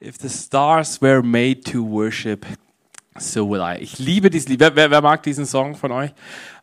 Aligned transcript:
If 0.00 0.16
the 0.18 0.28
stars 0.28 1.02
were 1.02 1.24
made 1.24 1.64
to 1.72 1.82
worship, 1.82 2.46
so 3.18 3.44
will 3.50 3.60
I. 3.60 3.78
Ich 3.80 3.98
liebe 3.98 4.30
dieses 4.30 4.48
Lied. 4.48 4.60
Wer, 4.60 4.76
wer, 4.76 4.92
wer 4.92 5.02
mag 5.02 5.24
diesen 5.24 5.44
Song 5.44 5.74
von 5.74 5.90
euch? 5.90 6.12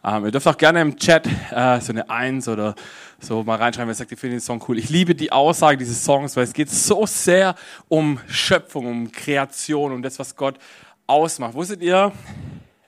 Ähm, 0.06 0.24
ihr 0.24 0.32
dürft 0.32 0.48
auch 0.48 0.56
gerne 0.56 0.80
im 0.80 0.96
Chat 0.96 1.28
äh, 1.52 1.82
so 1.82 1.92
eine 1.92 2.10
Eins 2.10 2.48
oder 2.48 2.76
so 3.20 3.44
mal 3.44 3.58
reinschreiben, 3.58 3.90
wer 3.90 3.94
sagt, 3.94 4.12
ihr 4.12 4.18
findet 4.18 4.40
den 4.40 4.42
Song 4.42 4.64
cool. 4.70 4.80
Ich 4.80 4.90
liebe 4.90 5.16
die 5.16 5.34
Aussage 5.34 5.76
dieses 5.76 6.02
Songs, 6.02 6.38
weil 6.38 6.46
es 6.46 6.54
geht 6.54 6.70
so 6.70 7.06
sehr 7.06 7.56
um 7.90 8.22
Schöpfung, 8.26 8.86
um 8.86 9.12
Kreation, 9.12 9.92
um 9.92 10.02
das, 10.02 10.18
was 10.18 10.34
Gott 10.38 10.58
ausmacht. 11.06 11.56
Wusstet 11.56 11.82
ihr, 11.82 12.14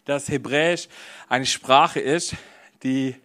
dass 0.06 0.30
Hebräisch 0.30 0.88
eine 1.28 1.46
Sprache 1.46 2.00
ist, 2.00 2.38
die 2.84 3.16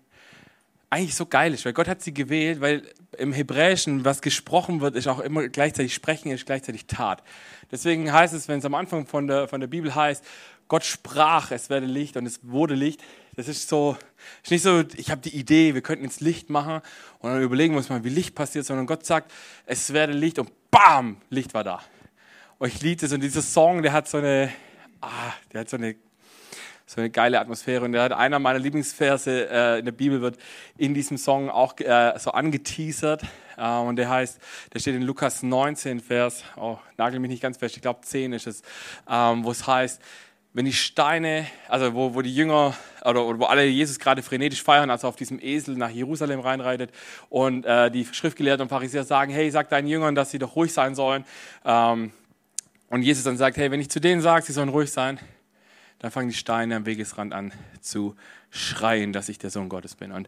eigentlich 0.90 1.14
so 1.14 1.26
geil 1.26 1.54
ist, 1.54 1.64
weil 1.64 1.72
Gott 1.72 1.86
hat 1.86 2.02
sie 2.02 2.12
gewählt, 2.12 2.60
weil 2.60 2.82
im 3.18 3.32
Hebräischen, 3.32 4.04
was 4.04 4.22
gesprochen 4.22 4.80
wird, 4.80 4.96
ist 4.96 5.06
auch 5.06 5.20
immer 5.20 5.48
gleichzeitig 5.48 5.94
sprechen, 5.94 6.30
ist 6.30 6.46
gleichzeitig 6.46 6.86
Tat. 6.86 7.22
Deswegen 7.70 8.12
heißt 8.12 8.34
es, 8.34 8.48
wenn 8.48 8.58
es 8.58 8.64
am 8.64 8.74
Anfang 8.74 9.06
von 9.06 9.26
der, 9.26 9.48
von 9.48 9.60
der 9.60 9.68
Bibel 9.68 9.94
heißt, 9.94 10.24
Gott 10.68 10.84
sprach, 10.84 11.50
es 11.50 11.68
werde 11.68 11.86
Licht 11.86 12.16
und 12.16 12.24
es 12.24 12.40
wurde 12.42 12.74
Licht. 12.74 13.02
Das 13.36 13.48
ist 13.48 13.68
so, 13.68 13.96
ist 14.42 14.50
nicht 14.50 14.62
so, 14.62 14.82
ich 14.96 15.10
habe 15.10 15.20
die 15.20 15.36
Idee, 15.36 15.74
wir 15.74 15.82
könnten 15.82 16.04
jetzt 16.04 16.20
Licht 16.20 16.48
machen 16.48 16.80
und 17.18 17.30
dann 17.30 17.42
überlegen 17.42 17.74
wir 17.74 17.78
uns 17.78 17.88
mal, 17.90 18.04
wie 18.04 18.08
Licht 18.08 18.34
passiert, 18.34 18.64
sondern 18.64 18.86
Gott 18.86 19.04
sagt, 19.04 19.30
es 19.66 19.92
werde 19.92 20.12
Licht 20.12 20.38
und 20.38 20.50
bam, 20.70 21.18
Licht 21.28 21.52
war 21.52 21.64
da. 21.64 21.82
Und 22.58 22.68
ich 22.68 22.80
liebe 22.80 23.00
das 23.00 23.12
und 23.12 23.20
dieser 23.20 23.42
Song, 23.42 23.82
der 23.82 23.92
hat 23.92 24.08
so 24.08 24.18
eine, 24.18 24.52
ah, 25.00 25.32
der 25.52 25.60
hat 25.60 25.68
so 25.68 25.76
eine 25.76 25.96
so 26.86 27.00
eine 27.00 27.10
geile 27.10 27.40
Atmosphäre. 27.40 27.84
Und 27.84 27.96
hat 27.96 28.12
einer 28.12 28.38
meiner 28.38 28.58
Lieblingsverse 28.58 29.48
äh, 29.50 29.78
in 29.78 29.84
der 29.84 29.92
Bibel 29.92 30.20
wird 30.20 30.36
in 30.76 30.94
diesem 30.94 31.16
Song 31.16 31.50
auch 31.50 31.78
äh, 31.78 32.18
so 32.18 32.32
angeteasert. 32.32 33.22
Äh, 33.56 33.78
und 33.78 33.96
der 33.96 34.10
heißt, 34.10 34.38
der 34.72 34.78
steht 34.78 34.94
in 34.94 35.02
Lukas 35.02 35.42
19, 35.42 36.00
Vers, 36.00 36.44
oh, 36.56 36.78
nagel 36.96 37.20
mich 37.20 37.30
nicht 37.30 37.42
ganz 37.42 37.58
fest, 37.58 37.76
ich 37.76 37.82
glaube 37.82 38.00
10 38.02 38.32
ist 38.32 38.46
es, 38.46 38.62
ähm, 39.08 39.44
wo 39.44 39.50
es 39.50 39.66
heißt, 39.66 40.00
wenn 40.54 40.66
die 40.66 40.72
Steine, 40.72 41.46
also 41.68 41.94
wo, 41.94 42.14
wo 42.14 42.20
die 42.20 42.34
Jünger 42.34 42.74
oder, 43.04 43.24
oder 43.24 43.38
wo 43.38 43.44
alle 43.44 43.64
Jesus 43.64 43.98
gerade 43.98 44.22
frenetisch 44.22 44.62
feiern, 44.62 44.90
also 44.90 45.08
auf 45.08 45.16
diesem 45.16 45.40
Esel 45.40 45.76
nach 45.76 45.88
Jerusalem 45.88 46.40
reinreitet 46.40 46.90
und 47.30 47.64
äh, 47.64 47.90
die 47.90 48.04
Schriftgelehrten 48.04 48.62
und 48.62 48.68
Pharisäer 48.68 49.04
sagen, 49.04 49.32
hey, 49.32 49.50
sag 49.50 49.70
deinen 49.70 49.86
Jüngern, 49.86 50.14
dass 50.14 50.30
sie 50.30 50.38
doch 50.38 50.54
ruhig 50.54 50.72
sein 50.72 50.94
sollen. 50.94 51.24
Ähm, 51.64 52.12
und 52.90 53.02
Jesus 53.02 53.24
dann 53.24 53.38
sagt, 53.38 53.56
hey, 53.56 53.70
wenn 53.70 53.80
ich 53.80 53.88
zu 53.88 54.00
denen 54.00 54.20
sage, 54.20 54.44
sie 54.44 54.52
sollen 54.52 54.68
ruhig 54.68 54.92
sein, 54.92 55.18
dann 56.02 56.10
fangen 56.10 56.28
die 56.28 56.34
Steine 56.34 56.74
am 56.74 56.84
Wegesrand 56.84 57.32
an 57.32 57.52
zu 57.80 58.16
schreien, 58.50 59.12
dass 59.12 59.28
ich 59.28 59.38
der 59.38 59.50
Sohn 59.50 59.68
Gottes 59.68 59.94
bin. 59.94 60.10
Und, 60.10 60.26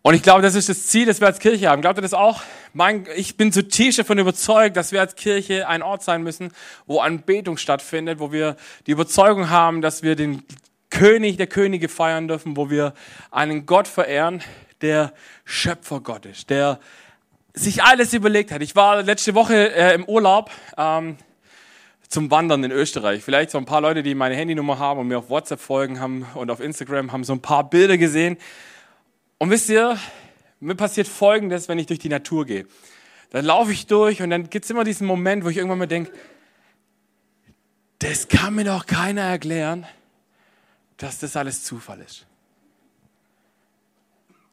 und 0.00 0.14
ich 0.14 0.22
glaube, 0.22 0.40
das 0.40 0.54
ist 0.54 0.70
das 0.70 0.86
Ziel, 0.86 1.04
das 1.04 1.20
wir 1.20 1.26
als 1.26 1.40
Kirche 1.40 1.68
haben. 1.68 1.82
Glaubt 1.82 1.98
ihr 1.98 2.02
das 2.02 2.14
auch? 2.14 2.42
Mein, 2.72 3.06
ich 3.14 3.36
bin 3.36 3.52
zutiefst 3.52 3.98
davon 3.98 4.18
überzeugt, 4.18 4.78
dass 4.78 4.90
wir 4.90 5.00
als 5.00 5.14
Kirche 5.14 5.68
ein 5.68 5.82
Ort 5.82 6.02
sein 6.02 6.22
müssen, 6.22 6.52
wo 6.86 7.00
Anbetung 7.00 7.58
stattfindet, 7.58 8.18
wo 8.18 8.32
wir 8.32 8.56
die 8.86 8.92
Überzeugung 8.92 9.50
haben, 9.50 9.82
dass 9.82 10.02
wir 10.02 10.16
den 10.16 10.42
König 10.88 11.36
der 11.36 11.48
Könige 11.48 11.90
feiern 11.90 12.26
dürfen, 12.26 12.56
wo 12.56 12.70
wir 12.70 12.94
einen 13.30 13.66
Gott 13.66 13.88
verehren, 13.88 14.42
der 14.80 15.12
Schöpfergott 15.44 16.24
ist, 16.24 16.48
der 16.48 16.80
sich 17.52 17.82
alles 17.82 18.14
überlegt 18.14 18.52
hat. 18.52 18.62
Ich 18.62 18.74
war 18.74 19.02
letzte 19.02 19.34
Woche 19.34 19.74
äh, 19.74 19.94
im 19.94 20.04
Urlaub. 20.04 20.50
Ähm, 20.78 21.18
zum 22.08 22.30
Wandern 22.30 22.64
in 22.64 22.70
Österreich. 22.70 23.22
Vielleicht 23.22 23.50
so 23.50 23.58
ein 23.58 23.66
paar 23.66 23.80
Leute, 23.80 24.02
die 24.02 24.14
meine 24.14 24.34
Handynummer 24.34 24.78
haben 24.78 25.00
und 25.00 25.08
mir 25.08 25.18
auf 25.18 25.30
WhatsApp 25.30 25.60
folgen 25.60 26.00
haben 26.00 26.26
und 26.34 26.50
auf 26.50 26.60
Instagram 26.60 27.12
haben 27.12 27.24
so 27.24 27.34
ein 27.34 27.40
paar 27.40 27.68
Bilder 27.68 27.98
gesehen. 27.98 28.38
Und 29.38 29.50
wisst 29.50 29.68
ihr, 29.68 29.98
mir 30.60 30.74
passiert 30.74 31.06
Folgendes, 31.06 31.68
wenn 31.68 31.78
ich 31.78 31.86
durch 31.86 32.00
die 32.00 32.08
Natur 32.08 32.46
gehe. 32.46 32.66
Dann 33.30 33.44
laufe 33.44 33.72
ich 33.72 33.86
durch 33.86 34.22
und 34.22 34.30
dann 34.30 34.48
gibt 34.48 34.64
es 34.64 34.70
immer 34.70 34.84
diesen 34.84 35.06
Moment, 35.06 35.44
wo 35.44 35.50
ich 35.50 35.58
irgendwann 35.58 35.78
mal 35.78 35.86
denke, 35.86 36.10
das 37.98 38.28
kann 38.28 38.54
mir 38.54 38.64
doch 38.64 38.86
keiner 38.86 39.22
erklären, 39.22 39.86
dass 40.96 41.18
das 41.18 41.36
alles 41.36 41.64
Zufall 41.64 42.00
ist. 42.00 42.26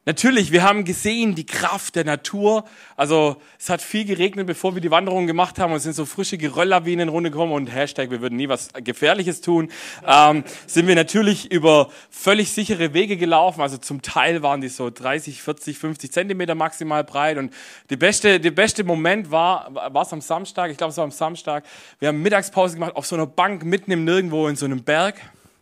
Natürlich, 0.07 0.51
wir 0.51 0.61
haben 0.61 0.85
gesehen 0.85 1.33
die 1.33 1.47
Kraft 1.47 1.95
der 1.95 2.05
Natur. 2.05 2.65
Also 2.95 3.37
es 3.57 3.71
hat 3.71 3.81
viel 3.81 4.05
geregnet, 4.05 4.45
bevor 4.45 4.75
wir 4.75 4.81
die 4.81 4.91
Wanderung 4.91 5.25
gemacht 5.25 5.57
haben 5.57 5.71
und 5.71 5.77
es 5.77 5.83
sind 5.83 5.95
so 5.95 6.05
frische 6.05 6.37
Gerölllawinen 6.37 7.09
runtergekommen 7.09 7.55
und 7.55 7.65
Hashtag, 7.73 8.11
wir 8.11 8.21
würden 8.21 8.35
nie 8.35 8.47
was 8.47 8.69
Gefährliches 8.83 9.41
tun. 9.41 9.71
Ähm, 10.05 10.43
sind 10.67 10.85
wir 10.85 10.93
natürlich 10.93 11.51
über 11.51 11.89
völlig 12.11 12.51
sichere 12.51 12.93
Wege 12.93 13.17
gelaufen. 13.17 13.61
Also 13.61 13.79
zum 13.79 14.03
Teil 14.03 14.43
waren 14.43 14.61
die 14.61 14.67
so 14.67 14.91
30, 14.91 15.41
40, 15.41 15.79
50 15.79 16.11
Zentimeter 16.11 16.53
maximal 16.53 17.03
breit. 17.03 17.39
Und 17.39 17.51
die 17.89 17.97
beste, 17.97 18.39
der 18.39 18.51
beste 18.51 18.83
Moment 18.83 19.31
war, 19.31 19.73
war 19.73 20.03
es 20.03 20.13
am 20.13 20.21
Samstag, 20.21 20.69
ich 20.69 20.77
glaube 20.77 20.91
es 20.91 20.97
war 20.97 21.03
am 21.03 21.09
Samstag. 21.09 21.65
Wir 21.97 22.09
haben 22.09 22.21
Mittagspause 22.21 22.75
gemacht 22.75 22.95
auf 22.95 23.07
so 23.07 23.15
einer 23.15 23.25
Bank 23.25 23.65
mitten 23.65 23.89
im 23.89 24.03
Nirgendwo 24.03 24.47
in 24.49 24.55
so 24.55 24.65
einem 24.67 24.83
Berg. 24.83 25.15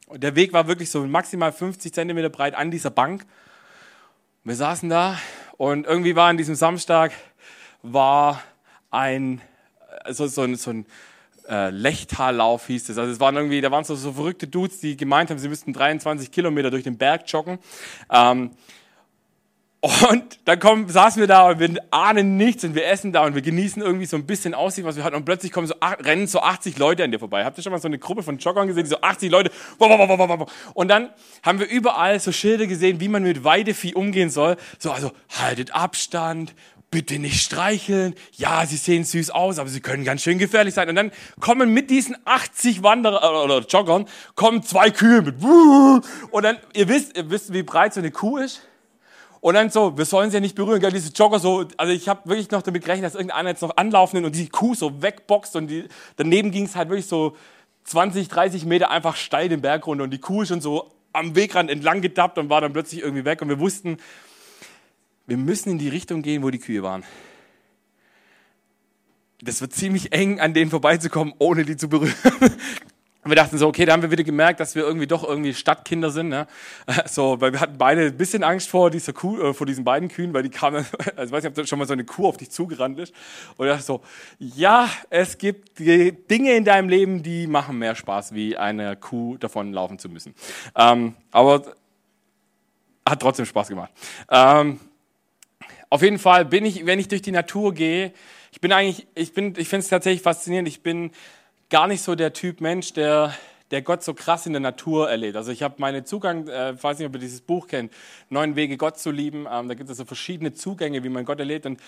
Und 0.07 0.21
der 0.21 0.35
Weg 0.35 0.51
war 0.51 0.67
wirklich 0.67 0.89
so 0.89 1.07
maximal 1.07 1.53
50 1.53 1.93
Zentimeter 1.93 2.29
breit 2.29 2.55
an 2.55 2.71
dieser 2.71 2.89
Bank. 2.89 3.25
Wir 4.45 4.55
saßen 4.57 4.89
da 4.89 5.17
und 5.55 5.85
irgendwie 5.85 6.17
war 6.17 6.27
an 6.27 6.35
diesem 6.35 6.55
Samstag 6.55 7.13
war 7.81 8.43
ein 8.91 9.39
so, 10.09 10.27
so, 10.27 10.41
ein, 10.41 10.55
so 10.57 10.71
ein 10.71 10.85
äh, 11.47 11.69
Lechtallauf 11.69 12.67
hieß 12.67 12.89
es. 12.89 12.97
Also 12.97 13.13
es 13.13 13.21
waren 13.21 13.37
irgendwie, 13.37 13.61
da 13.61 13.71
waren 13.71 13.85
so, 13.85 13.95
so 13.95 14.11
verrückte 14.11 14.47
Dudes, 14.47 14.81
die 14.81 14.97
gemeint 14.97 15.29
haben, 15.29 15.37
sie 15.37 15.47
müssten 15.47 15.71
23 15.71 16.29
Kilometer 16.29 16.71
durch 16.71 16.83
den 16.83 16.97
Berg 16.97 17.23
joggen. 17.27 17.57
Ähm, 18.11 18.51
und 19.83 20.39
dann 20.45 20.59
kommen, 20.61 20.87
saßen 20.87 21.19
wir 21.19 21.27
da 21.27 21.49
und 21.49 21.59
wir 21.59 21.75
ahnen 21.91 22.37
nichts 22.37 22.63
und 22.63 22.73
wir 22.73 22.87
essen 22.87 23.11
da 23.11 23.25
und 23.25 23.35
wir 23.35 23.41
genießen 23.41 23.81
irgendwie 23.81 24.05
so 24.05 24.15
ein 24.15 24.25
bisschen 24.25 24.53
Aussicht, 24.53 24.87
was 24.87 24.95
wir 24.95 25.03
hatten. 25.03 25.17
Und 25.17 25.25
plötzlich 25.25 25.51
kommen 25.51 25.67
so, 25.67 25.73
rennen 25.81 26.25
so 26.25 26.39
80 26.39 26.77
Leute 26.77 27.03
an 27.03 27.11
dir 27.11 27.19
vorbei. 27.19 27.43
Habt 27.43 27.57
ihr 27.57 27.63
schon 27.63 27.73
mal 27.73 27.81
so 27.81 27.89
eine 27.89 27.99
Gruppe 27.99 28.23
von 28.23 28.37
Joggern 28.37 28.67
gesehen, 28.67 28.85
so 28.85 29.01
80 29.01 29.29
Leute, 29.29 29.51
und 30.73 30.87
dann 30.87 31.09
haben 31.43 31.59
wir 31.59 31.67
überall 31.67 32.17
so 32.21 32.31
Schilder 32.31 32.65
gesehen, 32.65 33.01
wie 33.01 33.09
man 33.09 33.23
mit 33.23 33.43
Weidevieh 33.43 33.93
umgehen 33.93 34.29
soll. 34.29 34.55
So, 34.79 34.89
also, 34.89 35.11
haltet 35.27 35.75
Abstand, 35.75 36.55
bitte 36.89 37.19
nicht 37.19 37.41
streicheln. 37.41 38.15
Ja, 38.37 38.65
sie 38.65 38.77
sehen 38.77 39.03
süß 39.03 39.31
aus, 39.31 39.59
aber 39.59 39.67
sie 39.67 39.81
können 39.81 40.05
ganz 40.05 40.21
schön 40.21 40.37
gefährlich 40.37 40.75
sein. 40.75 40.87
Und 40.87 40.95
dann 40.95 41.11
kommen 41.41 41.73
mit 41.73 41.89
diesen 41.89 42.15
80 42.23 42.83
Wanderer 42.83 43.21
äh, 43.21 43.43
oder 43.43 43.59
Joggern, 43.67 44.07
kommen 44.35 44.63
zwei 44.63 44.91
Kühe 44.91 45.21
mit, 45.21 45.43
und 45.43 46.43
dann, 46.43 46.57
ihr 46.73 46.87
wisst, 46.87 47.17
ihr 47.17 47.29
wisst, 47.29 47.51
wie 47.51 47.63
breit 47.63 47.93
so 47.93 47.99
eine 47.99 48.11
Kuh 48.11 48.37
ist? 48.37 48.61
Und 49.43 49.55
dann 49.55 49.69
so, 49.69 49.97
wir 49.97 50.05
sollen 50.05 50.29
sie 50.31 50.37
ja 50.37 50.39
nicht 50.39 50.55
berühren, 50.55 50.79
gell, 50.79 50.93
diese 50.93 51.11
Jogger 51.11 51.37
so, 51.37 51.65
also 51.75 51.91
ich 51.91 52.07
habe 52.07 52.29
wirklich 52.29 52.49
noch 52.51 52.61
damit 52.61 52.81
gerechnet, 52.81 53.07
dass 53.07 53.15
irgendeiner 53.15 53.49
jetzt 53.49 53.61
noch 53.61 53.75
anlaufen 53.75 54.23
und 54.23 54.33
die 54.37 54.47
Kuh 54.47 54.73
so 54.73 55.01
wegboxt 55.01 55.57
und 55.57 55.67
die, 55.67 55.83
daneben 56.15 56.49
ging 56.51 56.63
es 56.63 56.77
halt 56.77 56.87
wirklich 56.87 57.07
so 57.07 57.35
20, 57.83 58.29
30 58.29 58.63
Meter 58.63 58.89
einfach 58.89 59.17
steil 59.17 59.49
den 59.49 59.59
Berg 59.59 59.85
runter 59.85 60.05
und 60.05 60.11
die 60.11 60.19
Kuh 60.19 60.43
ist 60.43 60.47
schon 60.47 60.61
so 60.61 60.93
am 61.11 61.35
Wegrand 61.35 61.69
entlang 61.69 61.99
gedappt 61.99 62.37
und 62.37 62.49
war 62.49 62.61
dann 62.61 62.71
plötzlich 62.71 63.01
irgendwie 63.01 63.25
weg 63.25 63.41
und 63.41 63.49
wir 63.49 63.59
wussten, 63.59 63.97
wir 65.27 65.35
müssen 65.35 65.71
in 65.71 65.77
die 65.77 65.89
Richtung 65.89 66.21
gehen, 66.21 66.41
wo 66.41 66.49
die 66.49 66.59
Kühe 66.59 66.81
waren. 66.81 67.03
Das 69.41 69.59
wird 69.59 69.73
ziemlich 69.73 70.13
eng, 70.13 70.39
an 70.39 70.53
denen 70.53 70.71
vorbeizukommen, 70.71 71.33
ohne 71.39 71.65
die 71.65 71.75
zu 71.75 71.89
berühren. 71.89 72.15
Und 73.23 73.31
wir 73.31 73.35
dachten 73.35 73.57
so, 73.57 73.67
okay, 73.67 73.85
da 73.85 73.93
haben 73.93 74.01
wir 74.01 74.11
wieder 74.11 74.23
gemerkt, 74.23 74.59
dass 74.59 74.75
wir 74.75 74.83
irgendwie 74.83 75.07
doch 75.07 75.23
irgendwie 75.23 75.53
Stadtkinder 75.53 76.11
sind. 76.11 76.29
Ne? 76.29 76.47
So, 77.05 77.39
weil 77.39 77.53
wir 77.53 77.59
hatten 77.59 77.77
beide 77.77 78.07
ein 78.07 78.17
bisschen 78.17 78.43
Angst 78.43 78.69
vor, 78.69 78.89
dieser 78.89 79.13
Kuh, 79.13 79.39
äh, 79.39 79.53
vor 79.53 79.65
diesen 79.65 79.83
beiden 79.83 80.09
Kühen, 80.09 80.33
weil 80.33 80.43
die 80.43 80.49
kamen, 80.49 80.85
also 81.15 81.23
ich 81.25 81.31
weiß 81.31 81.43
nicht, 81.43 81.57
ob 81.57 81.67
schon 81.67 81.79
mal 81.79 81.87
so 81.87 81.93
eine 81.93 82.03
Kuh 82.03 82.27
auf 82.27 82.37
dich 82.37 82.51
zugerannt 82.51 82.99
ist. 82.99 83.13
Und 83.57 83.67
ich 83.67 83.71
dachte 83.71 83.85
so, 83.85 84.01
ja, 84.39 84.89
es 85.09 85.37
gibt 85.37 85.79
Dinge 85.79 86.53
in 86.53 86.65
deinem 86.65 86.89
Leben, 86.89 87.23
die 87.23 87.47
machen 87.47 87.77
mehr 87.77 87.95
Spaß, 87.95 88.33
wie 88.33 88.57
eine 88.57 88.95
Kuh 88.97 89.37
davon 89.37 89.71
laufen 89.73 89.99
zu 89.99 90.09
müssen. 90.09 90.33
Ähm, 90.75 91.15
aber 91.31 91.75
hat 93.07 93.21
trotzdem 93.21 93.45
Spaß 93.45 93.69
gemacht. 93.69 93.91
Ähm, 94.29 94.79
auf 95.89 96.01
jeden 96.01 96.19
Fall 96.19 96.45
bin 96.45 96.65
ich, 96.65 96.85
wenn 96.85 96.99
ich 96.99 97.07
durch 97.07 97.21
die 97.21 97.31
Natur 97.31 97.73
gehe, 97.73 98.13
ich 98.51 98.61
bin 98.61 98.71
eigentlich, 98.71 99.07
ich 99.15 99.33
bin, 99.33 99.55
ich 99.57 99.67
finde 99.67 99.83
es 99.83 99.89
tatsächlich 99.89 100.21
faszinierend. 100.21 100.67
Ich 100.67 100.83
bin 100.83 101.11
gar 101.73 101.87
nicht 101.87 102.03
so 102.03 102.13
der 102.13 102.33
Typ 102.33 102.61
Mensch, 102.61 102.93
der, 102.93 103.33
der 103.71 103.81
Gott 103.81 104.03
so 104.03 104.13
krass 104.13 104.45
in 104.45 104.53
der 104.53 104.59
Natur 104.59 105.09
erlebt. 105.09 105.35
Also 105.35 105.51
ich 105.51 105.63
habe 105.63 105.73
meinen 105.79 106.05
Zugang, 106.05 106.47
äh, 106.47 106.73
ich 106.73 106.83
weiß 106.83 106.99
nicht, 106.99 107.07
ob 107.07 107.15
ihr 107.15 107.19
dieses 107.19 107.41
Buch 107.41 107.65
kennt, 107.65 107.91
Neun 108.29 108.55
Wege 108.55 108.77
Gott 108.77 108.99
zu 108.99 109.09
lieben. 109.09 109.47
Ähm, 109.51 109.67
da 109.67 109.73
gibt 109.73 109.89
es 109.89 109.97
so 109.97 110.05
verschiedene 110.05 110.53
Zugänge, 110.53 111.03
wie 111.03 111.09
man 111.09 111.25
Gott 111.25 111.39
erlebt. 111.39 111.65
Und 111.65 111.81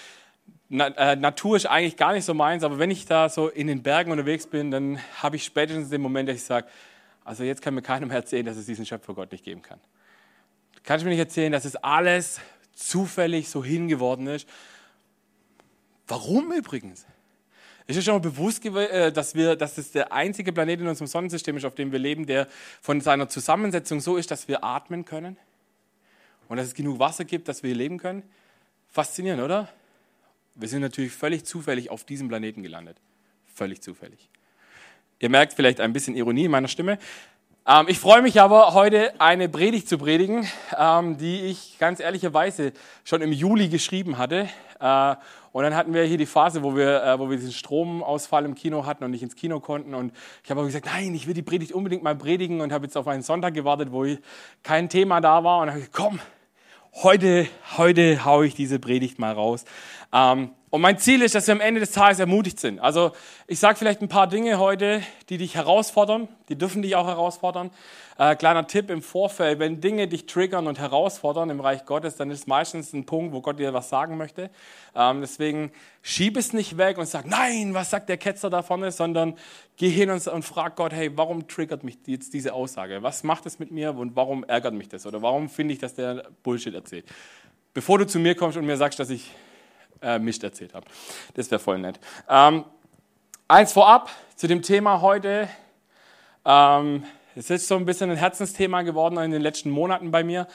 Na, 0.70 0.88
äh, 0.88 1.16
Natur 1.16 1.56
ist 1.56 1.68
eigentlich 1.68 1.98
gar 1.98 2.14
nicht 2.14 2.26
so 2.26 2.34
meins, 2.34 2.64
aber 2.64 2.80
wenn 2.80 2.90
ich 2.90 3.06
da 3.06 3.30
so 3.30 3.48
in 3.48 3.68
den 3.68 3.84
Bergen 3.84 4.10
unterwegs 4.10 4.48
bin, 4.48 4.72
dann 4.72 4.98
habe 5.22 5.36
ich 5.36 5.44
spätestens 5.44 5.90
den 5.92 6.02
Moment, 6.02 6.30
dass 6.30 6.38
ich 6.38 6.46
sage, 6.46 6.66
also 7.24 7.44
jetzt 7.44 7.62
kann 7.62 7.76
mir 7.76 7.84
keiner 7.84 8.08
mehr 8.08 8.18
erzählen, 8.18 8.48
dass 8.48 8.58
es 8.58 8.66
diesen 8.66 8.88
Schöpfer 8.88 9.14
Gott 9.14 9.32
nicht 9.32 9.46
geben 9.46 9.62
kann. 9.62 9.80
Kannst 10.82 11.04
du 11.04 11.06
mir 11.06 11.12
nicht 11.12 11.20
erzählen, 11.20 11.52
dass 11.52 11.64
es 11.64 11.76
alles 11.76 12.42
zufällig 12.74 13.50
so 13.50 13.64
hingeworden 13.64 14.26
ist? 14.26 14.50
Warum 16.08 16.52
übrigens? 16.54 17.06
Ist 17.88 17.98
dir 17.98 18.02
schon 18.02 18.16
mal 18.16 18.20
bewusst, 18.20 18.66
äh, 18.66 19.12
dass, 19.12 19.36
wir, 19.36 19.56
dass 19.56 19.78
es 19.78 19.92
der 19.92 20.12
einzige 20.12 20.52
Planet 20.52 20.82
in 20.82 20.88
unserem 20.88 21.08
Sonnensystem 21.08 21.56
ist, 21.58 21.66
auf 21.66 21.76
dem 21.76 21.92
wir 21.92 22.00
leben, 22.00 22.26
der 22.26 22.48
von 22.82 23.00
seiner 23.00 23.30
Zusammensetzung 23.30 24.00
so 24.00 24.18
ist, 24.18 24.32
dass 24.32 24.48
wir 24.48 24.64
atmen 24.64 25.06
können? 25.06 25.38
Und 26.48 26.58
dass 26.58 26.68
es 26.68 26.74
genug 26.74 27.00
Wasser 27.00 27.26
gibt, 27.26 27.48
dass 27.48 27.64
wir 27.64 27.70
hier 27.70 27.78
leben 27.78 27.98
können? 27.98 28.24
Faszinierend, 28.90 29.44
oder? 29.44 29.70
Wir 30.56 30.68
sind 30.68 30.82
natürlich 30.82 31.12
völlig 31.12 31.46
zufällig 31.46 31.90
auf 31.90 32.04
diesem 32.06 32.28
Planeten 32.28 32.64
gelandet. 32.64 32.98
völlig 33.54 33.82
zufällig. 33.82 34.30
Ihr 35.20 35.30
merkt 35.30 35.54
vielleicht 35.54 35.80
ein 35.80 35.94
bisschen 35.94 36.16
Ironie 36.16 36.46
in 36.46 36.52
meiner 36.52 36.68
Stimme. 36.68 36.98
Ähm, 37.68 37.86
ich 37.88 38.00
freue 38.00 38.22
mich 38.22 38.42
aber, 38.42 38.74
heute 38.74 39.20
eine 39.20 39.48
Predigt 39.48 39.88
zu 39.88 39.98
predigen, 39.98 40.48
ähm, 40.78 41.18
die 41.18 41.46
ich 41.46 41.78
ganz 41.80 42.00
ehrlicherweise 42.00 42.74
schon 43.04 43.22
im 43.22 43.32
Juli 43.32 43.70
geschrieben 43.70 44.18
hatte. 44.18 44.50
Äh, 44.80 45.16
und 45.56 45.64
dann 45.64 45.74
hatten 45.74 45.94
wir 45.94 46.04
hier 46.04 46.18
die 46.18 46.26
Phase, 46.26 46.64
wo 46.64 46.76
wir, 46.76 47.02
äh, 47.02 47.18
wo 47.18 47.30
wir 47.30 47.38
diesen 47.38 47.54
Stromausfall 47.54 48.44
im 48.44 48.56
Kino 48.56 48.86
hatten 48.86 49.06
und 49.06 49.12
nicht 49.12 49.24
ins 49.24 49.38
Kino 49.38 49.62
konnten. 49.62 49.96
Und 49.96 50.12
ich 50.44 50.52
habe 50.52 50.62
gesagt, 50.66 50.86
nein, 50.86 51.16
ich 51.16 51.28
will 51.28 51.34
die 51.34 51.44
Predigt 51.44 51.72
unbedingt 51.72 52.04
mal 52.04 52.14
predigen 52.14 52.60
und 52.60 52.74
habe 52.74 52.84
jetzt 52.84 52.98
auf 52.98 53.08
einen 53.08 53.22
Sonntag 53.22 53.54
gewartet, 53.54 53.94
wo 53.94 54.06
kein 54.64 54.90
Thema 54.90 55.22
da 55.22 55.46
war. 55.46 55.62
Und 55.62 55.70
habe 55.70 55.80
gesagt, 55.80 55.96
komm, 55.96 56.20
heute, 57.04 57.48
heute 57.78 58.26
haue 58.26 58.48
ich 58.48 58.54
diese 58.54 58.80
Predigt 58.80 59.18
mal 59.18 59.32
raus. 59.32 59.64
Ähm, 60.16 60.52
und 60.70 60.82
mein 60.82 60.98
Ziel 60.98 61.22
ist, 61.22 61.36
dass 61.36 61.48
wir 61.48 61.54
am 61.54 61.62
Ende 61.62 61.80
des 61.80 61.92
Tages 61.92 62.20
ermutigt 62.20 62.60
sind. 62.60 62.80
Also 62.80 63.12
ich 63.48 63.60
sage 63.60 63.78
vielleicht 63.78 64.02
ein 64.02 64.10
paar 64.10 64.28
Dinge 64.28 64.60
heute, 64.60 65.02
die 65.30 65.38
dich 65.38 65.56
herausfordern. 65.56 66.28
Die 66.50 66.58
dürfen 66.58 66.82
dich 66.82 66.96
auch 66.96 67.08
herausfordern. 67.08 67.72
Äh, 68.18 68.36
kleiner 68.36 68.68
Tipp 68.68 68.90
im 68.90 69.02
Vorfeld, 69.02 69.60
wenn 69.60 69.80
Dinge 69.80 70.08
dich 70.08 70.26
triggern 70.26 70.68
und 70.68 70.80
herausfordern 70.80 71.50
im 71.50 71.62
Reich 71.62 71.86
Gottes, 71.86 72.16
dann 72.16 72.30
ist 72.30 72.48
meistens 72.48 72.92
ein 72.92 73.06
Punkt, 73.06 73.34
wo 73.34 73.42
Gott 73.42 73.60
dir 73.60 73.74
was 73.74 73.88
sagen 73.90 74.18
möchte. 74.18 74.50
Ähm, 74.96 75.22
deswegen 75.22 75.72
schieb 76.02 76.36
es 76.36 76.52
nicht 76.52 76.78
weg 76.78 76.98
und 76.98 77.06
sag, 77.06 77.26
nein, 77.26 77.74
was 77.74 77.90
sagt 77.90 78.10
der 78.10 78.18
Ketzer 78.18 78.50
da 78.50 78.62
vorne, 78.62 78.92
sondern 78.92 79.36
geh 79.78 79.90
hin 79.90 80.10
und, 80.10 80.28
und 80.28 80.44
frag 80.44 80.76
Gott, 80.76 80.92
hey, 80.94 81.10
warum 81.16 81.48
triggert 81.48 81.84
mich 81.86 82.00
jetzt 82.06 82.34
diese 82.34 82.54
Aussage? 82.54 83.02
Was 83.02 83.24
macht 83.24 83.46
es 83.46 83.60
mit 83.60 83.72
mir 83.72 83.96
und 83.96 84.16
warum 84.16 84.44
ärgert 84.44 84.74
mich 84.74 84.90
das? 84.90 85.06
Oder 85.06 85.22
warum 85.22 85.48
finde 85.48 85.74
ich, 85.74 85.80
dass 85.80 85.94
der 85.94 86.30
Bullshit 86.44 86.74
erzählt? 86.74 87.06
Bevor 87.74 87.98
du 87.98 88.08
zu 88.08 88.20
mir 88.20 88.36
kommst 88.36 88.58
und 88.58 88.66
mir 88.66 88.78
sagst, 88.78 89.00
dass 89.00 89.10
ich 89.10 89.32
äh, 90.06 90.20
Mist 90.20 90.44
erzählt 90.44 90.74
habe. 90.74 90.86
Das 91.34 91.50
wäre 91.52 91.60
voll 91.60 91.80
nett. 91.80 92.00
Ähm, 92.30 92.64
eins 93.48 93.74
vorab 93.74 94.10
zu 94.36 94.48
dem 94.48 94.62
Thema 94.62 95.02
heute. 95.02 95.50
Ähm, 96.46 97.04
es 97.36 97.50
ist 97.50 97.68
so 97.68 97.76
ein 97.76 97.86
bisschen 97.86 98.12
ein 98.12 98.18
Herzensthema 98.18 98.84
geworden 98.84 99.18
in 99.18 99.32
den 99.32 99.42
letzten 99.42 99.70
Monaten 99.70 100.12
bei 100.12 100.24
mir. 100.24 100.48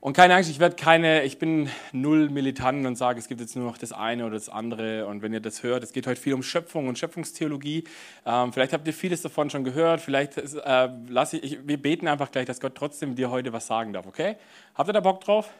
Und 0.00 0.12
keine 0.12 0.36
Angst, 0.36 0.48
ich 0.48 0.60
werde 0.60 0.76
keine, 0.76 1.24
ich 1.24 1.40
bin 1.40 1.68
null 1.90 2.28
militant 2.28 2.86
und 2.86 2.94
sage, 2.94 3.18
es 3.18 3.26
gibt 3.26 3.40
jetzt 3.40 3.56
nur 3.56 3.64
noch 3.64 3.78
das 3.78 3.90
eine 3.90 4.26
oder 4.26 4.34
das 4.34 4.48
andere. 4.48 5.06
Und 5.06 5.22
wenn 5.22 5.32
ihr 5.32 5.40
das 5.40 5.64
hört, 5.64 5.82
es 5.82 5.92
geht 5.92 6.06
heute 6.06 6.20
viel 6.20 6.34
um 6.34 6.42
Schöpfung 6.44 6.86
und 6.86 6.98
Schöpfungstheologie. 6.98 7.82
Ähm, 8.24 8.52
vielleicht 8.52 8.72
habt 8.72 8.86
ihr 8.86 8.94
vieles 8.94 9.22
davon 9.22 9.50
schon 9.50 9.64
gehört. 9.64 10.00
Vielleicht 10.00 10.36
äh, 10.36 10.88
lasse 11.08 11.38
ich, 11.38 11.66
wir 11.66 11.82
beten 11.82 12.06
einfach 12.06 12.30
gleich, 12.30 12.46
dass 12.46 12.60
Gott 12.60 12.76
trotzdem 12.76 13.16
dir 13.16 13.30
heute 13.30 13.52
was 13.52 13.66
sagen 13.66 13.92
darf. 13.92 14.06
Okay? 14.06 14.36
Habt 14.76 14.88
ihr 14.88 14.92
da 14.92 15.00
Bock 15.00 15.20
drauf? 15.20 15.50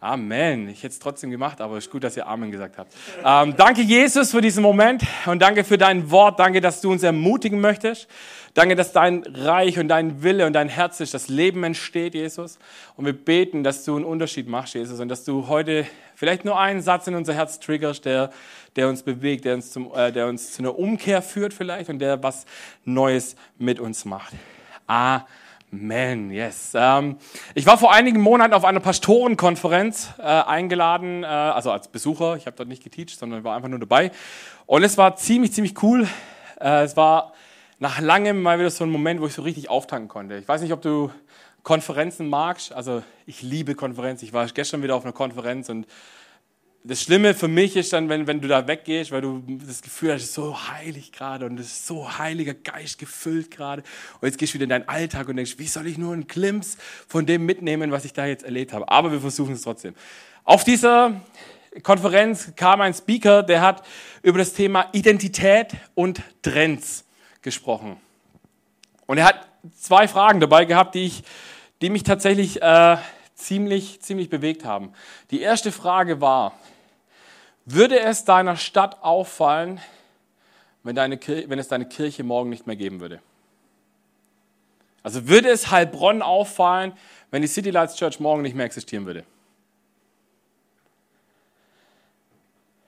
Amen. 0.00 0.68
Ich 0.68 0.84
hätte 0.84 0.92
es 0.92 1.00
trotzdem 1.00 1.30
gemacht, 1.30 1.60
aber 1.60 1.76
es 1.76 1.86
ist 1.86 1.90
gut, 1.90 2.04
dass 2.04 2.16
ihr 2.16 2.24
Amen 2.24 2.52
gesagt 2.52 2.78
habt. 2.78 2.94
Ähm, 3.24 3.56
danke, 3.56 3.82
Jesus, 3.82 4.30
für 4.30 4.40
diesen 4.40 4.62
Moment 4.62 5.02
und 5.26 5.42
danke 5.42 5.64
für 5.64 5.76
dein 5.76 6.08
Wort. 6.12 6.38
Danke, 6.38 6.60
dass 6.60 6.80
du 6.80 6.92
uns 6.92 7.02
ermutigen 7.02 7.60
möchtest. 7.60 8.06
Danke, 8.54 8.76
dass 8.76 8.92
dein 8.92 9.24
Reich 9.24 9.76
und 9.76 9.88
dein 9.88 10.22
Wille 10.22 10.46
und 10.46 10.52
dein 10.52 10.68
Herz 10.68 11.00
ist, 11.00 11.14
das 11.14 11.28
Leben 11.28 11.64
entsteht, 11.64 12.14
Jesus. 12.14 12.60
Und 12.96 13.06
wir 13.06 13.12
beten, 13.12 13.64
dass 13.64 13.84
du 13.84 13.96
einen 13.96 14.04
Unterschied 14.04 14.48
machst, 14.48 14.74
Jesus, 14.74 15.00
und 15.00 15.08
dass 15.08 15.24
du 15.24 15.48
heute 15.48 15.84
vielleicht 16.14 16.44
nur 16.44 16.60
einen 16.60 16.80
Satz 16.80 17.08
in 17.08 17.16
unser 17.16 17.34
Herz 17.34 17.58
triggerst, 17.58 18.04
der, 18.04 18.30
der 18.76 18.88
uns 18.88 19.02
bewegt, 19.02 19.46
der 19.46 19.54
uns, 19.54 19.72
zum, 19.72 19.92
äh, 19.94 20.12
der 20.12 20.28
uns 20.28 20.52
zu 20.52 20.62
einer 20.62 20.78
Umkehr 20.78 21.22
führt 21.22 21.52
vielleicht 21.52 21.90
und 21.90 21.98
der 21.98 22.22
was 22.22 22.46
Neues 22.84 23.34
mit 23.58 23.80
uns 23.80 24.04
macht. 24.04 24.32
Amen. 24.86 25.24
Amen, 25.70 26.30
yes. 26.30 26.72
Ähm, 26.74 27.18
ich 27.54 27.66
war 27.66 27.76
vor 27.76 27.92
einigen 27.92 28.22
Monaten 28.22 28.54
auf 28.54 28.64
einer 28.64 28.80
Pastorenkonferenz 28.80 30.14
äh, 30.18 30.22
eingeladen, 30.22 31.24
äh, 31.24 31.26
also 31.26 31.70
als 31.70 31.88
Besucher. 31.88 32.36
Ich 32.36 32.46
habe 32.46 32.56
dort 32.56 32.70
nicht 32.70 32.82
geteacht, 32.82 33.18
sondern 33.18 33.44
war 33.44 33.54
einfach 33.54 33.68
nur 33.68 33.78
dabei. 33.78 34.10
Und 34.64 34.82
es 34.82 34.96
war 34.96 35.16
ziemlich, 35.16 35.52
ziemlich 35.52 35.82
cool. 35.82 36.08
Äh, 36.58 36.84
es 36.84 36.96
war 36.96 37.34
nach 37.78 38.00
langem 38.00 38.40
mal 38.40 38.58
wieder 38.58 38.70
so 38.70 38.84
ein 38.84 38.90
Moment, 38.90 39.20
wo 39.20 39.26
ich 39.26 39.34
so 39.34 39.42
richtig 39.42 39.68
auftanken 39.68 40.08
konnte. 40.08 40.36
Ich 40.36 40.48
weiß 40.48 40.62
nicht, 40.62 40.72
ob 40.72 40.80
du 40.80 41.10
Konferenzen 41.64 42.30
magst. 42.30 42.72
Also 42.72 43.02
ich 43.26 43.42
liebe 43.42 43.74
Konferenzen. 43.74 44.24
Ich 44.24 44.32
war 44.32 44.46
gestern 44.46 44.82
wieder 44.82 44.94
auf 44.94 45.04
einer 45.04 45.12
Konferenz 45.12 45.68
und 45.68 45.86
das 46.84 47.02
Schlimme 47.02 47.34
für 47.34 47.48
mich 47.48 47.76
ist 47.76 47.92
dann, 47.92 48.08
wenn, 48.08 48.26
wenn 48.26 48.40
du 48.40 48.48
da 48.48 48.66
weggehst, 48.66 49.10
weil 49.10 49.20
du 49.20 49.42
das 49.66 49.82
Gefühl 49.82 50.12
hast, 50.12 50.22
es 50.22 50.28
ist 50.28 50.34
so 50.34 50.68
heilig 50.70 51.12
gerade 51.12 51.46
und 51.46 51.58
es 51.58 51.66
ist 51.66 51.86
so 51.86 52.18
heiliger 52.18 52.54
Geist 52.54 52.98
gefüllt 52.98 53.50
gerade. 53.50 53.82
Und 54.20 54.28
jetzt 54.28 54.38
gehst 54.38 54.52
du 54.52 54.54
wieder 54.54 54.64
in 54.64 54.70
deinen 54.70 54.88
Alltag 54.88 55.28
und 55.28 55.36
denkst, 55.36 55.58
wie 55.58 55.66
soll 55.66 55.86
ich 55.86 55.98
nur 55.98 56.12
einen 56.12 56.28
Klimps 56.28 56.78
von 57.06 57.26
dem 57.26 57.44
mitnehmen, 57.44 57.90
was 57.90 58.04
ich 58.04 58.12
da 58.12 58.26
jetzt 58.26 58.44
erlebt 58.44 58.72
habe? 58.72 58.88
Aber 58.88 59.12
wir 59.12 59.20
versuchen 59.20 59.54
es 59.54 59.62
trotzdem. 59.62 59.94
Auf 60.44 60.64
dieser 60.64 61.20
Konferenz 61.82 62.52
kam 62.56 62.80
ein 62.80 62.94
Speaker, 62.94 63.42
der 63.42 63.60
hat 63.60 63.84
über 64.22 64.38
das 64.38 64.54
Thema 64.54 64.88
Identität 64.92 65.72
und 65.94 66.22
Trends 66.42 67.04
gesprochen. 67.42 67.96
Und 69.06 69.18
er 69.18 69.24
hat 69.24 69.48
zwei 69.78 70.08
Fragen 70.08 70.40
dabei 70.40 70.64
gehabt, 70.64 70.94
die, 70.94 71.06
ich, 71.06 71.22
die 71.82 71.90
mich 71.90 72.02
tatsächlich 72.02 72.62
äh, 72.62 72.96
ziemlich, 73.38 74.00
ziemlich 74.00 74.28
bewegt 74.28 74.64
haben. 74.64 74.92
Die 75.30 75.40
erste 75.40 75.72
Frage 75.72 76.20
war, 76.20 76.52
würde 77.64 78.00
es 78.00 78.24
deiner 78.24 78.56
Stadt 78.56 79.02
auffallen, 79.02 79.80
wenn, 80.82 80.96
deine, 80.96 81.18
wenn 81.46 81.58
es 81.58 81.68
deine 81.68 81.88
Kirche 81.88 82.24
morgen 82.24 82.50
nicht 82.50 82.66
mehr 82.66 82.76
geben 82.76 83.00
würde? 83.00 83.20
Also 85.02 85.28
würde 85.28 85.48
es 85.48 85.70
Heilbronn 85.70 86.22
auffallen, 86.22 86.92
wenn 87.30 87.42
die 87.42 87.48
City 87.48 87.70
Lights 87.70 87.96
Church 87.96 88.20
morgen 88.20 88.42
nicht 88.42 88.56
mehr 88.56 88.66
existieren 88.66 89.06
würde? 89.06 89.24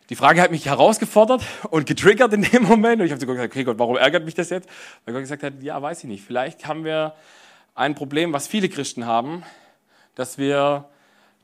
Die 0.08 0.16
Frage 0.16 0.42
hat 0.42 0.50
mich 0.50 0.66
herausgefordert 0.66 1.42
und 1.70 1.86
getriggert 1.86 2.32
in 2.32 2.42
dem 2.42 2.64
Moment. 2.64 3.00
Und 3.00 3.06
ich 3.06 3.12
habe 3.12 3.24
gesagt, 3.24 3.52
okay 3.52 3.62
Gott, 3.62 3.78
warum 3.78 3.96
ärgert 3.96 4.24
mich 4.24 4.34
das 4.34 4.50
jetzt? 4.50 4.68
Weil 5.04 5.14
Gott 5.14 5.22
gesagt 5.22 5.44
hat, 5.44 5.62
ja, 5.62 5.80
weiß 5.80 6.00
ich 6.00 6.10
nicht. 6.10 6.24
Vielleicht 6.24 6.66
haben 6.66 6.84
wir 6.84 7.14
ein 7.76 7.94
Problem, 7.94 8.32
was 8.32 8.48
viele 8.48 8.68
Christen 8.68 9.06
haben, 9.06 9.44
dass 10.14 10.38
wir 10.38 10.88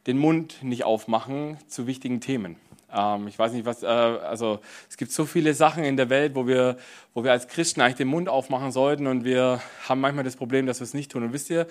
den 0.07 0.19
Mund 0.19 0.63
nicht 0.63 0.85
aufmachen 0.85 1.59
zu 1.67 1.87
wichtigen 1.87 2.21
Themen. 2.21 2.57
Ähm, 2.93 3.29
ich 3.29 3.39
weiß 3.39 3.53
nicht, 3.53 3.67
was, 3.67 3.83
äh, 3.83 3.87
also 3.87 4.61
es 4.89 4.97
gibt 4.97 5.13
so 5.13 5.25
viele 5.25 5.55
Sachen 5.55 5.85
in 5.85 5.97
der 5.97 6.11
Welt, 6.11 6.35
wo 6.35 6.47
wir, 6.47 6.77
wo 7.15 7.25
wir 7.25 7.33
als 7.33 7.49
Christen 7.49 7.81
eigentlich 7.81 7.97
den 7.97 8.09
Mund 8.09 8.29
aufmachen 8.29 8.71
sollten 8.73 9.07
und 9.07 9.25
wir 9.25 9.61
haben 9.89 10.01
manchmal 10.01 10.25
das 10.25 10.37
Problem, 10.37 10.67
dass 10.67 10.81
wir 10.81 10.85
es 10.85 10.95
nicht 10.95 11.11
tun. 11.11 11.25
Und 11.25 11.33
wisst 11.33 11.51
ihr, 11.51 11.67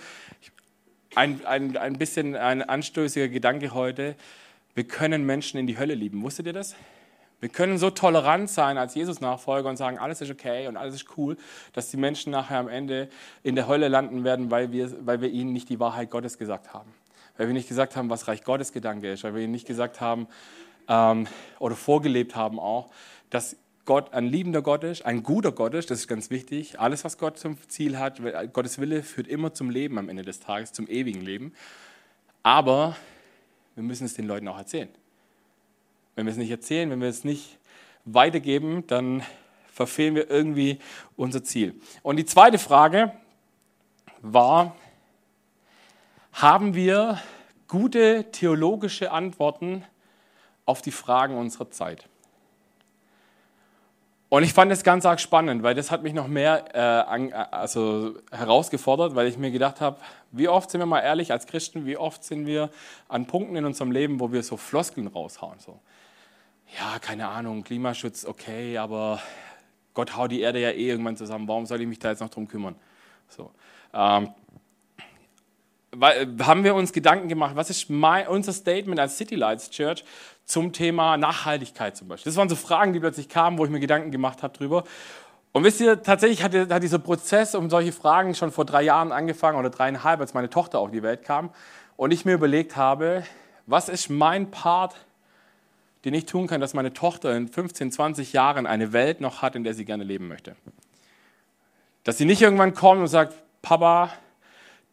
ein, 1.16 1.46
ein, 1.46 1.78
ein 1.78 1.98
bisschen 1.98 2.36
ein 2.36 2.62
anstößiger 2.62 3.30
Gedanke 3.30 3.74
heute, 3.74 4.16
wir 4.74 4.84
können 4.86 5.26
Menschen 5.26 5.58
in 5.58 5.68
die 5.68 5.78
Hölle 5.78 5.94
lieben. 5.94 6.22
Wusstet 6.22 6.48
ihr 6.48 6.54
das? 6.54 6.76
Wir 7.46 7.52
können 7.52 7.78
so 7.78 7.92
tolerant 7.92 8.50
sein 8.50 8.80
als 8.80 8.96
Jesus-Nachfolger 8.96 9.70
und 9.70 9.78
sagen, 9.78 10.00
alles 10.00 10.20
ist 10.20 10.32
okay 10.32 10.68
und 10.68 10.78
alles 10.78 10.96
ist 10.96 11.16
cool, 11.16 11.38
dass 11.74 11.92
die 11.92 11.98
Menschen 11.98 12.32
nachher 12.32 12.58
am 12.58 12.68
Ende 12.68 13.08
in 13.44 13.54
der 13.54 13.68
Hölle 13.68 13.88
landen 13.88 14.24
werden, 14.24 14.50
weil 14.50 14.72
wir, 14.72 15.06
weil 15.06 15.22
wir 15.22 15.30
ihnen 15.30 15.54
nicht 15.54 15.70
die 15.70 15.80
Wahrheit 15.80 16.10
Gottes 16.10 16.40
gesagt 16.40 16.74
haben. 16.74 16.92
Weil 17.38 17.46
wir 17.46 17.54
nicht 17.54 17.68
gesagt 17.68 17.96
haben, 17.96 18.10
was 18.10 18.28
Reich 18.28 18.44
Gottes 18.44 18.74
Gedanke 18.74 19.12
ist. 19.12 19.24
Weil 19.24 19.36
wir 19.36 19.44
ihnen 19.44 19.52
nicht 19.52 19.68
gesagt 19.68 20.02
haben 20.02 20.26
ähm, 20.88 21.28
oder 21.60 21.76
vorgelebt 21.76 22.36
haben 22.36 22.60
auch, 22.60 22.90
dass 23.30 23.58
Gott 23.86 24.12
ein 24.16 24.26
liebender 24.26 24.64
Gott 24.64 24.84
ist, 24.84 25.06
ein 25.06 25.22
guter 25.22 25.52
Gott 25.52 25.76
ist, 25.76 25.92
das 25.92 26.00
ist 26.00 26.08
ganz 26.08 26.32
wichtig. 26.32 26.80
Alles, 26.80 27.04
was 27.04 27.20
Gott 27.20 27.38
zum 27.38 27.60
Ziel 27.68 28.00
hat, 28.00 28.24
Gottes 28.54 28.80
Wille 28.80 29.04
führt 29.04 29.28
immer 29.28 29.54
zum 29.54 29.70
Leben 29.70 30.00
am 30.00 30.10
Ende 30.10 30.24
des 30.24 30.40
Tages, 30.40 30.74
zum 30.74 30.88
ewigen 30.88 31.22
Leben. 31.22 31.54
Aber 32.42 32.96
wir 33.76 33.84
müssen 33.84 34.06
es 34.06 34.16
den 34.16 34.26
Leuten 34.26 34.48
auch 34.48 34.58
erzählen. 34.58 34.90
Wenn 36.16 36.26
wir 36.26 36.32
es 36.32 36.38
nicht 36.38 36.52
erzählen, 36.52 36.90
wenn 36.90 37.02
wir 37.02 37.10
es 37.10 37.24
nicht 37.24 37.58
weitergeben, 38.06 38.88
dann 38.88 39.24
verfehlen 39.72 40.16
wir 40.16 40.30
irgendwie 40.30 40.80
unser 41.18 41.44
Ziel. 41.44 41.76
Und 42.02 42.16
die 42.16 42.26
zweite 42.26 42.58
Frage 42.58 43.12
war, 44.22 44.76
haben 46.32 46.74
wir 46.74 47.20
gute 47.68 48.32
theologische 48.32 49.12
Antworten 49.12 49.84
auf 50.66 50.82
die 50.82 50.92
Fragen 50.92 51.38
unserer 51.38 51.70
Zeit? 51.72 52.08
Und 54.30 54.44
ich 54.44 54.54
fand 54.54 54.72
das 54.72 54.84
ganz 54.84 55.06
arg 55.06 55.20
spannend, 55.20 55.64
weil 55.64 55.76
das 55.76 55.92
hat 55.92 56.04
mich 56.04 56.14
noch 56.14 56.28
mehr 56.28 56.66
äh, 56.74 56.80
an, 56.80 57.32
also 57.32 58.16
herausgefordert, 58.32 59.16
weil 59.16 59.28
ich 59.28 59.38
mir 59.38 59.52
gedacht 59.52 59.82
habe, 59.82 59.98
wie 60.32 60.48
oft 60.48 60.72
sind 60.72 60.80
wir 60.80 60.86
mal 60.86 61.02
ehrlich 61.02 61.32
als 61.32 61.46
Christen, 61.46 61.86
wie 61.86 61.96
oft 61.96 62.24
sind 62.24 62.46
wir 62.46 62.70
an 63.08 63.28
Punkten 63.28 63.56
in 63.56 63.66
unserem 63.66 63.92
Leben, 63.92 64.20
wo 64.20 64.32
wir 64.32 64.42
so 64.44 64.58
Floskeln 64.58 65.08
raushauen. 65.08 65.60
So 65.60 65.80
ja, 66.78 67.00
keine 67.00 67.28
Ahnung, 67.28 67.64
Klimaschutz, 67.64 68.26
okay, 68.26 68.78
aber 68.78 69.22
Gott 69.94 70.16
haut 70.16 70.32
die 70.32 70.42
Erde 70.42 70.60
ja 70.60 70.72
eh 70.72 70.90
irgendwann 70.90 71.18
zusammen, 71.18 71.48
warum 71.48 71.66
soll 71.66 71.82
ich 71.82 71.88
mich 71.88 72.00
da 72.00 72.10
jetzt 72.10 72.20
noch 72.20 72.30
drum 72.30 72.48
kümmern? 72.48 72.76
So. 73.30 73.52
Ähm, 73.94 74.30
haben 76.42 76.64
wir 76.64 76.76
uns 76.76 76.92
Gedanken 76.92 77.30
gemacht, 77.30 77.56
was 77.56 77.70
ist 77.70 77.90
mein, 77.90 78.28
unser 78.28 78.52
Statement 78.52 79.00
als 79.00 79.18
City 79.18 79.36
Lights 79.36 79.70
Church 79.70 80.04
zum 80.44 80.74
Thema 80.74 81.18
Nachhaltigkeit 81.18 81.96
zum 81.96 82.10
Beispiel? 82.10 82.30
Das 82.30 82.38
waren 82.38 82.50
so 82.50 82.56
Fragen, 82.56 82.94
die 82.94 83.00
plötzlich 83.00 83.30
kamen, 83.30 83.58
wo 83.58 83.66
ich 83.66 83.72
mir 83.72 83.80
Gedanken 83.80 84.12
gemacht 84.12 84.44
habe 84.44 84.56
drüber. 84.58 84.84
Und 85.54 85.64
wisst 85.64 85.80
ihr, 85.80 86.04
tatsächlich 86.04 86.44
hat, 86.44 86.54
hat 86.54 86.84
dieser 86.84 87.00
Prozess 87.00 87.56
um 87.56 87.70
solche 87.70 87.94
Fragen 87.94 88.36
schon 88.36 88.52
vor 88.52 88.66
drei 88.66 88.84
Jahren 88.84 89.14
angefangen 89.14 89.58
oder 89.58 89.70
dreieinhalb, 89.70 90.20
als 90.20 90.34
meine 90.34 90.50
Tochter 90.50 90.80
auf 90.80 90.92
die 90.92 91.02
Welt 91.02 91.24
kam 91.24 91.50
und 91.96 92.12
ich 92.12 92.26
mir 92.26 92.34
überlegt 92.34 92.76
habe, 92.76 93.24
was 93.66 93.88
ist 93.88 94.10
mein 94.10 94.52
Part 94.52 94.96
den 96.06 96.14
ich 96.14 96.26
tun 96.26 96.46
kann, 96.46 96.62
dass 96.62 96.76
meine 96.76 96.94
Tochter 96.94 97.36
in 97.36 97.48
15, 97.48 97.92
20 97.92 98.32
Jahren 98.32 98.68
eine 98.68 98.94
Welt 98.94 99.22
noch 99.22 99.42
hat, 99.42 99.56
in 99.56 99.64
der 99.64 99.74
sie 99.74 99.86
gerne 99.86 100.04
leben 100.04 100.28
möchte. 100.28 100.56
Dass 102.04 102.20
sie 102.20 102.26
nicht 102.26 102.44
irgendwann 102.44 102.76
kommt 102.76 103.02
und 103.02 103.08
sagt, 103.08 103.34
Papa, 103.64 104.14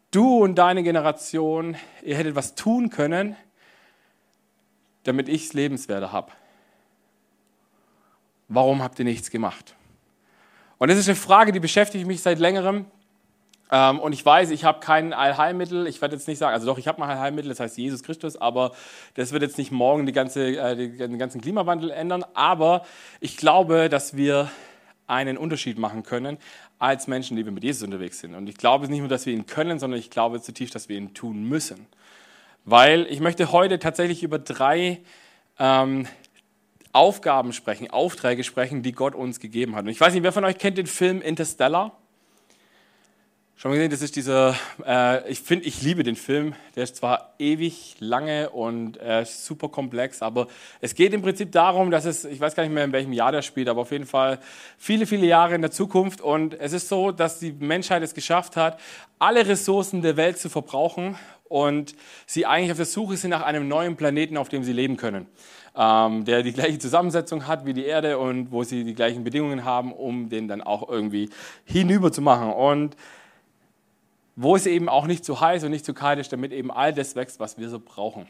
du 0.09 0.39
und 0.43 0.55
deine 0.55 0.81
Generation, 0.81 1.75
ihr 2.01 2.17
hättet 2.17 2.35
was 2.35 2.55
tun 2.55 2.89
können, 2.89 3.35
damit 5.03 5.29
ich 5.29 5.45
es 5.45 5.53
lebenswert 5.53 6.11
habe. 6.11 6.31
Warum 8.47 8.81
habt 8.81 8.97
ihr 8.97 9.05
nichts 9.05 9.29
gemacht? 9.29 9.75
Und 10.79 10.89
das 10.89 10.97
ist 10.97 11.07
eine 11.07 11.15
Frage, 11.15 11.51
die 11.51 11.59
beschäftigt 11.59 12.07
mich 12.07 12.21
seit 12.21 12.39
längerem. 12.39 12.85
Ähm, 13.73 13.99
und 13.99 14.13
ich 14.13 14.23
weiß, 14.23 14.51
ich 14.51 14.65
habe 14.65 14.81
kein 14.81 15.13
Allheilmittel. 15.13 15.87
Ich 15.87 15.99
werde 15.99 16.15
jetzt 16.15 16.27
nicht 16.27 16.37
sagen, 16.37 16.53
also 16.53 16.67
doch, 16.67 16.77
ich 16.77 16.87
habe 16.87 17.01
ein 17.01 17.09
Allheilmittel, 17.09 17.49
das 17.49 17.59
heißt 17.59 17.75
Jesus 17.75 18.03
Christus, 18.03 18.37
aber 18.37 18.71
das 19.15 19.31
wird 19.31 19.41
jetzt 19.41 19.57
nicht 19.57 19.71
morgen 19.71 20.05
die 20.05 20.11
ganze, 20.11 20.45
äh, 20.55 20.75
den 20.75 21.17
ganzen 21.17 21.41
Klimawandel 21.41 21.89
ändern. 21.89 22.23
Aber 22.35 22.85
ich 23.19 23.35
glaube, 23.35 23.89
dass 23.89 24.15
wir 24.15 24.51
einen 25.07 25.37
Unterschied 25.37 25.79
machen 25.79 26.03
können 26.03 26.37
als 26.77 27.07
Menschen, 27.07 27.35
die 27.35 27.45
wir 27.45 27.51
mit 27.51 27.63
Jesus 27.63 27.81
unterwegs 27.81 28.19
sind. 28.19 28.35
Und 28.35 28.47
ich 28.47 28.57
glaube 28.57 28.87
nicht 28.89 28.99
nur, 28.99 29.07
dass 29.07 29.25
wir 29.25 29.33
ihn 29.33 29.47
können, 29.47 29.79
sondern 29.79 29.99
ich 29.99 30.11
glaube 30.11 30.39
zutiefst, 30.39 30.75
dass 30.75 30.87
wir 30.87 30.95
ihn 30.95 31.15
tun 31.15 31.43
müssen. 31.49 31.87
Weil 32.65 33.07
ich 33.09 33.21
möchte 33.21 33.51
heute 33.51 33.79
tatsächlich 33.79 34.21
über 34.21 34.37
drei 34.37 35.01
ähm, 35.57 36.05
Aufgaben 36.91 37.53
sprechen, 37.53 37.89
Aufträge 37.89 38.43
sprechen, 38.43 38.83
die 38.83 38.91
Gott 38.91 39.15
uns 39.15 39.39
gegeben 39.39 39.75
hat. 39.75 39.85
Und 39.85 39.89
ich 39.89 39.99
weiß 39.99 40.13
nicht, 40.13 40.21
wer 40.21 40.31
von 40.31 40.45
euch 40.45 40.59
kennt 40.59 40.77
den 40.77 40.85
Film 40.85 41.23
Interstellar? 41.23 41.97
Schon 43.55 43.69
mal 43.69 43.75
gesehen, 43.75 43.91
das 43.91 44.01
ist 44.01 44.15
dieser, 44.15 44.55
äh, 44.85 45.29
ich 45.29 45.39
finde, 45.39 45.65
ich 45.65 45.81
liebe 45.83 46.03
den 46.03 46.15
Film. 46.15 46.55
Der 46.75 46.83
ist 46.83 46.95
zwar 46.97 47.35
ewig 47.37 47.95
lange 47.99 48.49
und 48.49 48.97
äh, 48.97 49.23
super 49.25 49.69
komplex, 49.69 50.21
aber 50.21 50.47
es 50.81 50.95
geht 50.95 51.13
im 51.13 51.21
Prinzip 51.21 51.51
darum, 51.51 51.91
dass 51.91 52.05
es, 52.05 52.25
ich 52.25 52.39
weiß 52.39 52.55
gar 52.55 52.63
nicht 52.63 52.73
mehr, 52.73 52.83
in 52.83 52.91
welchem 52.91 53.13
Jahr 53.13 53.31
der 53.31 53.43
spielt, 53.43 53.69
aber 53.69 53.81
auf 53.81 53.91
jeden 53.91 54.07
Fall 54.07 54.39
viele, 54.77 55.05
viele 55.05 55.27
Jahre 55.27 55.53
in 55.53 55.61
der 55.61 55.71
Zukunft. 55.71 56.19
Und 56.19 56.59
es 56.59 56.73
ist 56.73 56.89
so, 56.89 57.11
dass 57.11 57.39
die 57.39 57.53
Menschheit 57.53 58.01
es 58.01 58.15
geschafft 58.15 58.57
hat, 58.57 58.79
alle 59.19 59.47
Ressourcen 59.47 60.01
der 60.01 60.17
Welt 60.17 60.39
zu 60.39 60.49
verbrauchen 60.49 61.15
und 61.43 61.95
sie 62.25 62.47
eigentlich 62.47 62.71
auf 62.71 62.77
der 62.77 62.87
Suche 62.87 63.15
sind 63.17 63.29
nach 63.29 63.43
einem 63.43 63.67
neuen 63.67 63.95
Planeten, 63.95 64.35
auf 64.35 64.49
dem 64.49 64.63
sie 64.63 64.73
leben 64.73 64.97
können. 64.97 65.27
Ähm, 65.75 66.25
der 66.25 66.43
die 66.43 66.53
gleiche 66.53 66.79
Zusammensetzung 66.79 67.47
hat 67.47 67.65
wie 67.65 67.73
die 67.73 67.85
Erde 67.85 68.17
und 68.17 68.51
wo 68.51 68.63
sie 68.63 68.83
die 68.83 68.95
gleichen 68.95 69.23
Bedingungen 69.23 69.63
haben, 69.63 69.93
um 69.93 70.29
den 70.29 70.47
dann 70.47 70.61
auch 70.61 70.89
irgendwie 70.89 71.29
hinüber 71.65 72.11
zu 72.11 72.21
machen. 72.21 72.51
Und 72.51 72.95
wo 74.35 74.55
es 74.55 74.65
eben 74.65 74.89
auch 74.89 75.05
nicht 75.07 75.25
zu 75.25 75.39
heiß 75.39 75.63
und 75.63 75.71
nicht 75.71 75.85
zu 75.85 75.93
kalt 75.93 76.19
ist, 76.19 76.33
damit 76.33 76.51
eben 76.51 76.71
all 76.71 76.93
das 76.93 77.15
wächst, 77.15 77.39
was 77.39 77.57
wir 77.57 77.69
so 77.69 77.79
brauchen. 77.79 78.27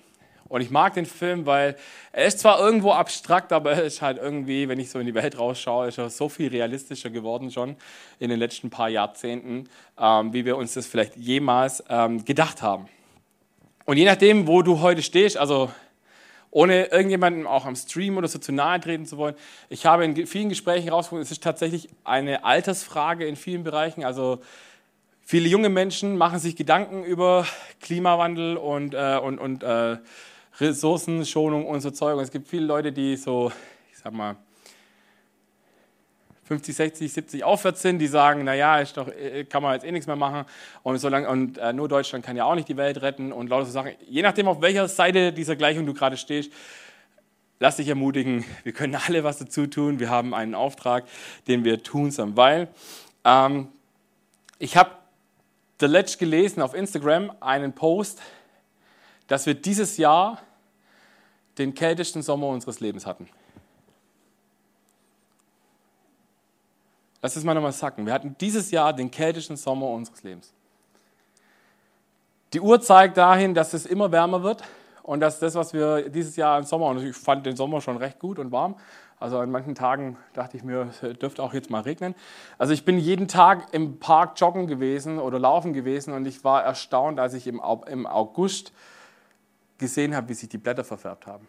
Und 0.50 0.62
ich 0.62 0.69
mag 0.69 0.93
den 0.93 1.05
Film, 1.05 1.45
weil 1.45 1.75
er 2.12 2.25
ist 2.25 2.39
zwar 2.39 2.60
irgendwo 2.60 2.91
abstrakt, 2.91 3.51
aber 3.51 3.72
er 3.72 3.83
ist 3.83 4.01
halt 4.01 4.17
irgendwie, 4.17 4.67
wenn 4.67 4.79
ich 4.79 4.89
so 4.89 5.00
in 5.00 5.05
die 5.07 5.15
Welt 5.15 5.39
rausschaue, 5.39 5.88
ist 5.88 5.98
er 5.98 6.10
so 6.10 6.29
viel 6.29 6.50
realistischer 6.50 7.10
geworden 7.10 7.50
schon 7.50 7.75
in 8.19 8.29
den 8.29 8.39
letzten 8.39 8.69
paar 8.69 8.89
Jahrzehnten, 8.89 9.69
ähm, 9.98 10.33
wie 10.33 10.45
wir 10.45 10.57
uns 10.57 10.74
das 10.74 10.86
vielleicht 10.86 11.15
jemals 11.15 11.83
ähm, 11.89 12.24
gedacht 12.25 12.62
haben. 12.62 12.86
Und 13.86 13.98
je 13.98 14.05
nachdem, 14.05 14.48
wo 14.48 14.62
du 14.62 14.81
heute 14.81 15.01
stehst, 15.01 15.38
also 15.38 15.72
ohne 16.51 16.86
irgendjemandem 16.86 17.48
auch 17.48 17.65
am 17.65 17.75
Stream 17.75 18.17
oder 18.17 18.27
so 18.27 18.38
zu 18.38 18.51
nahe 18.51 18.79
treten 18.79 19.07
zu 19.07 19.17
wollen, 19.17 19.36
ich 19.69 19.88
habe 19.88 20.05
in 20.05 20.27
vielen 20.27 20.50
Gesprächen 20.50 20.83
herausgefunden, 20.83 21.24
es 21.24 21.31
ist 21.31 21.43
tatsächlich 21.43 21.89
eine 22.03 22.43
Altersfrage 22.43 23.25
in 23.25 23.36
vielen 23.36 23.63
Bereichen. 23.63 24.03
Also 24.03 24.39
Viele 25.25 25.47
junge 25.47 25.69
Menschen 25.69 26.17
machen 26.17 26.37
sich 26.37 26.55
Gedanken 26.55 27.03
über 27.03 27.47
Klimawandel 27.79 28.57
und, 28.57 28.93
äh, 28.93 29.17
und, 29.17 29.39
und 29.39 29.63
äh, 29.63 29.97
Ressourcenschonung 30.59 31.65
und 31.65 31.79
so 31.79 31.91
Zeug. 31.91 32.17
Und 32.17 32.23
es 32.23 32.31
gibt 32.31 32.49
viele 32.49 32.65
Leute, 32.65 32.91
die 32.91 33.15
so, 33.15 33.51
ich 33.89 33.97
sag 33.97 34.11
mal, 34.11 34.35
50, 36.43 36.75
60, 36.75 37.13
70 37.13 37.43
aufwärts 37.45 37.81
sind, 37.81 37.99
die 37.99 38.07
sagen, 38.07 38.43
naja, 38.43 38.79
ist 38.79 38.97
doch, 38.97 39.07
äh, 39.07 39.45
kann 39.45 39.63
man 39.63 39.73
jetzt 39.73 39.85
eh 39.85 39.91
nichts 39.93 40.07
mehr 40.07 40.17
machen. 40.17 40.43
Und, 40.83 40.97
solange, 40.97 41.29
und 41.29 41.57
äh, 41.57 41.71
nur 41.71 41.87
Deutschland 41.87 42.25
kann 42.25 42.35
ja 42.35 42.43
auch 42.43 42.55
nicht 42.55 42.67
die 42.67 42.75
Welt 42.75 43.01
retten. 43.01 43.31
Und 43.31 43.49
lauter 43.49 43.65
so 43.65 43.71
Sachen. 43.71 43.93
Je 44.07 44.21
nachdem, 44.21 44.49
auf 44.49 44.61
welcher 44.61 44.89
Seite 44.89 45.31
dieser 45.31 45.55
Gleichung 45.55 45.85
du 45.85 45.93
gerade 45.93 46.17
stehst, 46.17 46.51
lass 47.59 47.77
dich 47.77 47.87
ermutigen, 47.87 48.43
wir 48.63 48.73
können 48.73 48.95
alle 48.95 49.23
was 49.23 49.37
dazu 49.37 49.67
tun, 49.67 50.01
wir 50.01 50.09
haben 50.09 50.33
einen 50.33 50.53
Auftrag, 50.53 51.05
den 51.47 51.63
wir 51.63 51.81
tun 51.81 52.11
sollen, 52.11 52.35
weil. 52.35 52.67
Ähm, 53.23 53.69
ich 54.59 54.77
habe 54.77 54.91
zuletzt 55.77 56.19
gelesen 56.19 56.61
auf 56.61 56.73
Instagram 56.73 57.31
einen 57.39 57.73
Post, 57.73 58.21
dass 59.27 59.45
wir 59.45 59.53
dieses 59.53 59.97
Jahr 59.97 60.41
den 61.57 61.73
kältesten 61.73 62.21
Sommer 62.21 62.47
unseres 62.47 62.79
Lebens 62.79 63.05
hatten. 63.05 63.29
Lass 67.21 67.35
es 67.35 67.43
mal 67.43 67.53
nochmal 67.53 67.71
sacken. 67.71 68.05
Wir 68.05 68.13
hatten 68.13 68.35
dieses 68.39 68.69
Jahr 68.71 68.91
den 68.91 69.09
kältesten 69.09 69.55
Sommer 69.55 69.87
unseres 69.87 70.23
Lebens. 70.23 70.53
Die 72.51 72.59
Uhr 72.59 72.81
zeigt 72.81 73.17
dahin, 73.17 73.53
dass 73.53 73.73
es 73.73 73.85
immer 73.85 74.11
wärmer 74.11 74.43
wird 74.43 74.63
und 75.03 75.21
dass 75.21 75.39
das, 75.39 75.55
was 75.55 75.73
wir 75.73 76.09
dieses 76.09 76.35
Jahr 76.35 76.59
im 76.59 76.65
Sommer, 76.65 76.87
und 76.87 77.03
ich 77.03 77.15
fand 77.15 77.45
den 77.45 77.55
Sommer 77.55 77.81
schon 77.81 77.97
recht 77.97 78.19
gut 78.19 78.39
und 78.39 78.51
warm, 78.51 78.75
also 79.23 79.39
an 79.39 79.51
manchen 79.51 79.73
Tagen 79.73 80.17
dachte 80.33 80.57
ich 80.57 80.65
mir, 80.65 80.89
es 81.01 81.17
dürfte 81.17 81.41
auch 81.41 81.53
jetzt 81.53 81.69
mal 81.69 81.79
regnen. 81.79 82.13
Also 82.57 82.73
ich 82.73 82.83
bin 82.83 82.99
jeden 82.99 83.29
Tag 83.29 83.73
im 83.73 83.97
Park 83.97 84.33
joggen 84.35 84.67
gewesen 84.67 85.17
oder 85.17 85.39
laufen 85.39 85.71
gewesen 85.71 86.13
und 86.13 86.25
ich 86.25 86.43
war 86.43 86.61
erstaunt, 86.61 87.21
als 87.21 87.33
ich 87.33 87.47
im 87.47 87.61
August 87.61 88.73
gesehen 89.77 90.13
habe, 90.13 90.27
wie 90.27 90.33
sich 90.33 90.49
die 90.49 90.57
Blätter 90.57 90.83
verfärbt 90.83 91.25
haben. 91.25 91.47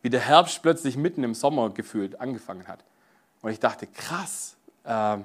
Wie 0.00 0.08
der 0.08 0.20
Herbst 0.20 0.62
plötzlich 0.62 0.96
mitten 0.96 1.24
im 1.24 1.34
Sommer 1.34 1.68
gefühlt 1.68 2.18
angefangen 2.18 2.66
hat. 2.68 2.84
Und 3.42 3.50
ich 3.50 3.60
dachte, 3.60 3.86
krass, 3.86 4.56
äh, 4.84 5.18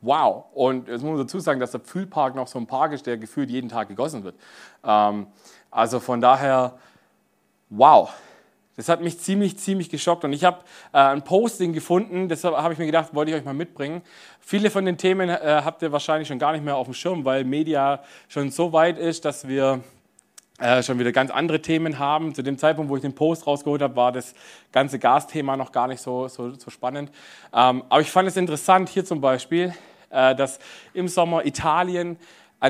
wow. 0.00 0.46
Und 0.54 0.88
jetzt 0.88 1.02
muss 1.02 1.10
man 1.10 1.18
dazu 1.18 1.38
sagen, 1.38 1.60
dass 1.60 1.72
der 1.72 1.80
Pfühlpark 1.80 2.34
noch 2.34 2.48
so 2.48 2.58
ein 2.58 2.66
Park 2.66 2.92
ist, 2.92 3.06
der 3.06 3.18
gefühlt 3.18 3.50
jeden 3.50 3.68
Tag 3.68 3.88
gegossen 3.88 4.24
wird. 4.24 4.36
Ähm, 4.82 5.26
also 5.70 6.00
von 6.00 6.22
daher, 6.22 6.78
wow. 7.68 8.10
Das 8.76 8.88
hat 8.88 9.02
mich 9.02 9.18
ziemlich, 9.18 9.58
ziemlich 9.58 9.90
geschockt. 9.90 10.24
Und 10.24 10.32
ich 10.32 10.44
habe 10.44 10.58
äh, 10.92 10.98
ein 10.98 11.22
Posting 11.22 11.72
gefunden, 11.72 12.28
deshalb 12.28 12.56
habe 12.56 12.72
ich 12.72 12.78
mir 12.78 12.86
gedacht, 12.86 13.14
wollte 13.14 13.30
ich 13.30 13.36
euch 13.36 13.44
mal 13.44 13.52
mitbringen. 13.52 14.02
Viele 14.40 14.70
von 14.70 14.86
den 14.86 14.96
Themen 14.96 15.28
äh, 15.28 15.62
habt 15.64 15.82
ihr 15.82 15.92
wahrscheinlich 15.92 16.28
schon 16.28 16.38
gar 16.38 16.52
nicht 16.52 16.64
mehr 16.64 16.76
auf 16.76 16.86
dem 16.86 16.94
Schirm, 16.94 17.24
weil 17.24 17.44
Media 17.44 18.02
schon 18.28 18.50
so 18.50 18.72
weit 18.72 18.98
ist, 18.98 19.26
dass 19.26 19.46
wir 19.46 19.80
äh, 20.58 20.82
schon 20.82 20.98
wieder 20.98 21.12
ganz 21.12 21.30
andere 21.30 21.60
Themen 21.60 21.98
haben. 21.98 22.34
Zu 22.34 22.42
dem 22.42 22.56
Zeitpunkt, 22.56 22.90
wo 22.90 22.96
ich 22.96 23.02
den 23.02 23.14
Post 23.14 23.46
rausgeholt 23.46 23.82
habe, 23.82 23.94
war 23.94 24.10
das 24.10 24.34
ganze 24.70 24.98
Gasthema 24.98 25.56
noch 25.56 25.70
gar 25.70 25.86
nicht 25.86 26.00
so, 26.00 26.28
so, 26.28 26.50
so 26.50 26.70
spannend. 26.70 27.10
Ähm, 27.52 27.82
aber 27.88 28.00
ich 28.00 28.10
fand 28.10 28.28
es 28.28 28.36
interessant, 28.38 28.88
hier 28.88 29.04
zum 29.04 29.20
Beispiel, 29.20 29.74
äh, 30.08 30.34
dass 30.34 30.58
im 30.94 31.08
Sommer 31.08 31.44
Italien 31.44 32.16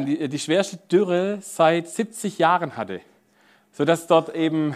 die, 0.00 0.28
die 0.28 0.38
schwerste 0.38 0.78
Dürre 0.90 1.38
seit 1.42 1.86
70 1.86 2.38
Jahren 2.38 2.76
hatte. 2.76 3.02
Sodass 3.72 4.06
dort 4.06 4.34
eben 4.34 4.74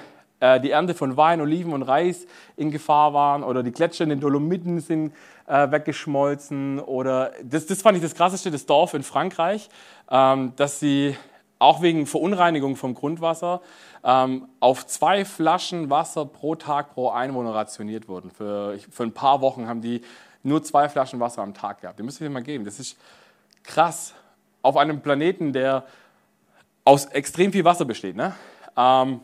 äh, 0.55 0.61
die 0.61 0.71
Ernte 0.71 0.95
von 0.95 1.17
Wein, 1.17 1.41
Oliven 1.41 1.73
und 1.73 1.83
Reis 1.83 2.26
in 2.57 2.71
Gefahr 2.71 3.12
waren 3.12 3.43
oder 3.43 3.62
die 3.62 3.73
Gletscher 3.73 4.05
in 4.05 4.11
den 4.11 4.21
Dolomiten 4.21 4.81
sind 4.81 5.12
äh, 5.47 5.71
weggeschmolzen 5.71 6.81
oder 6.81 7.33
das, 7.43 7.67
das 7.67 7.83
fand 7.83 7.97
ich 7.97 8.03
das 8.03 8.15
krasseste, 8.15 8.50
das 8.50 8.67
Dorf 8.67 8.95
in 8.95 9.03
Frankreich, 9.03 9.69
ähm, 10.11 10.53
dass 10.57 10.81
sie 10.81 11.17
auch 11.59 11.81
wegen 11.83 12.07
Verunreinigung 12.07 12.76
vom 12.76 12.95
Grundwasser 12.95 13.61
ähm, 14.05 14.49
auf 14.61 14.87
zwei 14.87 15.25
Flaschen 15.25 15.88
Wasser 15.91 16.26
pro 16.26 16.55
Tag 16.55 16.95
pro 16.95 17.11
Einwohner 17.11 17.55
rationiert 17.55 18.09
wurden. 18.09 18.31
Für, 18.31 18.79
für 18.91 19.05
ein 19.05 19.12
paar 19.12 19.41
Wochen 19.41 19.67
haben 19.67 19.81
die 19.81 20.03
nur 20.43 20.62
zwei 20.62 20.88
Flaschen 20.88 21.19
Wasser 21.19 21.43
am 21.43 21.55
Tag 21.55 21.81
gehabt. 21.81 21.99
Die 21.99 22.03
müsst 22.03 22.21
ihr 22.21 22.31
mal 22.31 22.43
geben. 22.43 22.65
Das 22.65 22.79
ist 22.79 22.99
krass. 23.65 24.15
Auf 24.62 24.76
einem 24.76 25.00
Planeten, 25.00 25.53
der 25.53 25.85
aus 26.85 27.07
extrem 27.07 27.53
viel 27.53 27.65
Wasser 27.65 27.85
besteht. 27.85 28.17
Ne? 28.17 28.35
Ähm, 28.76 29.21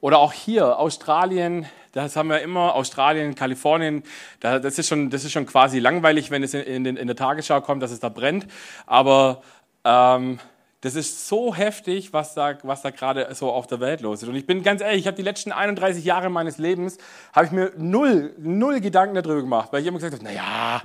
oder 0.00 0.18
auch 0.18 0.32
hier, 0.32 0.78
Australien, 0.78 1.66
das 1.92 2.16
haben 2.16 2.28
wir 2.28 2.40
immer, 2.40 2.74
Australien, 2.74 3.34
Kalifornien, 3.34 4.02
das, 4.40 4.78
ist 4.78 4.88
schon, 4.88 5.10
das 5.10 5.24
ist 5.24 5.32
schon 5.32 5.46
quasi 5.46 5.78
langweilig, 5.78 6.30
wenn 6.30 6.42
es 6.42 6.54
in, 6.54 6.86
in, 6.86 6.96
in 6.96 7.06
der 7.06 7.16
Tagesschau 7.16 7.60
kommt, 7.60 7.82
dass 7.82 7.90
es 7.90 8.00
da 8.00 8.08
brennt. 8.08 8.46
Aber 8.86 9.42
ähm, 9.84 10.38
das 10.80 10.94
ist 10.94 11.28
so 11.28 11.54
heftig, 11.54 12.12
was 12.12 12.32
da, 12.34 12.56
was 12.62 12.80
da 12.80 12.90
gerade 12.90 13.34
so 13.34 13.50
auf 13.50 13.66
der 13.66 13.80
Welt 13.80 14.00
los 14.00 14.22
ist. 14.22 14.28
Und 14.28 14.36
ich 14.36 14.46
bin 14.46 14.62
ganz 14.62 14.80
ehrlich, 14.80 15.00
ich 15.00 15.06
habe 15.06 15.16
die 15.16 15.22
letzten 15.22 15.52
31 15.52 16.04
Jahre 16.04 16.30
meines 16.30 16.56
Lebens, 16.56 16.96
habe 17.34 17.46
ich 17.46 17.52
mir 17.52 17.72
null, 17.76 18.34
null 18.38 18.80
Gedanken 18.80 19.14
darüber 19.16 19.42
gemacht, 19.42 19.68
weil 19.72 19.82
ich 19.82 19.86
immer 19.86 19.98
gesagt 19.98 20.14
habe, 20.14 20.24
naja, 20.24 20.82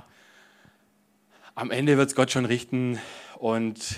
am 1.54 1.70
Ende 1.70 1.96
wird 1.96 2.10
es 2.10 2.14
Gott 2.14 2.30
schon 2.30 2.44
richten 2.44 2.98
und 3.38 3.96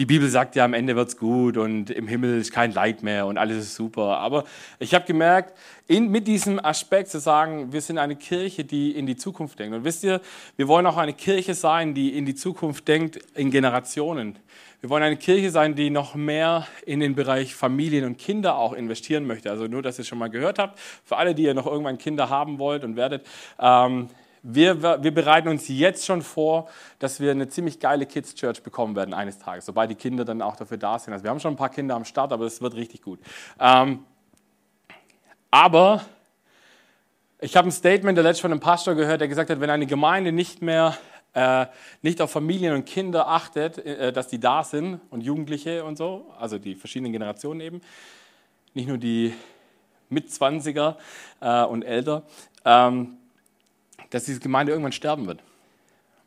die 0.00 0.06
Bibel 0.06 0.30
sagt 0.30 0.56
ja, 0.56 0.64
am 0.64 0.72
Ende 0.72 0.96
wird's 0.96 1.18
gut 1.18 1.58
und 1.58 1.90
im 1.90 2.08
Himmel 2.08 2.40
ist 2.40 2.52
kein 2.52 2.72
Leid 2.72 3.02
mehr 3.02 3.26
und 3.26 3.36
alles 3.36 3.58
ist 3.58 3.74
super. 3.74 4.16
Aber 4.16 4.44
ich 4.78 4.94
habe 4.94 5.04
gemerkt, 5.04 5.52
in, 5.88 6.10
mit 6.10 6.26
diesem 6.26 6.58
Aspekt 6.58 7.10
zu 7.10 7.20
sagen, 7.20 7.74
wir 7.74 7.82
sind 7.82 7.98
eine 7.98 8.16
Kirche, 8.16 8.64
die 8.64 8.92
in 8.92 9.04
die 9.04 9.16
Zukunft 9.16 9.58
denkt. 9.58 9.76
Und 9.76 9.84
wisst 9.84 10.02
ihr, 10.02 10.22
wir 10.56 10.68
wollen 10.68 10.86
auch 10.86 10.96
eine 10.96 11.12
Kirche 11.12 11.52
sein, 11.52 11.92
die 11.92 12.16
in 12.16 12.24
die 12.24 12.34
Zukunft 12.34 12.88
denkt, 12.88 13.18
in 13.34 13.50
Generationen. 13.50 14.38
Wir 14.80 14.88
wollen 14.88 15.02
eine 15.02 15.18
Kirche 15.18 15.50
sein, 15.50 15.74
die 15.74 15.90
noch 15.90 16.14
mehr 16.14 16.66
in 16.86 17.00
den 17.00 17.14
Bereich 17.14 17.54
Familien 17.54 18.06
und 18.06 18.16
Kinder 18.16 18.56
auch 18.56 18.72
investieren 18.72 19.26
möchte. 19.26 19.50
Also 19.50 19.66
nur, 19.66 19.82
dass 19.82 19.98
ihr 19.98 20.06
schon 20.06 20.16
mal 20.16 20.30
gehört 20.30 20.58
habt, 20.58 20.80
für 21.04 21.18
alle, 21.18 21.34
die 21.34 21.42
ihr 21.42 21.52
noch 21.52 21.66
irgendwann 21.66 21.98
Kinder 21.98 22.30
haben 22.30 22.58
wollt 22.58 22.84
und 22.84 22.96
werdet, 22.96 23.26
ähm, 23.58 24.08
wir, 24.42 24.82
wir, 24.82 25.14
bereiten 25.14 25.48
uns 25.48 25.68
jetzt 25.68 26.06
schon 26.06 26.22
vor, 26.22 26.68
dass 26.98 27.20
wir 27.20 27.30
eine 27.30 27.48
ziemlich 27.48 27.78
geile 27.78 28.06
Kids 28.06 28.34
Church 28.34 28.62
bekommen 28.62 28.96
werden 28.96 29.12
eines 29.12 29.38
Tages, 29.38 29.66
sobald 29.66 29.90
die 29.90 29.94
Kinder 29.94 30.24
dann 30.24 30.40
auch 30.40 30.56
dafür 30.56 30.78
da 30.78 30.98
sind. 30.98 31.12
Also 31.12 31.24
wir 31.24 31.30
haben 31.30 31.40
schon 31.40 31.54
ein 31.54 31.58
paar 31.58 31.68
Kinder 31.68 31.94
am 31.94 32.04
Start, 32.04 32.32
aber 32.32 32.46
es 32.46 32.62
wird 32.62 32.74
richtig 32.74 33.02
gut. 33.02 33.20
Ähm, 33.58 34.04
aber 35.50 36.04
ich 37.40 37.56
habe 37.56 37.68
ein 37.68 37.72
Statement 37.72 38.16
der 38.16 38.24
letzte 38.24 38.42
von 38.42 38.52
einem 38.52 38.60
Pastor 38.60 38.94
gehört, 38.94 39.20
der 39.20 39.28
gesagt 39.28 39.50
hat, 39.50 39.60
wenn 39.60 39.70
eine 39.70 39.86
Gemeinde 39.86 40.32
nicht 40.32 40.62
mehr 40.62 40.96
äh, 41.32 41.66
nicht 42.02 42.20
auf 42.20 42.30
Familien 42.30 42.74
und 42.74 42.86
Kinder 42.86 43.28
achtet, 43.28 43.78
äh, 43.78 44.12
dass 44.12 44.28
die 44.28 44.40
da 44.40 44.64
sind 44.64 45.00
und 45.10 45.20
Jugendliche 45.20 45.84
und 45.84 45.96
so, 45.96 46.26
also 46.38 46.58
die 46.58 46.74
verschiedenen 46.74 47.12
Generationen 47.12 47.60
eben, 47.60 47.80
nicht 48.74 48.88
nur 48.88 48.98
die 48.98 49.32
Mitzwanziger 50.08 50.96
äh, 51.40 51.62
und 51.64 51.82
älter, 51.82 52.24
ähm, 52.64 53.16
dass 54.10 54.24
diese 54.24 54.40
Gemeinde 54.40 54.72
irgendwann 54.72 54.92
sterben 54.92 55.26
wird, 55.26 55.42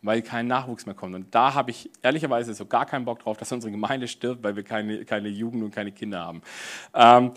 weil 0.01 0.21
kein 0.21 0.47
Nachwuchs 0.47 0.85
mehr 0.85 0.95
kommt. 0.95 1.15
Und 1.15 1.33
da 1.35 1.53
habe 1.53 1.71
ich 1.71 1.89
ehrlicherweise 2.01 2.53
so 2.53 2.65
gar 2.65 2.85
keinen 2.85 3.05
Bock 3.05 3.19
drauf, 3.19 3.37
dass 3.37 3.51
unsere 3.51 3.71
Gemeinde 3.71 4.07
stirbt, 4.07 4.43
weil 4.43 4.55
wir 4.55 4.63
keine, 4.63 5.05
keine 5.05 5.29
Jugend 5.29 5.63
und 5.63 5.71
keine 5.71 5.91
Kinder 5.91 6.19
haben. 6.21 6.41
Ähm, 6.93 7.31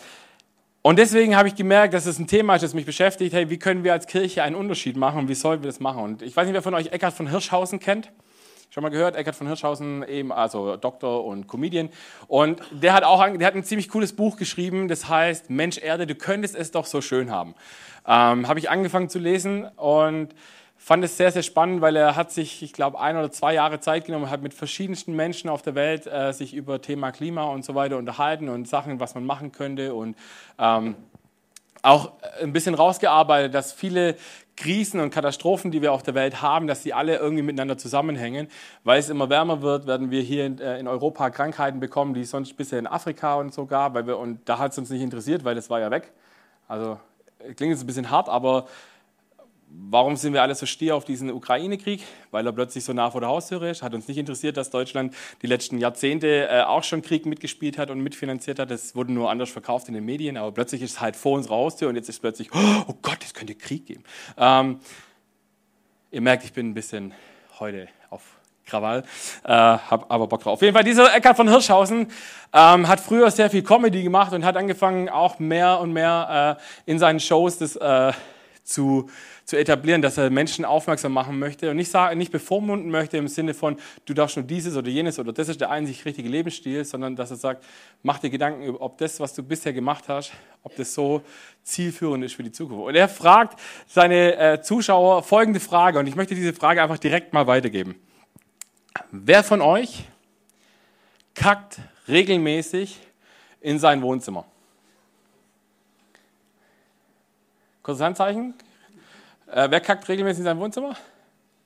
und 0.86 1.00
deswegen 1.00 1.34
habe 1.36 1.48
ich 1.48 1.56
gemerkt, 1.56 1.94
dass 1.94 2.06
es 2.06 2.20
ein 2.20 2.28
Thema 2.28 2.54
ist, 2.54 2.62
das 2.62 2.72
mich 2.72 2.86
beschäftigt. 2.86 3.34
Hey, 3.34 3.50
wie 3.50 3.58
können 3.58 3.82
wir 3.82 3.92
als 3.92 4.06
Kirche 4.06 4.44
einen 4.44 4.54
Unterschied 4.54 4.96
machen 4.96 5.18
und 5.18 5.28
wie 5.28 5.34
sollen 5.34 5.60
wir 5.60 5.66
das 5.66 5.80
machen? 5.80 6.00
Und 6.00 6.22
ich 6.22 6.36
weiß 6.36 6.46
nicht, 6.46 6.54
wer 6.54 6.62
von 6.62 6.74
euch 6.74 6.92
Eckhard 6.92 7.12
von 7.12 7.28
Hirschhausen 7.28 7.80
kennt. 7.80 8.12
Schon 8.70 8.84
mal 8.84 8.90
gehört, 8.90 9.16
Eckhard 9.16 9.34
von 9.34 9.48
Hirschhausen, 9.48 10.06
eben, 10.06 10.30
also 10.30 10.76
Doktor 10.76 11.24
und 11.24 11.48
Comedian. 11.48 11.88
Und 12.28 12.60
der 12.70 12.92
hat 12.92 13.02
auch 13.02 13.26
der 13.26 13.46
hat 13.48 13.56
ein 13.56 13.64
ziemlich 13.64 13.88
cooles 13.88 14.12
Buch 14.12 14.36
geschrieben, 14.36 14.86
das 14.86 15.08
heißt 15.08 15.50
Mensch 15.50 15.78
Erde, 15.78 16.06
du 16.06 16.14
könntest 16.14 16.54
es 16.54 16.70
doch 16.70 16.86
so 16.86 17.00
schön 17.00 17.32
haben. 17.32 17.56
Ähm, 18.06 18.48
Habe 18.48 18.58
ich 18.58 18.70
angefangen 18.70 19.08
zu 19.08 19.18
lesen 19.18 19.64
und 19.76 20.34
fand 20.76 21.02
es 21.04 21.16
sehr, 21.16 21.32
sehr 21.32 21.42
spannend, 21.42 21.80
weil 21.80 21.96
er 21.96 22.16
hat 22.16 22.30
sich, 22.30 22.62
ich 22.62 22.72
glaube, 22.72 23.00
ein 23.00 23.16
oder 23.16 23.30
zwei 23.30 23.54
Jahre 23.54 23.80
Zeit 23.80 24.04
genommen, 24.04 24.30
hat 24.30 24.42
mit 24.42 24.54
verschiedensten 24.54 25.16
Menschen 25.16 25.50
auf 25.50 25.62
der 25.62 25.74
Welt 25.74 26.06
äh, 26.06 26.32
sich 26.32 26.54
über 26.54 26.80
Thema 26.80 27.10
Klima 27.10 27.44
und 27.44 27.64
so 27.64 27.74
weiter 27.74 27.96
unterhalten 27.96 28.48
und 28.48 28.68
Sachen, 28.68 29.00
was 29.00 29.14
man 29.14 29.24
machen 29.24 29.52
könnte 29.52 29.94
und 29.94 30.16
ähm, 30.58 30.94
auch 31.82 32.12
ein 32.40 32.52
bisschen 32.52 32.74
rausgearbeitet, 32.74 33.54
dass 33.54 33.72
viele 33.72 34.16
Krisen 34.56 35.00
und 35.00 35.10
Katastrophen, 35.10 35.70
die 35.70 35.82
wir 35.82 35.92
auf 35.92 36.02
der 36.02 36.14
Welt 36.14 36.40
haben, 36.40 36.66
dass 36.66 36.82
sie 36.82 36.92
alle 36.92 37.16
irgendwie 37.16 37.42
miteinander 37.42 37.76
zusammenhängen. 37.78 38.48
Weil 38.84 38.98
es 38.98 39.08
immer 39.08 39.28
wärmer 39.28 39.62
wird, 39.62 39.86
werden 39.86 40.10
wir 40.10 40.22
hier 40.22 40.46
in, 40.46 40.58
äh, 40.58 40.82
Europa 40.86 41.30
Krankheiten 41.30 41.78
bekommen, 41.78 42.14
die 42.14 42.22
es 42.22 42.30
sonst 42.30 42.56
bisher 42.56 42.78
in 42.78 42.86
Afrika 42.86 43.36
und 43.36 43.52
so 43.52 43.66
gab, 43.66 43.94
weil 43.94 44.06
wir, 44.06 44.18
und 44.18 44.40
da 44.48 44.58
hat 44.58 44.72
es 44.72 44.78
uns 44.78 44.90
nicht 44.90 45.02
interessiert, 45.02 45.44
weil 45.44 45.54
das 45.54 45.68
war 45.68 45.80
ja 45.80 45.90
weg. 45.90 46.12
Also 46.68 46.98
klingt 47.38 47.72
jetzt 47.72 47.82
ein 47.82 47.86
bisschen 47.86 48.10
hart, 48.10 48.28
aber 48.28 48.66
Warum 49.68 50.16
sind 50.16 50.32
wir 50.32 50.42
alle 50.42 50.54
so 50.54 50.64
stier 50.64 50.94
auf 50.94 51.04
diesen 51.04 51.30
Ukraine-Krieg? 51.30 52.02
Weil 52.30 52.46
er 52.46 52.52
plötzlich 52.52 52.84
so 52.84 52.92
nah 52.92 53.10
vor 53.10 53.20
der 53.20 53.28
Haustüre 53.28 53.68
ist. 53.68 53.82
Hat 53.82 53.94
uns 53.94 54.06
nicht 54.06 54.16
interessiert, 54.16 54.56
dass 54.56 54.70
Deutschland 54.70 55.14
die 55.42 55.48
letzten 55.48 55.78
Jahrzehnte 55.78 56.48
äh, 56.48 56.62
auch 56.62 56.84
schon 56.84 57.02
Krieg 57.02 57.26
mitgespielt 57.26 57.76
hat 57.76 57.90
und 57.90 58.00
mitfinanziert 58.00 58.60
hat. 58.60 58.70
Das 58.70 58.94
wurde 58.94 59.12
nur 59.12 59.28
anders 59.28 59.50
verkauft 59.50 59.88
in 59.88 59.94
den 59.94 60.04
Medien, 60.04 60.36
aber 60.36 60.52
plötzlich 60.52 60.82
ist 60.82 60.92
es 60.92 61.00
halt 61.00 61.16
vor 61.16 61.32
unserer 61.32 61.56
Haustür 61.56 61.88
und 61.88 61.96
jetzt 61.96 62.08
ist 62.08 62.20
plötzlich, 62.20 62.48
oh 62.54 62.94
Gott, 63.02 63.18
es 63.24 63.34
könnte 63.34 63.56
Krieg 63.56 63.86
geben. 63.86 64.04
Ähm, 64.36 64.78
ihr 66.12 66.20
merkt, 66.20 66.44
ich 66.44 66.52
bin 66.52 66.70
ein 66.70 66.74
bisschen 66.74 67.12
heute 67.58 67.88
Krawall, 68.66 69.04
äh, 69.44 69.48
habe 69.48 70.06
aber 70.08 70.26
Bock 70.26 70.42
drauf. 70.42 70.54
Auf 70.54 70.62
jeden 70.62 70.74
Fall, 70.74 70.84
dieser 70.84 71.14
Eckhard 71.14 71.36
von 71.36 71.48
Hirschhausen 71.48 72.08
ähm, 72.52 72.88
hat 72.88 73.00
früher 73.00 73.30
sehr 73.30 73.48
viel 73.48 73.62
Comedy 73.62 74.02
gemacht 74.02 74.32
und 74.32 74.44
hat 74.44 74.56
angefangen, 74.56 75.08
auch 75.08 75.38
mehr 75.38 75.80
und 75.80 75.92
mehr 75.92 76.58
äh, 76.86 76.90
in 76.90 76.98
seinen 76.98 77.20
Shows 77.20 77.58
das 77.58 77.76
äh, 77.76 78.12
zu 78.64 79.08
zu 79.46 79.56
etablieren, 79.56 80.02
dass 80.02 80.18
er 80.18 80.28
Menschen 80.28 80.64
aufmerksam 80.64 81.12
machen 81.12 81.38
möchte 81.38 81.70
und 81.70 81.76
nicht, 81.76 81.90
sagen, 81.90 82.18
nicht 82.18 82.32
bevormunden 82.32 82.90
möchte 82.90 83.16
im 83.16 83.28
Sinne 83.28 83.54
von, 83.54 83.76
du 84.04 84.12
darfst 84.12 84.36
nur 84.36 84.44
dieses 84.44 84.76
oder 84.76 84.88
jenes 84.88 85.20
oder 85.20 85.32
das 85.32 85.48
ist 85.48 85.60
der 85.60 85.70
einzig 85.70 86.04
richtige 86.04 86.28
Lebensstil, 86.28 86.84
sondern 86.84 87.14
dass 87.14 87.30
er 87.30 87.36
sagt, 87.36 87.64
mach 88.02 88.18
dir 88.18 88.28
Gedanken, 88.28 88.74
ob 88.76 88.98
das, 88.98 89.20
was 89.20 89.34
du 89.34 89.44
bisher 89.44 89.72
gemacht 89.72 90.04
hast, 90.08 90.32
ob 90.64 90.74
das 90.74 90.92
so 90.92 91.22
zielführend 91.62 92.24
ist 92.24 92.34
für 92.34 92.42
die 92.42 92.50
Zukunft. 92.50 92.86
Und 92.86 92.96
er 92.96 93.08
fragt 93.08 93.60
seine 93.86 94.36
äh, 94.36 94.60
Zuschauer 94.60 95.22
folgende 95.22 95.60
Frage 95.60 96.00
und 96.00 96.08
ich 96.08 96.16
möchte 96.16 96.34
diese 96.34 96.52
Frage 96.52 96.82
einfach 96.82 96.98
direkt 96.98 97.32
mal 97.32 97.46
weitergeben. 97.46 97.94
Wer 99.10 99.44
von 99.44 99.60
euch 99.60 100.04
kackt 101.34 101.78
regelmäßig 102.08 102.98
in 103.60 103.78
sein 103.78 104.02
Wohnzimmer? 104.02 104.44
Kurzes 107.82 108.02
Handzeichen. 108.02 108.54
Äh, 109.46 109.70
wer 109.70 109.80
kackt 109.80 110.08
regelmäßig 110.08 110.40
in 110.40 110.44
sein 110.44 110.58
Wohnzimmer? 110.58 110.96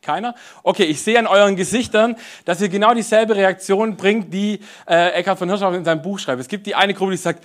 Keiner? 0.03 0.35
Okay, 0.63 0.85
ich 0.85 1.03
sehe 1.03 1.19
an 1.19 1.27
euren 1.27 1.57
Gesichtern, 1.57 2.17
dass 2.45 2.61
ihr 2.61 2.69
genau 2.69 2.95
dieselbe 2.95 3.37
Reaktion 3.37 3.97
bringt, 3.97 4.33
die 4.33 4.61
äh, 4.87 5.11
Eckhard 5.11 5.39
von 5.39 5.49
Hirschhausen 5.49 5.79
in 5.79 5.85
seinem 5.85 6.03
Buch 6.03 6.19
schreibt. 6.19 6.41
Es 6.41 6.49
gibt 6.49 6.67
die 6.67 6.75
eine 6.75 6.95
Gruppe, 6.95 7.13
die 7.13 7.19
sagt, 7.19 7.45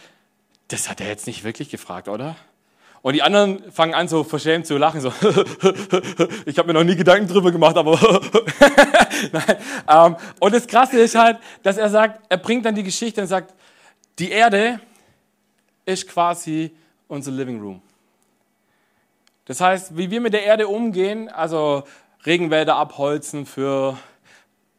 das 0.69 0.89
hat 0.89 1.01
er 1.01 1.07
jetzt 1.07 1.27
nicht 1.27 1.43
wirklich 1.43 1.69
gefragt, 1.69 2.07
oder? 2.07 2.35
Und 3.05 3.13
die 3.13 3.21
anderen 3.21 3.71
fangen 3.71 3.93
an, 3.93 4.07
so 4.07 4.23
verschämt 4.23 4.65
zu 4.65 4.79
lachen, 4.79 4.99
so, 4.99 5.09
ich 6.47 6.57
habe 6.57 6.65
mir 6.65 6.73
noch 6.73 6.83
nie 6.83 6.95
Gedanken 6.95 7.27
drüber 7.27 7.51
gemacht, 7.51 7.77
aber 7.77 7.99
Nein. 9.31 9.57
Ähm, 9.87 10.15
und 10.39 10.55
das 10.55 10.65
Krasse 10.65 10.99
ist 10.99 11.13
halt, 11.13 11.37
dass 11.61 11.77
er 11.77 11.91
sagt, 11.91 12.25
er 12.29 12.37
bringt 12.37 12.65
dann 12.65 12.73
die 12.73 12.81
Geschichte 12.81 13.21
und 13.21 13.27
sagt, 13.27 13.53
die 14.17 14.31
Erde 14.31 14.79
ist 15.85 16.07
quasi 16.07 16.75
unser 17.07 17.29
Living 17.29 17.61
Room. 17.61 17.79
Das 19.45 19.61
heißt, 19.61 19.95
wie 19.95 20.09
wir 20.09 20.19
mit 20.19 20.33
der 20.33 20.41
Erde 20.41 20.67
umgehen, 20.67 21.29
also 21.29 21.83
Regenwälder 22.25 22.75
abholzen 22.75 23.45
für 23.45 23.99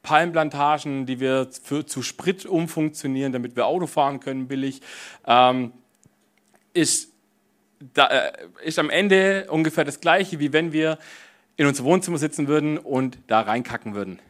Palmplantagen, 0.02 1.06
die 1.06 1.20
wir 1.20 1.48
für, 1.62 1.86
zu 1.86 2.02
Sprit 2.02 2.44
umfunktionieren, 2.44 3.32
damit 3.32 3.54
wir 3.54 3.66
Auto 3.66 3.86
fahren 3.86 4.18
können 4.18 4.48
billig, 4.48 4.82
ähm, 5.28 5.70
ist, 6.74 7.12
da, 7.94 8.06
äh, 8.06 8.32
ist 8.64 8.78
am 8.78 8.90
Ende 8.90 9.46
ungefähr 9.50 9.84
das 9.84 10.00
Gleiche, 10.00 10.38
wie 10.38 10.52
wenn 10.52 10.72
wir 10.72 10.98
in 11.56 11.66
unser 11.66 11.84
Wohnzimmer 11.84 12.18
sitzen 12.18 12.48
würden 12.48 12.78
und 12.78 13.18
da 13.26 13.40
reinkacken 13.40 13.94
würden 13.94 14.20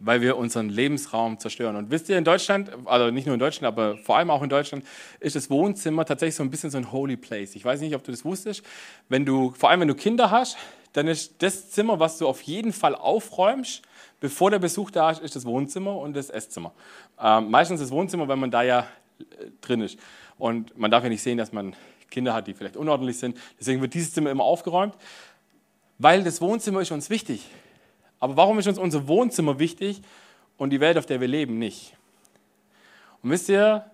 weil 0.00 0.22
wir 0.22 0.36
unseren 0.36 0.68
Lebensraum 0.68 1.38
zerstören. 1.38 1.76
Und 1.76 1.90
wisst 1.90 2.08
ihr, 2.08 2.18
in 2.18 2.24
Deutschland, 2.24 2.70
also 2.86 3.10
nicht 3.10 3.26
nur 3.26 3.34
in 3.34 3.38
Deutschland, 3.38 3.66
aber 3.66 3.98
vor 3.98 4.16
allem 4.16 4.30
auch 4.30 4.42
in 4.42 4.48
Deutschland, 4.48 4.84
ist 5.20 5.36
das 5.36 5.50
Wohnzimmer 5.50 6.04
tatsächlich 6.04 6.34
so 6.34 6.42
ein 6.42 6.50
bisschen 6.50 6.70
so 6.70 6.78
ein 6.78 6.90
holy 6.90 7.16
place. 7.16 7.54
Ich 7.54 7.64
weiß 7.64 7.80
nicht, 7.80 7.94
ob 7.94 8.02
du 8.02 8.10
das 8.10 8.24
wusstest. 8.24 8.62
Wenn 9.08 9.26
du, 9.26 9.52
vor 9.52 9.70
allem 9.70 9.80
wenn 9.80 9.88
du 9.88 9.94
Kinder 9.94 10.30
hast, 10.30 10.56
dann 10.94 11.06
ist 11.06 11.42
das 11.42 11.70
Zimmer, 11.70 12.00
was 12.00 12.18
du 12.18 12.26
auf 12.26 12.40
jeden 12.42 12.72
Fall 12.72 12.94
aufräumst, 12.94 13.82
bevor 14.18 14.50
der 14.50 14.58
Besuch 14.58 14.90
da 14.90 15.10
ist, 15.10 15.22
ist 15.22 15.36
das 15.36 15.44
Wohnzimmer 15.44 15.96
und 15.96 16.16
das 16.16 16.30
Esszimmer. 16.30 16.72
Ähm, 17.20 17.50
meistens 17.50 17.80
das 17.80 17.90
Wohnzimmer, 17.90 18.26
weil 18.26 18.36
man 18.36 18.50
da 18.50 18.62
ja 18.62 18.86
äh, 19.18 19.24
drin 19.60 19.82
ist. 19.82 19.98
Und 20.38 20.76
man 20.78 20.90
darf 20.90 21.04
ja 21.04 21.10
nicht 21.10 21.22
sehen, 21.22 21.36
dass 21.36 21.52
man 21.52 21.76
Kinder 22.10 22.34
hat, 22.34 22.46
die 22.46 22.54
vielleicht 22.54 22.76
unordentlich 22.76 23.18
sind. 23.18 23.38
Deswegen 23.58 23.80
wird 23.80 23.94
dieses 23.94 24.12
Zimmer 24.12 24.30
immer 24.30 24.44
aufgeräumt, 24.44 24.94
weil 25.98 26.22
das 26.24 26.40
Wohnzimmer 26.40 26.80
ist 26.80 26.90
uns 26.90 27.10
wichtig. 27.10 27.46
Aber 28.18 28.36
warum 28.36 28.58
ist 28.58 28.68
uns 28.68 28.78
unser 28.78 29.08
Wohnzimmer 29.08 29.58
wichtig 29.58 30.02
und 30.56 30.70
die 30.70 30.80
Welt, 30.80 30.98
auf 30.98 31.06
der 31.06 31.20
wir 31.20 31.28
leben, 31.28 31.58
nicht? 31.58 31.96
Und 33.22 33.30
wisst 33.30 33.48
ihr, 33.48 33.84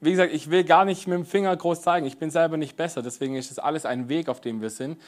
wie 0.00 0.10
gesagt, 0.10 0.32
ich 0.32 0.50
will 0.50 0.64
gar 0.64 0.84
nicht 0.84 1.06
mit 1.06 1.18
dem 1.18 1.26
Finger 1.26 1.54
groß 1.56 1.82
zeigen, 1.82 2.06
ich 2.06 2.18
bin 2.18 2.30
selber 2.30 2.56
nicht 2.56 2.76
besser, 2.76 3.02
deswegen 3.02 3.34
ist 3.34 3.50
das 3.50 3.58
alles 3.58 3.84
ein 3.84 4.08
Weg, 4.08 4.28
auf 4.28 4.40
dem 4.40 4.60
wir 4.60 4.70
sind. 4.70 5.00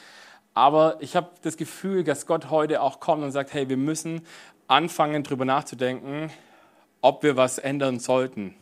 Aber 0.53 0.97
ich 0.99 1.15
habe 1.15 1.29
das 1.43 1.57
Gefühl, 1.57 2.03
dass 2.03 2.25
Gott 2.25 2.49
heute 2.49 2.81
auch 2.81 2.99
kommt 2.99 3.23
und 3.23 3.31
sagt, 3.31 3.53
hey, 3.53 3.69
wir 3.69 3.77
müssen 3.77 4.21
anfangen, 4.67 5.23
darüber 5.23 5.45
nachzudenken, 5.45 6.29
ob 7.01 7.23
wir 7.23 7.37
was 7.37 7.57
ändern 7.57 7.99
sollten 7.99 8.55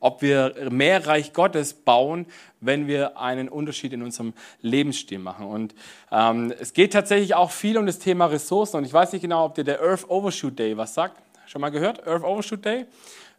ob 0.00 0.22
wir 0.22 0.54
mehr 0.70 1.06
Reich 1.06 1.32
Gottes 1.32 1.74
bauen, 1.74 2.26
wenn 2.60 2.86
wir 2.86 3.18
einen 3.18 3.48
Unterschied 3.48 3.92
in 3.92 4.02
unserem 4.02 4.32
Lebensstil 4.62 5.18
machen. 5.18 5.46
Und 5.46 5.74
ähm, 6.12 6.52
es 6.58 6.72
geht 6.72 6.92
tatsächlich 6.92 7.34
auch 7.34 7.50
viel 7.50 7.78
um 7.78 7.86
das 7.86 7.98
Thema 7.98 8.26
Ressourcen. 8.26 8.76
Und 8.76 8.84
ich 8.84 8.92
weiß 8.92 9.12
nicht 9.12 9.22
genau, 9.22 9.44
ob 9.44 9.54
dir 9.54 9.64
der 9.64 9.80
Earth 9.80 10.08
Overshoot 10.08 10.58
Day 10.58 10.76
was 10.76 10.94
sagt. 10.94 11.20
Schon 11.46 11.60
mal 11.60 11.70
gehört? 11.70 12.06
Earth 12.06 12.22
Overshoot 12.22 12.64
Day? 12.64 12.86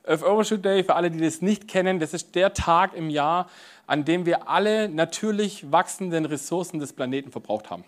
Earth 0.06 0.24
Overshoot 0.24 0.63
Day, 0.65 0.84
für 0.84 0.95
alle, 0.95 1.12
die 1.12 1.19
das 1.19 1.41
nicht 1.41 1.67
kennen, 1.67 2.00
das 2.00 2.13
ist 2.13 2.34
der 2.36 2.54
Tag 2.54 2.95
im 2.95 3.10
Jahr, 3.10 3.50
an 3.86 4.06
dem 4.06 4.26
wir 4.26 4.50
alle 4.50 4.89
natürlich 4.89 5.72
wachsenden 5.72 6.26
Ressourcen 6.26 6.80
des 6.80 6.93
Planeten 6.93 7.32
verbraucht 7.32 7.69
haben. 7.69 7.84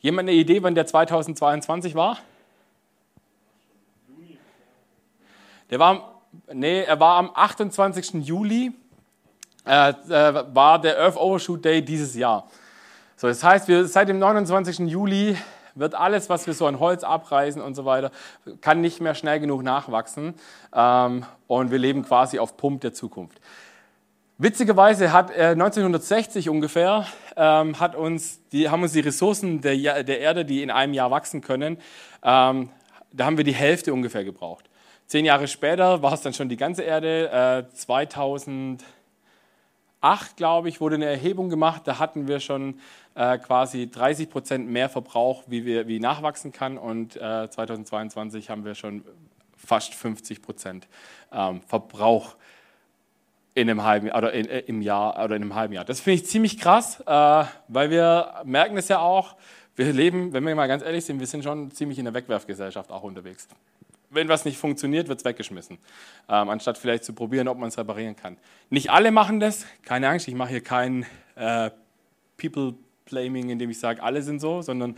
Jemand 0.00 0.28
eine 0.28 0.38
Idee, 0.38 0.62
wann 0.62 0.74
der 0.74 0.86
2022 0.86 1.94
war? 1.94 2.18
Der 5.70 5.78
war 5.78 6.19
nee, 6.52 6.82
er 6.82 7.00
war 7.00 7.16
am 7.16 7.30
28. 7.34 8.26
Juli, 8.26 8.72
äh, 9.66 9.90
äh, 9.90 10.54
war 10.54 10.80
der 10.80 10.98
Earth 10.98 11.16
Overshoot 11.16 11.64
Day 11.64 11.82
dieses 11.82 12.14
Jahr. 12.14 12.48
So, 13.16 13.28
das 13.28 13.44
heißt, 13.44 13.68
wir, 13.68 13.86
seit 13.86 14.08
dem 14.08 14.18
29. 14.18 14.78
Juli 14.90 15.36
wird 15.74 15.94
alles, 15.94 16.28
was 16.28 16.46
wir 16.46 16.54
so 16.54 16.66
an 16.66 16.80
Holz 16.80 17.04
abreißen 17.04 17.60
und 17.60 17.74
so 17.74 17.84
weiter, 17.84 18.10
kann 18.60 18.80
nicht 18.80 19.00
mehr 19.00 19.14
schnell 19.14 19.40
genug 19.40 19.62
nachwachsen. 19.62 20.34
Ähm, 20.74 21.24
und 21.46 21.70
wir 21.70 21.78
leben 21.78 22.02
quasi 22.04 22.38
auf 22.38 22.56
Pump 22.56 22.80
der 22.80 22.94
Zukunft. 22.94 23.40
Witzigerweise 24.38 25.12
hat 25.12 25.30
äh, 25.30 25.48
1960 25.48 26.48
ungefähr 26.48 27.06
ähm, 27.36 27.78
hat 27.78 27.94
uns 27.94 28.40
die, 28.48 28.70
haben 28.70 28.82
uns 28.82 28.92
die 28.92 29.00
Ressourcen 29.00 29.60
der, 29.60 30.02
der 30.02 30.20
Erde, 30.20 30.46
die 30.46 30.62
in 30.62 30.70
einem 30.70 30.94
Jahr 30.94 31.10
wachsen 31.10 31.42
können, 31.42 31.76
ähm, 32.22 32.70
da 33.12 33.26
haben 33.26 33.36
wir 33.36 33.44
die 33.44 33.54
Hälfte 33.54 33.92
ungefähr 33.92 34.24
gebraucht. 34.24 34.69
Zehn 35.10 35.24
Jahre 35.24 35.48
später 35.48 36.02
war 36.02 36.12
es 36.12 36.20
dann 36.20 36.34
schon 36.34 36.48
die 36.48 36.56
ganze 36.56 36.82
Erde. 36.84 37.66
Äh, 37.68 37.74
2008, 37.74 38.84
glaube 40.36 40.68
ich, 40.68 40.80
wurde 40.80 40.94
eine 40.94 41.06
Erhebung 41.06 41.50
gemacht. 41.50 41.82
Da 41.84 41.98
hatten 41.98 42.28
wir 42.28 42.38
schon 42.38 42.78
äh, 43.16 43.36
quasi 43.38 43.90
30 43.90 44.30
Prozent 44.30 44.68
mehr 44.68 44.88
Verbrauch, 44.88 45.42
wie, 45.48 45.64
wir, 45.64 45.88
wie 45.88 45.98
nachwachsen 45.98 46.52
kann. 46.52 46.78
Und 46.78 47.16
äh, 47.16 47.50
2022 47.50 48.50
haben 48.50 48.64
wir 48.64 48.76
schon 48.76 49.02
fast 49.56 49.94
50 49.94 50.42
Prozent 50.42 50.86
ähm, 51.32 51.60
Verbrauch 51.62 52.36
in 53.54 53.68
einem 53.68 53.82
halben 53.82 54.12
oder 54.12 54.32
in, 54.32 54.46
äh, 54.48 54.60
im 54.60 54.80
Jahr 54.80 55.24
oder 55.24 55.34
in 55.34 55.42
einem 55.42 55.56
halben 55.56 55.74
Jahr. 55.74 55.84
Das 55.84 55.98
finde 55.98 56.22
ich 56.22 56.26
ziemlich 56.28 56.56
krass, 56.56 57.00
äh, 57.00 57.44
weil 57.66 57.90
wir 57.90 58.42
merken 58.44 58.76
es 58.76 58.86
ja 58.86 59.00
auch. 59.00 59.34
Wir 59.74 59.92
leben, 59.92 60.32
wenn 60.32 60.46
wir 60.46 60.54
mal 60.54 60.68
ganz 60.68 60.84
ehrlich 60.84 61.04
sind, 61.04 61.18
wir 61.18 61.26
sind 61.26 61.42
schon 61.42 61.72
ziemlich 61.72 61.98
in 61.98 62.04
der 62.04 62.14
Wegwerfgesellschaft 62.14 62.92
auch 62.92 63.02
unterwegs. 63.02 63.48
Wenn 64.12 64.28
was 64.28 64.44
nicht 64.44 64.58
funktioniert, 64.58 65.06
wird 65.06 65.20
es 65.20 65.24
weggeschmissen, 65.24 65.78
ähm, 66.28 66.48
anstatt 66.48 66.78
vielleicht 66.78 67.04
zu 67.04 67.12
probieren, 67.12 67.46
ob 67.46 67.58
man 67.58 67.68
es 67.68 67.78
reparieren 67.78 68.16
kann. 68.16 68.36
Nicht 68.68 68.90
alle 68.90 69.12
machen 69.12 69.38
das, 69.38 69.64
keine 69.82 70.08
Angst, 70.08 70.26
ich 70.26 70.34
mache 70.34 70.50
hier 70.50 70.62
kein 70.62 71.06
äh, 71.36 71.70
People-Blaming, 72.36 73.50
indem 73.50 73.70
ich 73.70 73.78
sage, 73.78 74.02
alle 74.02 74.22
sind 74.22 74.40
so, 74.40 74.62
sondern 74.62 74.96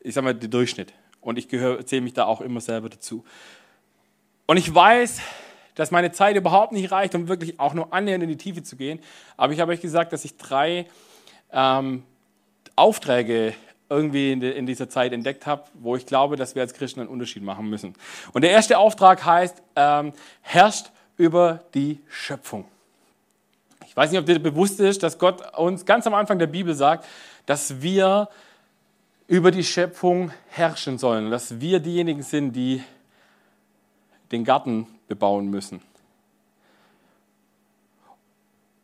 ich 0.00 0.14
sage 0.14 0.24
mal, 0.24 0.34
der 0.34 0.48
Durchschnitt. 0.48 0.92
Und 1.20 1.38
ich 1.38 1.48
zähle 1.48 2.00
mich 2.00 2.14
da 2.14 2.24
auch 2.24 2.40
immer 2.40 2.60
selber 2.60 2.88
dazu. 2.88 3.24
Und 4.46 4.56
ich 4.56 4.74
weiß, 4.74 5.20
dass 5.76 5.92
meine 5.92 6.10
Zeit 6.10 6.36
überhaupt 6.36 6.72
nicht 6.72 6.90
reicht, 6.90 7.14
um 7.14 7.28
wirklich 7.28 7.60
auch 7.60 7.74
nur 7.74 7.92
annähernd 7.92 8.24
in 8.24 8.28
die 8.28 8.36
Tiefe 8.36 8.64
zu 8.64 8.76
gehen. 8.76 8.98
Aber 9.36 9.52
ich 9.52 9.60
habe 9.60 9.70
euch 9.70 9.80
gesagt, 9.80 10.12
dass 10.12 10.24
ich 10.24 10.36
drei 10.36 10.86
ähm, 11.52 12.02
Aufträge 12.74 13.54
irgendwie 13.92 14.32
in, 14.32 14.40
de, 14.40 14.56
in, 14.56 14.66
dieser 14.66 14.88
Zeit 14.88 15.12
entdeckt 15.12 15.46
habe, 15.46 15.64
wo 15.74 15.96
ich 15.96 16.06
glaube, 16.06 16.36
dass 16.36 16.54
wir 16.54 16.62
als 16.62 16.74
Christen 16.74 17.00
einen 17.00 17.08
Unterschied 17.08 17.42
machen 17.42 17.68
müssen. 17.68 17.94
Und 18.32 18.42
der 18.42 18.50
erste 18.50 18.78
Auftrag 18.78 19.24
heißt, 19.24 19.62
ähm, 19.76 20.12
herrscht 20.40 20.90
über 21.16 21.60
die 21.74 22.00
Schöpfung. 22.08 22.64
Ich 23.86 23.96
weiß 23.96 24.10
nicht, 24.10 24.18
ob 24.18 24.26
dir 24.26 24.38
bewusst 24.38 24.80
ist, 24.80 25.02
dass 25.02 25.18
Gott 25.18 25.56
uns 25.58 25.84
ganz 25.84 26.06
am 26.06 26.14
Anfang 26.14 26.38
der 26.38 26.46
Bibel 26.46 26.74
sagt, 26.74 27.06
dass 27.46 27.82
wir 27.82 28.28
über 29.26 29.50
die 29.50 29.64
Schöpfung 29.64 30.32
herrschen 30.48 30.98
sollen, 30.98 31.30
dass 31.30 31.60
wir 31.60 31.80
diejenigen 31.80 32.22
sind, 32.22 32.52
die 32.52 32.82
den 34.30 34.44
Garten 34.44 34.86
bebauen 35.08 35.48
müssen. 35.48 35.82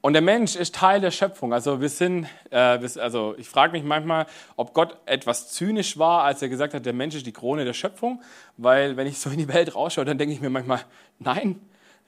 Und 0.01 0.13
der 0.13 0.23
Mensch 0.23 0.55
ist 0.55 0.77
Teil 0.77 1.01
der 1.01 1.11
Schöpfung. 1.11 1.53
Also 1.53 1.81
wir 1.81 1.89
sind, 1.89 2.29
äh, 2.51 2.57
also 2.57 3.35
ich 3.37 3.49
frage 3.49 3.73
mich 3.73 3.83
manchmal, 3.83 4.27
ob 4.57 4.73
Gott 4.73 4.97
etwas 5.07 5.53
zynisch 5.53 5.99
war, 5.99 6.23
als 6.23 6.41
er 6.41 6.49
gesagt 6.49 6.73
hat, 6.73 6.87
der 6.87 6.93
Mensch 6.93 7.17
ist 7.17 7.27
die 7.27 7.33
Krone 7.33 7.65
der 7.65 7.73
Schöpfung. 7.73 8.23
Weil 8.57 8.97
wenn 8.97 9.09
ich 9.09 9.19
so 9.19 9.29
in 9.31 9.39
die 9.39 9.49
Welt 9.49 9.75
rausschaue, 9.75 10.05
dann 10.05 10.17
denke 10.17 10.35
ich 10.35 10.41
mir 10.41 10.51
manchmal, 10.51 10.83
nein, 11.19 11.61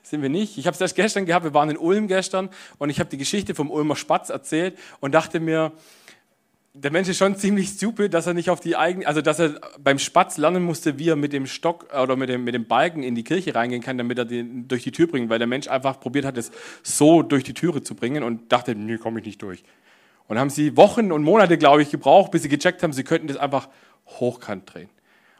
sind 0.02 0.22
wir 0.22 0.28
nicht. 0.28 0.56
Ich 0.56 0.66
habe 0.66 0.74
es 0.74 0.80
erst 0.80 0.94
gestern 0.94 1.26
gehabt, 1.26 1.44
wir 1.44 1.52
waren 1.52 1.68
in 1.68 1.76
Ulm 1.76 2.06
gestern 2.06 2.48
und 2.78 2.90
ich 2.90 3.00
habe 3.00 3.10
die 3.10 3.18
Geschichte 3.18 3.54
vom 3.54 3.70
Ulmer 3.70 3.96
Spatz 3.96 4.30
erzählt 4.30 4.78
und 5.00 5.12
dachte 5.12 5.40
mir, 5.40 5.72
der 6.72 6.92
Mensch 6.92 7.08
ist 7.08 7.18
schon 7.18 7.36
ziemlich 7.36 7.68
stupid, 7.68 8.14
dass 8.14 8.26
er 8.26 8.34
nicht 8.34 8.48
auf 8.48 8.60
die 8.60 8.76
eigene, 8.76 9.06
also 9.06 9.20
dass 9.20 9.40
er 9.40 9.60
beim 9.80 9.98
Spatz 9.98 10.36
lernen 10.36 10.62
musste, 10.62 10.98
wie 10.98 11.08
er 11.08 11.16
mit 11.16 11.32
dem 11.32 11.46
Stock 11.46 11.92
oder 11.92 12.14
mit 12.14 12.28
dem, 12.28 12.44
mit 12.44 12.54
dem 12.54 12.66
Balken 12.66 13.02
in 13.02 13.16
die 13.16 13.24
Kirche 13.24 13.54
reingehen 13.54 13.82
kann, 13.82 13.98
damit 13.98 14.18
er 14.18 14.24
den 14.24 14.68
durch 14.68 14.84
die 14.84 14.92
Tür 14.92 15.08
bringt, 15.08 15.30
weil 15.30 15.38
der 15.38 15.48
Mensch 15.48 15.66
einfach 15.66 15.98
probiert 15.98 16.24
hat, 16.24 16.36
es 16.36 16.52
so 16.82 17.22
durch 17.22 17.42
die 17.42 17.54
Türe 17.54 17.82
zu 17.82 17.96
bringen 17.96 18.22
und 18.22 18.52
dachte, 18.52 18.76
nee, 18.76 18.98
komme 18.98 19.18
ich 19.18 19.26
nicht 19.26 19.42
durch. 19.42 19.64
Und 20.28 20.38
haben 20.38 20.50
sie 20.50 20.76
Wochen 20.76 21.10
und 21.10 21.24
Monate, 21.24 21.58
glaube 21.58 21.82
ich, 21.82 21.90
gebraucht, 21.90 22.30
bis 22.30 22.42
sie 22.42 22.48
gecheckt 22.48 22.84
haben, 22.84 22.92
sie 22.92 23.02
könnten 23.02 23.26
das 23.26 23.36
einfach 23.36 23.68
hochkant 24.06 24.72
drehen. 24.72 24.90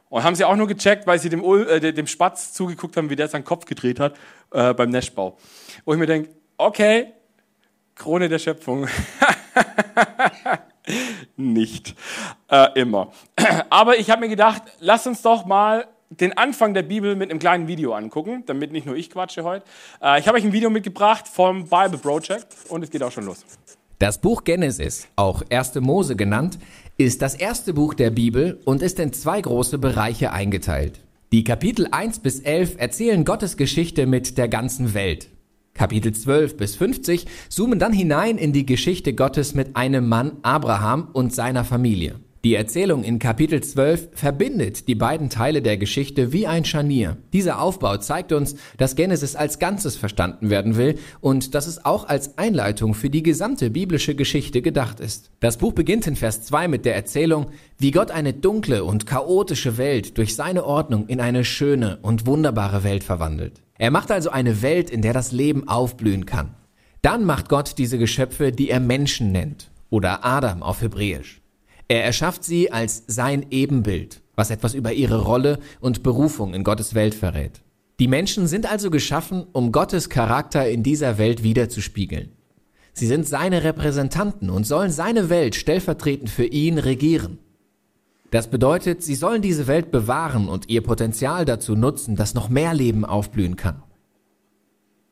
Und 0.08 0.24
haben 0.24 0.34
sie 0.34 0.44
auch 0.44 0.56
nur 0.56 0.66
gecheckt, 0.66 1.06
weil 1.06 1.20
sie 1.20 1.28
dem, 1.28 1.44
äh, 1.44 1.92
dem 1.92 2.08
Spatz 2.08 2.52
zugeguckt 2.52 2.96
haben, 2.96 3.08
wie 3.08 3.14
der 3.14 3.28
seinen 3.28 3.44
Kopf 3.44 3.66
gedreht 3.66 4.00
hat 4.00 4.16
äh, 4.50 4.74
beim 4.74 4.90
Nestbau. 4.90 5.38
Wo 5.84 5.92
ich 5.92 5.98
mir 6.00 6.06
denke, 6.06 6.30
okay, 6.56 7.12
Krone 7.94 8.28
der 8.28 8.40
Schöpfung. 8.40 8.88
nicht 11.40 11.94
äh, 12.48 12.68
immer. 12.80 13.12
Aber 13.70 13.98
ich 13.98 14.10
habe 14.10 14.22
mir 14.22 14.28
gedacht, 14.28 14.62
lass 14.80 15.06
uns 15.06 15.22
doch 15.22 15.44
mal 15.44 15.86
den 16.10 16.36
Anfang 16.36 16.74
der 16.74 16.82
Bibel 16.82 17.14
mit 17.14 17.30
einem 17.30 17.38
kleinen 17.38 17.68
Video 17.68 17.94
angucken, 17.94 18.42
damit 18.46 18.72
nicht 18.72 18.86
nur 18.86 18.96
ich 18.96 19.10
quatsche 19.10 19.44
heute. 19.44 19.64
Äh, 20.02 20.20
ich 20.20 20.26
habe 20.26 20.38
euch 20.38 20.44
ein 20.44 20.52
Video 20.52 20.70
mitgebracht 20.70 21.28
vom 21.28 21.64
Bible 21.64 21.98
Project 21.98 22.48
und 22.68 22.82
es 22.82 22.90
geht 22.90 23.02
auch 23.02 23.12
schon 23.12 23.26
los. 23.26 23.44
Das 23.98 24.18
Buch 24.18 24.44
Genesis, 24.44 25.08
auch 25.16 25.42
erste 25.50 25.80
Mose 25.80 26.16
genannt, 26.16 26.58
ist 26.96 27.22
das 27.22 27.34
erste 27.34 27.74
Buch 27.74 27.94
der 27.94 28.10
Bibel 28.10 28.60
und 28.64 28.82
ist 28.82 28.98
in 28.98 29.12
zwei 29.12 29.40
große 29.40 29.78
Bereiche 29.78 30.32
eingeteilt. 30.32 31.00
Die 31.32 31.44
Kapitel 31.44 31.86
1 31.90 32.20
bis 32.20 32.40
11 32.40 32.76
erzählen 32.78 33.24
Gottes 33.24 33.56
Geschichte 33.56 34.06
mit 34.06 34.36
der 34.36 34.48
ganzen 34.48 34.94
Welt. 34.94 35.28
Kapitel 35.80 36.12
12 36.12 36.58
bis 36.58 36.76
50 36.76 37.24
zoomen 37.48 37.78
dann 37.78 37.94
hinein 37.94 38.36
in 38.36 38.52
die 38.52 38.66
Geschichte 38.66 39.14
Gottes 39.14 39.54
mit 39.54 39.76
einem 39.76 40.10
Mann 40.10 40.32
Abraham 40.42 41.08
und 41.14 41.34
seiner 41.34 41.64
Familie. 41.64 42.20
Die 42.42 42.54
Erzählung 42.54 43.04
in 43.04 43.18
Kapitel 43.18 43.62
12 43.62 44.12
verbindet 44.14 44.88
die 44.88 44.94
beiden 44.94 45.28
Teile 45.28 45.60
der 45.60 45.76
Geschichte 45.76 46.32
wie 46.32 46.46
ein 46.46 46.64
Scharnier. 46.64 47.18
Dieser 47.34 47.60
Aufbau 47.60 47.98
zeigt 47.98 48.32
uns, 48.32 48.54
dass 48.78 48.96
Genesis 48.96 49.36
als 49.36 49.58
Ganzes 49.58 49.96
verstanden 49.96 50.48
werden 50.48 50.78
will 50.78 50.98
und 51.20 51.54
dass 51.54 51.66
es 51.66 51.84
auch 51.84 52.08
als 52.08 52.38
Einleitung 52.38 52.94
für 52.94 53.10
die 53.10 53.22
gesamte 53.22 53.68
biblische 53.68 54.14
Geschichte 54.14 54.62
gedacht 54.62 55.00
ist. 55.00 55.30
Das 55.40 55.58
Buch 55.58 55.74
beginnt 55.74 56.06
in 56.06 56.16
Vers 56.16 56.40
2 56.44 56.68
mit 56.68 56.86
der 56.86 56.94
Erzählung, 56.94 57.48
wie 57.76 57.90
Gott 57.90 58.10
eine 58.10 58.32
dunkle 58.32 58.84
und 58.84 59.04
chaotische 59.04 59.76
Welt 59.76 60.16
durch 60.16 60.34
seine 60.34 60.64
Ordnung 60.64 61.08
in 61.08 61.20
eine 61.20 61.44
schöne 61.44 61.98
und 62.00 62.24
wunderbare 62.24 62.84
Welt 62.84 63.04
verwandelt. 63.04 63.60
Er 63.76 63.90
macht 63.90 64.10
also 64.10 64.30
eine 64.30 64.62
Welt, 64.62 64.88
in 64.88 65.02
der 65.02 65.12
das 65.12 65.32
Leben 65.32 65.68
aufblühen 65.68 66.24
kann. 66.24 66.54
Dann 67.02 67.26
macht 67.26 67.50
Gott 67.50 67.74
diese 67.76 67.98
Geschöpfe, 67.98 68.50
die 68.50 68.70
er 68.70 68.80
Menschen 68.80 69.30
nennt 69.30 69.70
oder 69.90 70.24
Adam 70.24 70.62
auf 70.62 70.80
Hebräisch. 70.80 71.39
Er 71.90 72.04
erschafft 72.04 72.44
sie 72.44 72.70
als 72.70 73.02
sein 73.08 73.46
Ebenbild, 73.50 74.22
was 74.36 74.50
etwas 74.50 74.74
über 74.74 74.92
ihre 74.92 75.22
Rolle 75.22 75.58
und 75.80 76.04
Berufung 76.04 76.54
in 76.54 76.62
Gottes 76.62 76.94
Welt 76.94 77.16
verrät. 77.16 77.62
Die 77.98 78.06
Menschen 78.06 78.46
sind 78.46 78.70
also 78.70 78.90
geschaffen, 78.90 79.44
um 79.50 79.72
Gottes 79.72 80.08
Charakter 80.08 80.70
in 80.70 80.84
dieser 80.84 81.18
Welt 81.18 81.42
wiederzuspiegeln. 81.42 82.30
Sie 82.92 83.08
sind 83.08 83.26
seine 83.26 83.64
Repräsentanten 83.64 84.50
und 84.50 84.68
sollen 84.68 84.92
seine 84.92 85.30
Welt 85.30 85.56
stellvertretend 85.56 86.30
für 86.30 86.44
ihn 86.44 86.78
regieren. 86.78 87.40
Das 88.30 88.46
bedeutet, 88.46 89.02
sie 89.02 89.16
sollen 89.16 89.42
diese 89.42 89.66
Welt 89.66 89.90
bewahren 89.90 90.48
und 90.48 90.70
ihr 90.70 90.84
Potenzial 90.84 91.44
dazu 91.44 91.74
nutzen, 91.74 92.14
dass 92.14 92.34
noch 92.34 92.48
mehr 92.48 92.72
Leben 92.72 93.04
aufblühen 93.04 93.56
kann. 93.56 93.82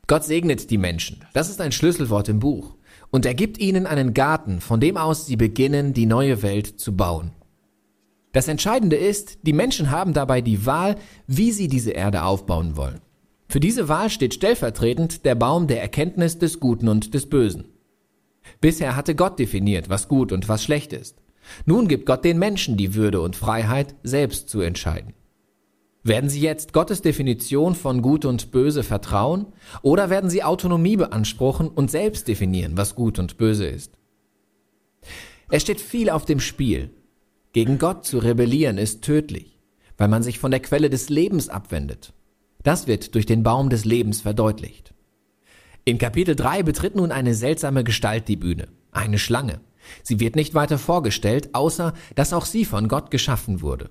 Gott 0.07 0.23
segnet 0.23 0.69
die 0.69 0.77
Menschen. 0.77 1.25
Das 1.33 1.49
ist 1.49 1.59
ein 1.59 1.73
Schlüsselwort 1.73 2.29
im 2.29 2.39
Buch 2.39 2.77
und 3.11 3.25
er 3.25 3.33
gibt 3.33 3.57
ihnen 3.57 3.85
einen 3.85 4.13
Garten, 4.13 4.61
von 4.61 4.79
dem 4.79 4.97
aus 4.97 5.25
sie 5.25 5.35
beginnen, 5.35 5.93
die 5.93 6.05
neue 6.05 6.41
Welt 6.41 6.79
zu 6.79 6.95
bauen. 6.95 7.31
Das 8.31 8.47
Entscheidende 8.47 8.95
ist, 8.95 9.39
die 9.43 9.53
Menschen 9.53 9.89
haben 9.89 10.13
dabei 10.13 10.41
die 10.41 10.65
Wahl, 10.65 10.95
wie 11.25 11.51
sie 11.51 11.67
diese 11.67 11.91
Erde 11.91 12.23
aufbauen 12.23 12.77
wollen. 12.77 13.01
Für 13.47 13.59
diese 13.59 13.89
Wahl 13.89 14.11
steht 14.11 14.35
stellvertretend 14.35 15.25
der 15.25 15.33
Baum 15.33 15.65
der 15.65 15.81
Erkenntnis 15.81 16.37
des 16.37 16.59
Guten 16.59 16.87
und 16.87 17.15
des 17.15 17.27
Bösen. 17.27 17.65
Bisher 18.61 18.95
hatte 18.95 19.15
Gott 19.15 19.39
definiert, 19.39 19.89
was 19.89 20.07
gut 20.07 20.31
und 20.31 20.47
was 20.47 20.63
schlecht 20.63 20.93
ist. 20.93 21.17
Nun 21.65 21.87
gibt 21.87 22.05
Gott 22.05 22.23
den 22.23 22.37
Menschen 22.37 22.77
die 22.77 22.93
Würde 22.93 23.21
und 23.21 23.35
Freiheit, 23.35 23.95
selbst 24.03 24.49
zu 24.49 24.61
entscheiden. 24.61 25.13
Werden 26.03 26.29
Sie 26.29 26.39
jetzt 26.39 26.71
Gottes 26.71 27.01
Definition 27.01 27.75
von 27.75 28.01
Gut 28.01 28.23
und 28.23 28.51
Böse 28.51 28.83
vertrauen 28.83 29.47
oder 29.81 30.09
werden 30.09 30.29
Sie 30.29 30.43
Autonomie 30.43 30.95
beanspruchen 30.95 31.67
und 31.67 31.91
selbst 31.91 32.27
definieren, 32.27 32.77
was 32.77 32.95
Gut 32.95 33.19
und 33.19 33.37
Böse 33.37 33.67
ist? 33.67 33.93
Es 35.49 35.63
steht 35.63 35.81
viel 35.81 36.09
auf 36.09 36.25
dem 36.25 36.39
Spiel. 36.39 36.91
Gegen 37.51 37.79
Gott 37.79 38.05
zu 38.05 38.19
rebellieren 38.19 38.77
ist 38.77 39.01
tödlich, 39.01 39.59
weil 39.97 40.07
man 40.07 40.23
sich 40.23 40.39
von 40.39 40.51
der 40.51 40.61
Quelle 40.61 40.89
des 40.89 41.09
Lebens 41.09 41.49
abwendet. 41.49 42.13
Das 42.63 42.87
wird 42.87 43.15
durch 43.15 43.25
den 43.25 43.43
Baum 43.43 43.69
des 43.69 43.83
Lebens 43.83 44.21
verdeutlicht. 44.21 44.93
In 45.83 45.97
Kapitel 45.97 46.35
3 46.35 46.63
betritt 46.63 46.95
nun 46.95 47.11
eine 47.11 47.33
seltsame 47.33 47.83
Gestalt 47.83 48.27
die 48.27 48.35
Bühne, 48.35 48.67
eine 48.91 49.17
Schlange. 49.17 49.59
Sie 50.03 50.19
wird 50.19 50.35
nicht 50.35 50.53
weiter 50.53 50.77
vorgestellt, 50.77 51.49
außer 51.53 51.93
dass 52.15 52.31
auch 52.31 52.45
sie 52.45 52.63
von 52.63 52.87
Gott 52.87 53.11
geschaffen 53.11 53.61
wurde. 53.61 53.89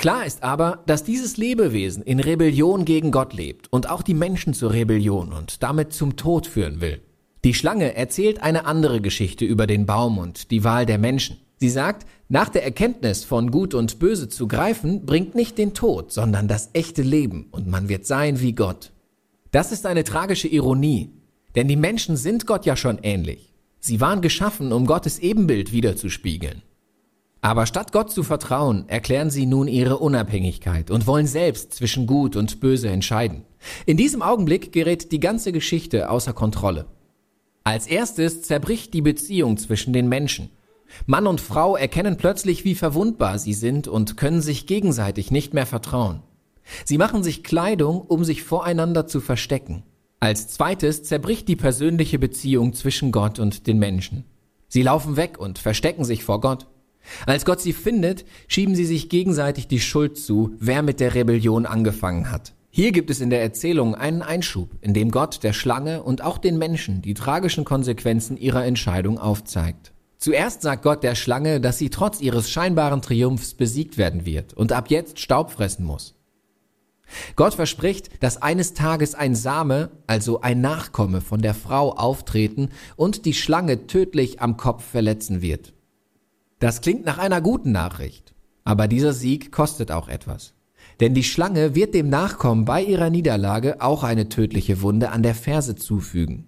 Klar 0.00 0.24
ist 0.24 0.42
aber, 0.42 0.82
dass 0.86 1.04
dieses 1.04 1.36
Lebewesen 1.36 2.02
in 2.02 2.20
Rebellion 2.20 2.86
gegen 2.86 3.10
Gott 3.10 3.34
lebt 3.34 3.70
und 3.70 3.90
auch 3.90 4.00
die 4.00 4.14
Menschen 4.14 4.54
zur 4.54 4.72
Rebellion 4.72 5.30
und 5.30 5.62
damit 5.62 5.92
zum 5.92 6.16
Tod 6.16 6.46
führen 6.46 6.80
will. 6.80 7.02
Die 7.44 7.52
Schlange 7.52 7.94
erzählt 7.94 8.42
eine 8.42 8.64
andere 8.64 9.02
Geschichte 9.02 9.44
über 9.44 9.66
den 9.66 9.84
Baum 9.84 10.16
und 10.16 10.50
die 10.52 10.64
Wahl 10.64 10.86
der 10.86 10.96
Menschen. 10.96 11.36
Sie 11.56 11.68
sagt, 11.68 12.06
nach 12.30 12.48
der 12.48 12.64
Erkenntnis 12.64 13.24
von 13.24 13.50
Gut 13.50 13.74
und 13.74 13.98
Böse 13.98 14.30
zu 14.30 14.48
greifen, 14.48 15.04
bringt 15.04 15.34
nicht 15.34 15.58
den 15.58 15.74
Tod, 15.74 16.12
sondern 16.12 16.48
das 16.48 16.70
echte 16.72 17.02
Leben 17.02 17.48
und 17.50 17.66
man 17.66 17.90
wird 17.90 18.06
sein 18.06 18.40
wie 18.40 18.54
Gott. 18.54 18.92
Das 19.50 19.70
ist 19.70 19.84
eine 19.84 20.04
tragische 20.04 20.48
Ironie, 20.48 21.10
denn 21.56 21.68
die 21.68 21.76
Menschen 21.76 22.16
sind 22.16 22.46
Gott 22.46 22.64
ja 22.64 22.74
schon 22.74 23.00
ähnlich. 23.02 23.52
Sie 23.80 24.00
waren 24.00 24.22
geschaffen, 24.22 24.72
um 24.72 24.86
Gottes 24.86 25.18
Ebenbild 25.18 25.72
wiederzuspiegeln. 25.72 26.62
Aber 27.42 27.66
statt 27.66 27.92
Gott 27.92 28.10
zu 28.10 28.22
vertrauen, 28.22 28.88
erklären 28.88 29.30
sie 29.30 29.46
nun 29.46 29.66
ihre 29.66 29.98
Unabhängigkeit 29.98 30.90
und 30.90 31.06
wollen 31.06 31.26
selbst 31.26 31.72
zwischen 31.72 32.06
Gut 32.06 32.36
und 32.36 32.60
Böse 32.60 32.90
entscheiden. 32.90 33.44
In 33.86 33.96
diesem 33.96 34.20
Augenblick 34.20 34.72
gerät 34.72 35.10
die 35.10 35.20
ganze 35.20 35.52
Geschichte 35.52 36.10
außer 36.10 36.34
Kontrolle. 36.34 36.86
Als 37.64 37.86
erstes 37.86 38.42
zerbricht 38.42 38.92
die 38.94 39.02
Beziehung 39.02 39.56
zwischen 39.56 39.92
den 39.92 40.08
Menschen. 40.08 40.50
Mann 41.06 41.26
und 41.26 41.40
Frau 41.40 41.76
erkennen 41.76 42.16
plötzlich, 42.16 42.64
wie 42.64 42.74
verwundbar 42.74 43.38
sie 43.38 43.54
sind 43.54 43.88
und 43.88 44.16
können 44.16 44.42
sich 44.42 44.66
gegenseitig 44.66 45.30
nicht 45.30 45.54
mehr 45.54 45.66
vertrauen. 45.66 46.22
Sie 46.84 46.98
machen 46.98 47.22
sich 47.22 47.42
Kleidung, 47.42 48.00
um 48.00 48.24
sich 48.24 48.42
voreinander 48.42 49.06
zu 49.06 49.20
verstecken. 49.20 49.82
Als 50.20 50.48
zweites 50.48 51.04
zerbricht 51.04 51.48
die 51.48 51.56
persönliche 51.56 52.18
Beziehung 52.18 52.74
zwischen 52.74 53.12
Gott 53.12 53.38
und 53.38 53.66
den 53.66 53.78
Menschen. 53.78 54.24
Sie 54.68 54.82
laufen 54.82 55.16
weg 55.16 55.38
und 55.38 55.58
verstecken 55.58 56.04
sich 56.04 56.22
vor 56.22 56.40
Gott. 56.40 56.66
Als 57.26 57.44
Gott 57.44 57.60
sie 57.60 57.72
findet, 57.72 58.24
schieben 58.48 58.74
sie 58.74 58.84
sich 58.84 59.08
gegenseitig 59.08 59.68
die 59.68 59.80
Schuld 59.80 60.18
zu, 60.18 60.54
wer 60.58 60.82
mit 60.82 61.00
der 61.00 61.14
Rebellion 61.14 61.66
angefangen 61.66 62.30
hat. 62.30 62.54
Hier 62.70 62.92
gibt 62.92 63.10
es 63.10 63.20
in 63.20 63.30
der 63.30 63.42
Erzählung 63.42 63.96
einen 63.96 64.22
Einschub, 64.22 64.70
in 64.80 64.94
dem 64.94 65.10
Gott 65.10 65.42
der 65.42 65.52
Schlange 65.52 66.02
und 66.04 66.22
auch 66.22 66.38
den 66.38 66.56
Menschen 66.56 67.02
die 67.02 67.14
tragischen 67.14 67.64
Konsequenzen 67.64 68.36
ihrer 68.36 68.64
Entscheidung 68.64 69.18
aufzeigt. 69.18 69.92
Zuerst 70.18 70.62
sagt 70.62 70.82
Gott 70.82 71.02
der 71.02 71.14
Schlange, 71.14 71.60
dass 71.60 71.78
sie 71.78 71.90
trotz 71.90 72.20
ihres 72.20 72.50
scheinbaren 72.50 73.02
Triumphs 73.02 73.54
besiegt 73.54 73.98
werden 73.98 74.24
wird 74.24 74.52
und 74.54 74.70
ab 74.70 74.90
jetzt 74.90 75.18
Staub 75.18 75.50
fressen 75.50 75.84
muss. 75.84 76.14
Gott 77.36 77.54
verspricht, 77.54 78.22
dass 78.22 78.40
eines 78.40 78.74
Tages 78.74 79.14
ein 79.14 79.34
Same, 79.34 79.90
also 80.06 80.42
ein 80.42 80.60
Nachkomme 80.60 81.20
von 81.20 81.42
der 81.42 81.54
Frau 81.54 81.92
auftreten 81.92 82.68
und 82.96 83.24
die 83.24 83.34
Schlange 83.34 83.88
tödlich 83.88 84.40
am 84.40 84.56
Kopf 84.56 84.84
verletzen 84.84 85.42
wird. 85.42 85.72
Das 86.60 86.82
klingt 86.82 87.04
nach 87.04 87.18
einer 87.18 87.40
guten 87.40 87.72
Nachricht. 87.72 88.34
Aber 88.64 88.86
dieser 88.86 89.12
Sieg 89.12 89.50
kostet 89.50 89.90
auch 89.90 90.08
etwas. 90.08 90.54
Denn 91.00 91.14
die 91.14 91.24
Schlange 91.24 91.74
wird 91.74 91.94
dem 91.94 92.08
Nachkommen 92.08 92.66
bei 92.66 92.82
ihrer 92.82 93.10
Niederlage 93.10 93.80
auch 93.80 94.04
eine 94.04 94.28
tödliche 94.28 94.82
Wunde 94.82 95.10
an 95.10 95.22
der 95.22 95.34
Ferse 95.34 95.74
zufügen. 95.74 96.46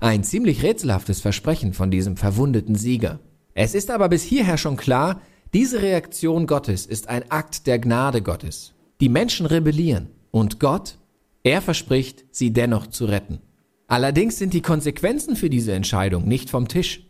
Ein 0.00 0.24
ziemlich 0.24 0.62
rätselhaftes 0.62 1.20
Versprechen 1.20 1.72
von 1.72 1.90
diesem 1.90 2.16
verwundeten 2.16 2.74
Sieger. 2.74 3.20
Es 3.54 3.74
ist 3.74 3.90
aber 3.90 4.08
bis 4.08 4.22
hierher 4.22 4.58
schon 4.58 4.76
klar, 4.76 5.22
diese 5.54 5.80
Reaktion 5.80 6.46
Gottes 6.46 6.84
ist 6.84 7.08
ein 7.08 7.30
Akt 7.30 7.66
der 7.66 7.78
Gnade 7.78 8.20
Gottes. 8.20 8.74
Die 9.00 9.08
Menschen 9.08 9.46
rebellieren 9.46 10.08
und 10.30 10.60
Gott, 10.60 10.98
er 11.42 11.62
verspricht, 11.62 12.24
sie 12.30 12.52
dennoch 12.52 12.88
zu 12.88 13.06
retten. 13.06 13.38
Allerdings 13.86 14.36
sind 14.36 14.52
die 14.52 14.60
Konsequenzen 14.60 15.36
für 15.36 15.48
diese 15.48 15.72
Entscheidung 15.72 16.28
nicht 16.28 16.50
vom 16.50 16.68
Tisch. 16.68 17.07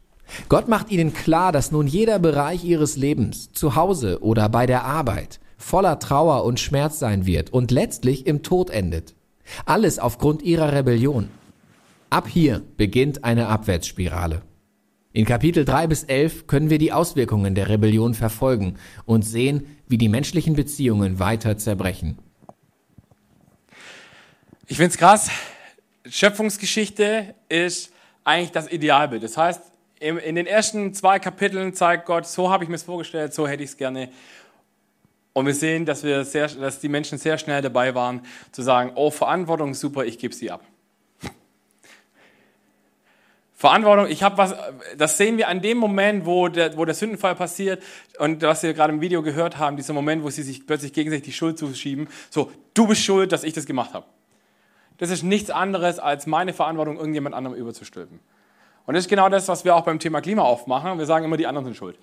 Gott 0.49 0.69
macht 0.69 0.91
ihnen 0.91 1.12
klar, 1.12 1.53
dass 1.53 1.73
nun 1.73 1.87
jeder 1.87 2.19
Bereich 2.19 2.64
ihres 2.64 2.97
Lebens, 2.97 3.53
zu 3.53 3.75
Hause 3.75 4.23
oder 4.23 4.49
bei 4.49 4.67
der 4.67 4.85
Arbeit, 4.85 5.41
voller 5.57 5.99
Trauer 5.99 6.45
und 6.45 6.61
Schmerz 6.61 6.99
sein 6.99 7.27
wird 7.27 7.51
und 7.51 7.71
letztlich 7.71 8.27
im 8.27 8.43
Tod 8.43 8.71
endet. 8.71 9.14
Alles 9.64 9.99
aufgrund 9.99 10.43
ihrer 10.43 10.73
Rebellion. 10.73 11.31
Ab 12.11 12.29
hier 12.29 12.62
beginnt 12.77 13.25
eine 13.25 13.49
Abwärtsspirale. 13.49 14.43
In 15.12 15.25
Kapitel 15.25 15.64
3 15.64 15.87
bis 15.87 16.05
11 16.05 16.47
können 16.47 16.71
wir 16.71 16.79
die 16.79 16.93
Auswirkungen 16.93 17.55
der 17.55 17.69
Rebellion 17.69 18.14
verfolgen 18.14 18.77
und 19.05 19.23
sehen, 19.23 19.67
wie 19.88 19.99
die 19.99 20.09
menschlichen 20.09 20.55
Beziehungen 20.55 21.19
weiter 21.19 21.57
zerbrechen. 21.59 22.19
Ich 24.67 24.77
finde 24.77 24.91
es 24.91 24.99
krass. 24.99 25.31
Schöpfungsgeschichte 26.09 27.35
ist 27.49 27.91
eigentlich 28.23 28.53
das 28.53 28.71
Idealbild. 28.71 29.23
Das 29.23 29.37
heißt, 29.37 29.62
in 30.00 30.34
den 30.37 30.46
ersten 30.46 30.94
zwei 30.94 31.18
Kapiteln 31.18 31.74
zeigt 31.74 32.06
Gott, 32.06 32.26
so 32.26 32.50
habe 32.50 32.64
ich 32.64 32.70
mir 32.70 32.76
es 32.76 32.84
vorgestellt, 32.84 33.34
so 33.34 33.48
hätte 33.48 33.62
ich 33.62 33.70
es 33.70 33.76
gerne. 33.76 34.11
Und 35.32 35.46
wir 35.46 35.54
sehen, 35.54 35.87
dass, 35.87 36.02
wir 36.04 36.24
sehr, 36.24 36.48
dass 36.48 36.80
die 36.80 36.88
Menschen 36.88 37.18
sehr 37.18 37.38
schnell 37.38 37.62
dabei 37.62 37.94
waren, 37.94 38.22
zu 38.52 38.62
sagen, 38.62 38.92
oh, 38.94 39.11
Verantwortung, 39.11 39.74
super, 39.74 40.04
ich 40.04 40.18
gebe 40.18 40.34
sie 40.34 40.50
ab. 40.50 40.64
Verantwortung, 43.54 44.06
ich 44.06 44.22
habe 44.22 44.38
was, 44.38 44.54
das 44.96 45.16
sehen 45.16 45.37
wir 45.37 45.48
an 45.48 45.61
dem 45.61 45.78
Moment, 45.78 46.26
wo 46.26 46.46
der, 46.46 46.76
wo 46.76 46.84
der 46.84 46.94
Sündenfall 46.94 47.34
passiert 47.34 47.82
und 48.20 48.40
was 48.42 48.62
wir 48.62 48.72
gerade 48.72 48.92
im 48.92 49.00
Video 49.00 49.20
gehört 49.20 49.58
haben, 49.58 49.76
dieser 49.76 49.94
Moment, 49.94 50.22
wo 50.22 50.30
sie 50.30 50.44
sich 50.44 50.64
plötzlich 50.64 50.92
gegenseitig 50.92 51.24
die 51.24 51.32
Schuld 51.32 51.58
zuschieben, 51.58 52.06
so, 52.30 52.52
du 52.74 52.87
bist 52.87 53.02
schuld, 53.02 53.32
dass 53.32 53.42
ich 53.42 53.52
das 53.52 53.66
gemacht 53.66 53.94
habe. 53.94 54.06
Das 54.98 55.11
ist 55.11 55.24
nichts 55.24 55.50
anderes, 55.50 55.98
als 55.98 56.28
meine 56.28 56.52
Verantwortung 56.52 56.98
irgendjemand 56.98 57.34
anderem 57.34 57.56
überzustülpen. 57.56 58.20
Und 58.88 58.94
das 58.94 59.05
ist 59.05 59.11
genau 59.11 59.29
das, 59.29 59.46
was 59.48 59.66
wir 59.66 59.77
auch 59.77 59.85
beim 59.85 59.98
Thema 59.98 60.22
Klima 60.22 60.44
oft 60.44 60.66
machen. 60.66 60.98
Wir 60.98 61.05
sagen 61.05 61.22
immer, 61.22 61.37
die 61.37 61.46
anderen 61.46 61.66
sind 61.66 61.77
schuld. 61.77 61.98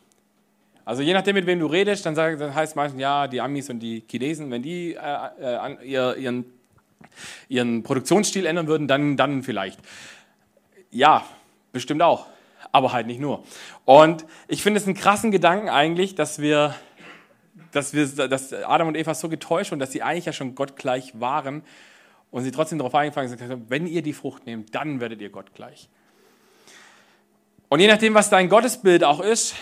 Also 0.85 1.01
je 1.01 1.15
nachdem, 1.15 1.33
mit 1.33 1.47
wem 1.47 1.59
du 1.59 1.65
redest, 1.65 2.05
dann, 2.05 2.13
sag, 2.13 2.37
dann 2.37 2.53
heißt 2.53 2.75
meistens, 2.75 3.01
ja, 3.01 3.27
die 3.27 3.41
Amis 3.41 3.71
und 3.71 3.79
die 3.79 4.03
Chinesen, 4.07 4.51
wenn 4.51 4.61
die 4.61 4.93
äh, 4.93 5.77
äh, 5.81 6.21
ihren, 6.21 6.45
ihren 7.49 7.81
Produktionsstil 7.81 8.45
ändern 8.45 8.67
würden, 8.67 8.87
dann, 8.87 9.17
dann 9.17 9.41
vielleicht. 9.41 9.79
Ja, 10.91 11.25
bestimmt 11.71 12.03
auch, 12.03 12.27
aber 12.71 12.93
halt 12.93 13.07
nicht 13.07 13.19
nur. 13.19 13.43
Und 13.85 14.23
ich 14.47 14.61
finde 14.61 14.79
es 14.79 14.85
einen 14.85 14.95
krassen 14.95 15.31
Gedanken 15.31 15.69
eigentlich, 15.69 16.13
dass 16.13 16.37
wir, 16.37 16.75
dass 17.71 17.95
wir, 17.95 18.27
dass 18.27 18.53
Adam 18.53 18.89
und 18.89 18.95
Eva 18.95 19.15
so 19.15 19.27
getäuscht 19.27 19.73
und 19.73 19.79
dass 19.79 19.91
sie 19.91 20.03
eigentlich 20.03 20.25
ja 20.25 20.33
schon 20.33 20.53
Gott 20.53 20.75
gleich 20.75 21.19
waren 21.19 21.63
und 22.29 22.43
sie 22.43 22.51
trotzdem 22.51 22.77
darauf 22.77 22.93
eingefangen 22.93 23.35
sind, 23.35 23.71
wenn 23.71 23.87
ihr 23.87 24.03
die 24.03 24.13
Frucht 24.13 24.45
nehmt, 24.45 24.75
dann 24.75 24.99
werdet 24.99 25.19
ihr 25.19 25.31
Gott 25.31 25.55
gleich. 25.55 25.89
Und 27.69 27.79
je 27.79 27.87
nachdem, 27.87 28.13
was 28.13 28.29
dein 28.29 28.47
Gottesbild 28.47 29.03
auch 29.03 29.19
ist, 29.19 29.55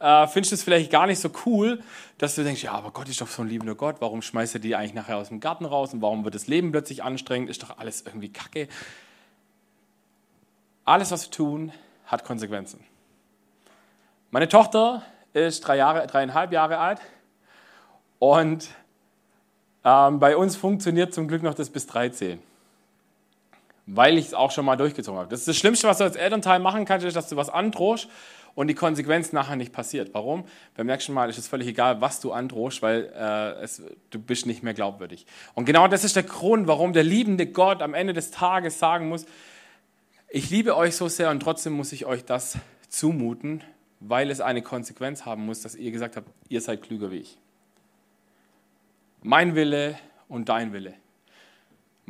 äh, 0.00 0.26
findest 0.26 0.52
du 0.52 0.54
es 0.54 0.62
vielleicht 0.62 0.90
gar 0.90 1.06
nicht 1.06 1.20
so 1.20 1.30
cool, 1.44 1.82
dass 2.18 2.34
du 2.34 2.42
denkst, 2.42 2.62
ja, 2.62 2.72
aber 2.72 2.90
Gott 2.90 3.08
ist 3.08 3.20
doch 3.20 3.28
so 3.28 3.42
ein 3.42 3.48
liebender 3.48 3.74
Gott, 3.74 3.96
warum 4.00 4.22
schmeißt 4.22 4.54
er 4.54 4.60
die 4.60 4.74
eigentlich 4.74 4.94
nachher 4.94 5.18
aus 5.18 5.28
dem 5.28 5.40
Garten 5.40 5.66
raus? 5.66 5.92
Und 5.92 6.00
warum 6.00 6.24
wird 6.24 6.34
das 6.34 6.46
Leben 6.46 6.72
plötzlich 6.72 7.02
anstrengend, 7.02 7.50
ist 7.50 7.62
doch 7.62 7.78
alles 7.78 8.02
irgendwie 8.02 8.32
kacke. 8.32 8.68
Alles, 10.84 11.10
was 11.10 11.26
wir 11.26 11.30
tun, 11.30 11.72
hat 12.06 12.24
Konsequenzen. 12.24 12.82
Meine 14.30 14.48
Tochter 14.48 15.02
ist 15.34 15.60
drei 15.60 15.76
Jahre, 15.76 16.06
dreieinhalb 16.06 16.52
Jahre 16.52 16.78
alt. 16.78 17.00
Und 18.18 18.68
ähm, 19.84 20.18
bei 20.18 20.36
uns 20.36 20.56
funktioniert 20.56 21.12
zum 21.12 21.28
Glück 21.28 21.42
noch 21.42 21.54
das 21.54 21.70
bis 21.70 21.86
13 21.86 22.42
weil 23.92 24.18
ich 24.18 24.26
es 24.26 24.34
auch 24.34 24.50
schon 24.50 24.64
mal 24.64 24.76
durchgezogen 24.76 25.18
habe. 25.18 25.30
Das 25.30 25.40
ist 25.40 25.48
das 25.48 25.56
Schlimmste, 25.56 25.88
was 25.88 25.98
du 25.98 26.04
als 26.04 26.16
Elternteil 26.16 26.60
machen 26.60 26.84
kannst, 26.84 27.06
ist, 27.06 27.16
dass 27.16 27.28
du 27.28 27.36
was 27.36 27.50
androhst 27.50 28.08
und 28.54 28.68
die 28.68 28.74
Konsequenz 28.74 29.32
nachher 29.32 29.56
nicht 29.56 29.72
passiert. 29.72 30.10
Warum? 30.12 30.44
Beim 30.76 30.86
nächsten 30.86 31.12
Mal 31.12 31.28
ist 31.28 31.38
es 31.38 31.48
völlig 31.48 31.68
egal, 31.68 32.00
was 32.00 32.20
du 32.20 32.32
androhst, 32.32 32.82
weil 32.82 33.12
äh, 33.14 33.62
es, 33.62 33.82
du 34.10 34.18
bist 34.20 34.46
nicht 34.46 34.62
mehr 34.62 34.74
glaubwürdig. 34.74 35.26
Und 35.54 35.64
genau 35.64 35.88
das 35.88 36.04
ist 36.04 36.16
der 36.16 36.22
Grund, 36.22 36.68
warum 36.68 36.92
der 36.92 37.02
liebende 37.02 37.46
Gott 37.46 37.82
am 37.82 37.94
Ende 37.94 38.12
des 38.12 38.30
Tages 38.30 38.78
sagen 38.78 39.08
muss, 39.08 39.26
ich 40.28 40.50
liebe 40.50 40.76
euch 40.76 40.94
so 40.94 41.08
sehr 41.08 41.30
und 41.30 41.40
trotzdem 41.40 41.72
muss 41.72 41.90
ich 41.92 42.06
euch 42.06 42.24
das 42.24 42.58
zumuten, 42.88 43.64
weil 43.98 44.30
es 44.30 44.40
eine 44.40 44.62
Konsequenz 44.62 45.26
haben 45.26 45.44
muss, 45.44 45.62
dass 45.62 45.74
ihr 45.74 45.90
gesagt 45.90 46.16
habt, 46.16 46.28
ihr 46.48 46.60
seid 46.60 46.82
klüger 46.82 47.10
wie 47.10 47.18
ich. 47.18 47.38
Mein 49.22 49.56
Wille 49.56 49.98
und 50.28 50.48
dein 50.48 50.72
Wille 50.72 50.94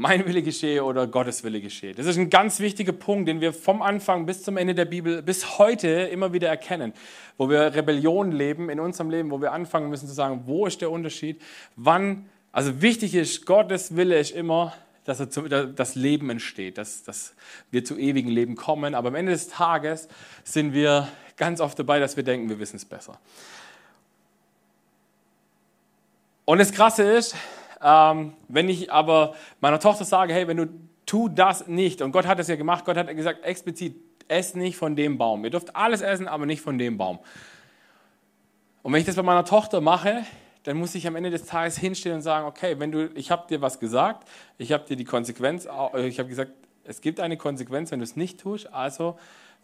mein 0.01 0.25
Wille 0.25 0.43
geschehe 0.43 0.83
oder 0.83 1.07
Gottes 1.07 1.45
Wille 1.45 1.61
geschehe. 1.61 1.95
Das 1.95 2.07
ist 2.07 2.17
ein 2.17 2.31
ganz 2.31 2.59
wichtiger 2.59 2.93
Punkt, 2.93 3.29
den 3.29 3.43
wir 3.43 3.53
vom 3.53 3.83
Anfang 3.83 4.25
bis 4.25 4.43
zum 4.43 4.57
Ende 4.57 4.75
der 4.75 4.87
Bibel 4.87 5.23
bis 5.23 5.59
heute 5.59 5.89
immer 5.89 6.33
wieder 6.33 6.49
erkennen, 6.49 6.95
wo 7.37 7.51
wir 7.51 7.75
Rebellion 7.75 8.33
leben 8.33 8.71
in 8.71 8.81
unserem 8.81 9.11
Leben, 9.11 9.31
wo 9.31 9.43
wir 9.43 9.53
anfangen 9.53 9.91
müssen 9.91 10.09
zu 10.09 10.15
sagen, 10.15 10.45
wo 10.47 10.65
ist 10.65 10.81
der 10.81 10.91
Unterschied, 10.91 11.43
wann, 11.77 12.31
also 12.51 12.81
wichtig 12.81 13.15
ist, 13.15 13.45
Gottes 13.45 13.95
Wille 13.95 14.19
ist 14.19 14.31
immer, 14.31 14.73
dass 15.05 15.19
das 15.19 15.95
Leben 15.97 16.31
entsteht, 16.31 16.79
dass, 16.79 17.03
dass 17.03 17.35
wir 17.71 17.85
zu 17.85 17.99
ewigen 17.99 18.31
Leben 18.31 18.57
kommen, 18.57 18.95
aber 18.95 19.09
am 19.09 19.15
Ende 19.17 19.33
des 19.33 19.49
Tages 19.49 20.09
sind 20.45 20.73
wir 20.73 21.09
ganz 21.37 21.61
oft 21.61 21.79
dabei, 21.79 22.01
dass 22.01 22.17
wir 22.17 22.25
denken, 22.25 22.49
wir 22.49 22.59
wissen 22.59 22.77
es 22.77 22.87
besser. 22.87 23.21
Und 26.47 26.57
das 26.57 26.73
Krasse 26.73 27.03
ist, 27.03 27.37
ähm, 27.83 28.35
wenn 28.49 28.69
ich 28.69 28.93
aber 28.93 29.35
meiner 29.61 29.81
Tochter 29.81 30.05
sage, 30.05 30.33
hey, 30.33 30.47
wenn 30.47 30.57
du 30.57 30.67
tu 31.07 31.29
das 31.29 31.67
nicht, 31.67 32.03
und 32.03 32.13
Gott 32.13 32.27
hat 32.27 32.39
das 32.39 32.49
ja 32.49 32.57
gemacht, 32.57 32.85
Gott 32.85 32.97
hat 32.97 33.09
gesagt 33.17 33.45
explizit, 33.45 33.97
ess 34.29 34.55
nicht 34.55 34.77
von 34.77 34.95
dem 34.95 35.19
Baum. 35.19 35.45
Ihr 35.45 35.51
dürft 35.51 35.75
alles 35.75 36.03
essen, 36.03 36.29
aber 36.29 36.47
nicht 36.47 36.63
von 36.63 36.79
dem 36.79 36.97
Baum. 36.97 37.19
Und 38.83 38.93
wenn 38.93 39.01
ich 39.01 39.07
das 39.07 39.17
bei 39.17 39.23
meiner 39.23 39.45
Tochter 39.45 39.81
mache, 39.81 40.23
dann 40.63 40.77
muss 40.77 40.95
ich 40.95 41.07
am 41.07 41.17
Ende 41.17 41.31
des 41.31 41.47
Tages 41.47 41.79
hinstehen 41.79 42.15
und 42.15 42.23
sagen, 42.23 42.47
okay, 42.47 42.79
wenn 42.79 42.93
du, 42.93 43.11
ich 43.15 43.31
habe 43.31 43.47
dir 43.49 43.61
was 43.61 43.81
gesagt, 43.81 44.29
ich 44.59 44.73
habe 44.73 44.85
dir 44.87 44.97
die 44.97 45.05
Konsequenz, 45.05 45.67
äh, 45.67 46.07
ich 46.07 46.19
habe 46.19 46.29
gesagt, 46.29 46.53
es 46.85 47.01
gibt 47.01 47.21
eine 47.21 47.37
Konsequenz, 47.37 47.91
wenn 47.91 47.99
du 47.99 48.05
es 48.05 48.17
nicht 48.17 48.41
tust, 48.41 48.73
also 48.73 49.19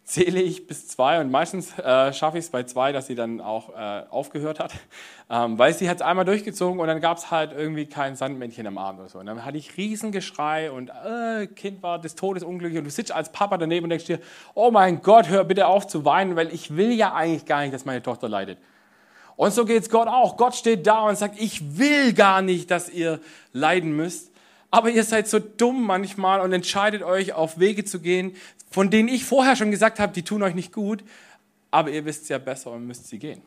zähle 0.07 0.40
ich 0.40 0.69
bis 0.69 0.87
zwei 0.87 1.21
und 1.21 1.33
meistens 1.33 1.77
äh, 1.81 2.12
schaffe 2.12 2.38
ich 2.38 2.45
es 2.45 2.51
bei 2.51 2.62
zwei, 2.62 2.92
dass 2.92 3.09
sie 3.09 3.16
dann 3.16 3.40
auch 3.40 3.71
äh, 3.71 4.05
aufgehört 4.09 4.61
hat, 4.61 4.73
ähm, 5.29 5.59
weil 5.59 5.75
sie 5.75 5.90
hat 5.90 5.97
es 5.97 6.03
einmal 6.03 6.25
durchgezogen 6.25 6.79
und 6.79 6.87
dann 6.87 7.01
gab 7.01 7.19
es 7.19 7.33
halt 7.33 7.51
irgendwie 7.53 7.87
kein 7.87 8.14
Sandmännchen 8.14 8.69
am 8.69 8.79
Abend 8.79 9.01
oder 9.01 9.09
so. 9.09 9.19
Und 9.19 9.27
dann 9.27 9.45
hatte 9.45 9.59
ich 9.59 9.77
Riesengeschrei 9.77 10.71
und 10.71 10.90
äh, 10.90 11.49
Kind 11.49 11.83
war 11.83 11.99
des 11.99 12.14
Todes 12.14 12.45
unglücklich 12.45 12.79
und 12.79 12.85
du 12.85 12.90
sitzt 12.90 13.11
als 13.11 13.33
Papa 13.33 13.59
daneben 13.59 13.85
und 13.85 13.90
denkst 13.90 14.07
dir, 14.07 14.21
oh 14.55 14.71
mein 14.71 15.03
Gott, 15.03 15.29
hör 15.29 15.42
bitte 15.42 15.66
auf 15.66 15.88
zu 15.88 16.05
weinen, 16.05 16.37
weil 16.37 16.55
ich 16.55 16.77
will 16.77 16.92
ja 16.92 17.12
eigentlich 17.12 17.45
gar 17.45 17.62
nicht, 17.62 17.75
dass 17.75 17.85
meine 17.85 18.01
Tochter 18.01 18.29
leidet. 18.29 18.59
Und 19.35 19.53
so 19.53 19.64
geht 19.64 19.83
es 19.83 19.90
Gott 19.90 20.07
auch. 20.07 20.37
Gott 20.37 20.55
steht 20.55 20.87
da 20.87 21.01
und 21.01 21.19
sagt, 21.19 21.38
ich 21.40 21.79
will 21.79 22.12
gar 22.12 22.42
nicht, 22.42 22.71
dass 22.71 22.88
ihr 22.88 23.19
leiden 23.53 23.97
müsst. 23.97 24.31
Aber 24.77 24.91
ihr 24.91 25.05
seid 25.05 25.27
so 25.27 25.39
dumm 25.39 25.87
manchmal 25.87 26.43
und 26.43 26.53
entscheidet 26.53 27.03
euch, 27.03 27.33
auf 27.33 27.59
Wege 27.59 27.87
zu 27.87 27.99
gehen, 27.99 28.37
von 28.71 28.91
denen 28.91 29.09
ich 29.09 29.25
vorher 29.25 29.57
schon 29.57 29.71
gesagt 29.71 29.99
habe, 29.99 30.12
die 30.12 30.23
tun 30.23 30.43
euch 30.43 30.55
nicht 30.55 30.71
gut, 30.71 31.03
aber 31.71 31.89
ihr 31.89 32.05
wisst 32.05 32.29
ja 32.29 32.37
besser 32.37 32.73
und 32.73 32.87
müsst 32.87 33.09
sie 33.09 33.19
gehen. 33.19 33.41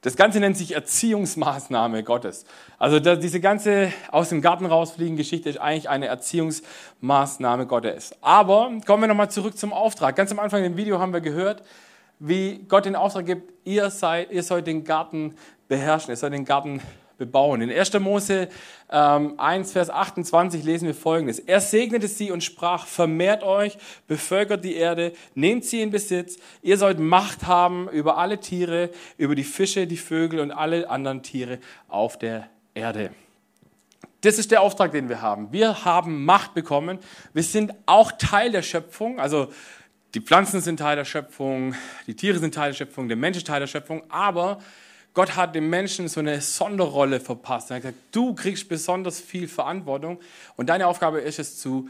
Das 0.00 0.16
Ganze 0.16 0.40
nennt 0.40 0.56
sich 0.56 0.74
Erziehungsmaßnahme 0.74 2.02
Gottes. 2.02 2.46
Also 2.80 2.98
diese 2.98 3.38
ganze 3.38 3.92
aus 4.10 4.30
dem 4.30 4.42
Garten 4.42 4.66
rausfliegen 4.66 5.16
Geschichte 5.16 5.48
ist 5.48 5.58
eigentlich 5.60 5.88
eine 5.88 6.06
Erziehungsmaßnahme 6.08 7.66
Gottes. 7.66 8.16
Aber 8.20 8.72
kommen 8.86 9.04
wir 9.04 9.06
nochmal 9.06 9.30
zurück 9.30 9.56
zum 9.56 9.72
Auftrag. 9.72 10.16
Ganz 10.16 10.32
am 10.32 10.40
Anfang 10.40 10.64
im 10.64 10.76
Video 10.76 10.98
haben 10.98 11.12
wir 11.12 11.20
gehört, 11.20 11.62
wie 12.18 12.64
Gott 12.66 12.86
den 12.86 12.96
Auftrag 12.96 13.26
gibt, 13.26 13.52
ihr, 13.64 13.88
seid, 13.90 14.32
ihr 14.32 14.42
sollt 14.42 14.66
den 14.66 14.82
Garten 14.82 15.36
beherrschen, 15.68 16.10
ihr 16.10 16.16
sollt 16.16 16.32
den 16.32 16.44
Garten 16.44 16.80
bebauen. 17.18 17.60
In 17.60 17.70
1. 17.70 17.98
Mose 18.00 18.48
ähm, 18.90 19.34
1, 19.38 19.72
Vers 19.72 19.90
28 19.90 20.64
lesen 20.64 20.86
wir 20.86 20.94
folgendes. 20.94 21.38
Er 21.40 21.60
segnete 21.60 22.08
sie 22.08 22.30
und 22.30 22.42
sprach, 22.42 22.86
vermehrt 22.86 23.42
euch, 23.42 23.76
bevölkert 24.06 24.64
die 24.64 24.76
Erde, 24.76 25.12
nehmt 25.34 25.64
sie 25.64 25.82
in 25.82 25.90
Besitz, 25.90 26.38
ihr 26.62 26.78
sollt 26.78 26.98
Macht 26.98 27.46
haben 27.46 27.88
über 27.88 28.16
alle 28.16 28.40
Tiere, 28.40 28.90
über 29.18 29.34
die 29.34 29.44
Fische, 29.44 29.86
die 29.86 29.96
Vögel 29.96 30.40
und 30.40 30.52
alle 30.52 30.88
anderen 30.88 31.22
Tiere 31.22 31.58
auf 31.88 32.18
der 32.18 32.48
Erde. 32.72 33.10
Das 34.22 34.38
ist 34.38 34.50
der 34.50 34.62
Auftrag, 34.62 34.92
den 34.92 35.08
wir 35.08 35.22
haben. 35.22 35.52
Wir 35.52 35.84
haben 35.84 36.24
Macht 36.24 36.54
bekommen. 36.54 36.98
Wir 37.34 37.42
sind 37.44 37.72
auch 37.86 38.12
Teil 38.12 38.50
der 38.50 38.62
Schöpfung. 38.62 39.20
Also 39.20 39.52
die 40.14 40.20
Pflanzen 40.20 40.60
sind 40.60 40.78
Teil 40.78 40.96
der 40.96 41.04
Schöpfung, 41.04 41.74
die 42.06 42.16
Tiere 42.16 42.38
sind 42.38 42.54
Teil 42.54 42.70
der 42.70 42.76
Schöpfung, 42.76 43.08
der 43.08 43.16
Mensch 43.16 43.36
ist 43.36 43.46
Teil 43.46 43.60
der 43.60 43.66
Schöpfung. 43.66 44.02
Aber 44.08 44.58
Gott 45.18 45.34
hat 45.34 45.56
dem 45.56 45.68
Menschen 45.68 46.06
so 46.06 46.20
eine 46.20 46.40
Sonderrolle 46.40 47.18
verpasst. 47.18 47.72
Er 47.72 47.76
hat 47.78 47.82
gesagt, 47.82 47.98
du 48.12 48.36
kriegst 48.36 48.68
besonders 48.68 49.18
viel 49.18 49.48
Verantwortung 49.48 50.20
und 50.56 50.68
deine 50.68 50.86
Aufgabe 50.86 51.18
ist 51.18 51.40
es 51.40 51.58
zu 51.58 51.88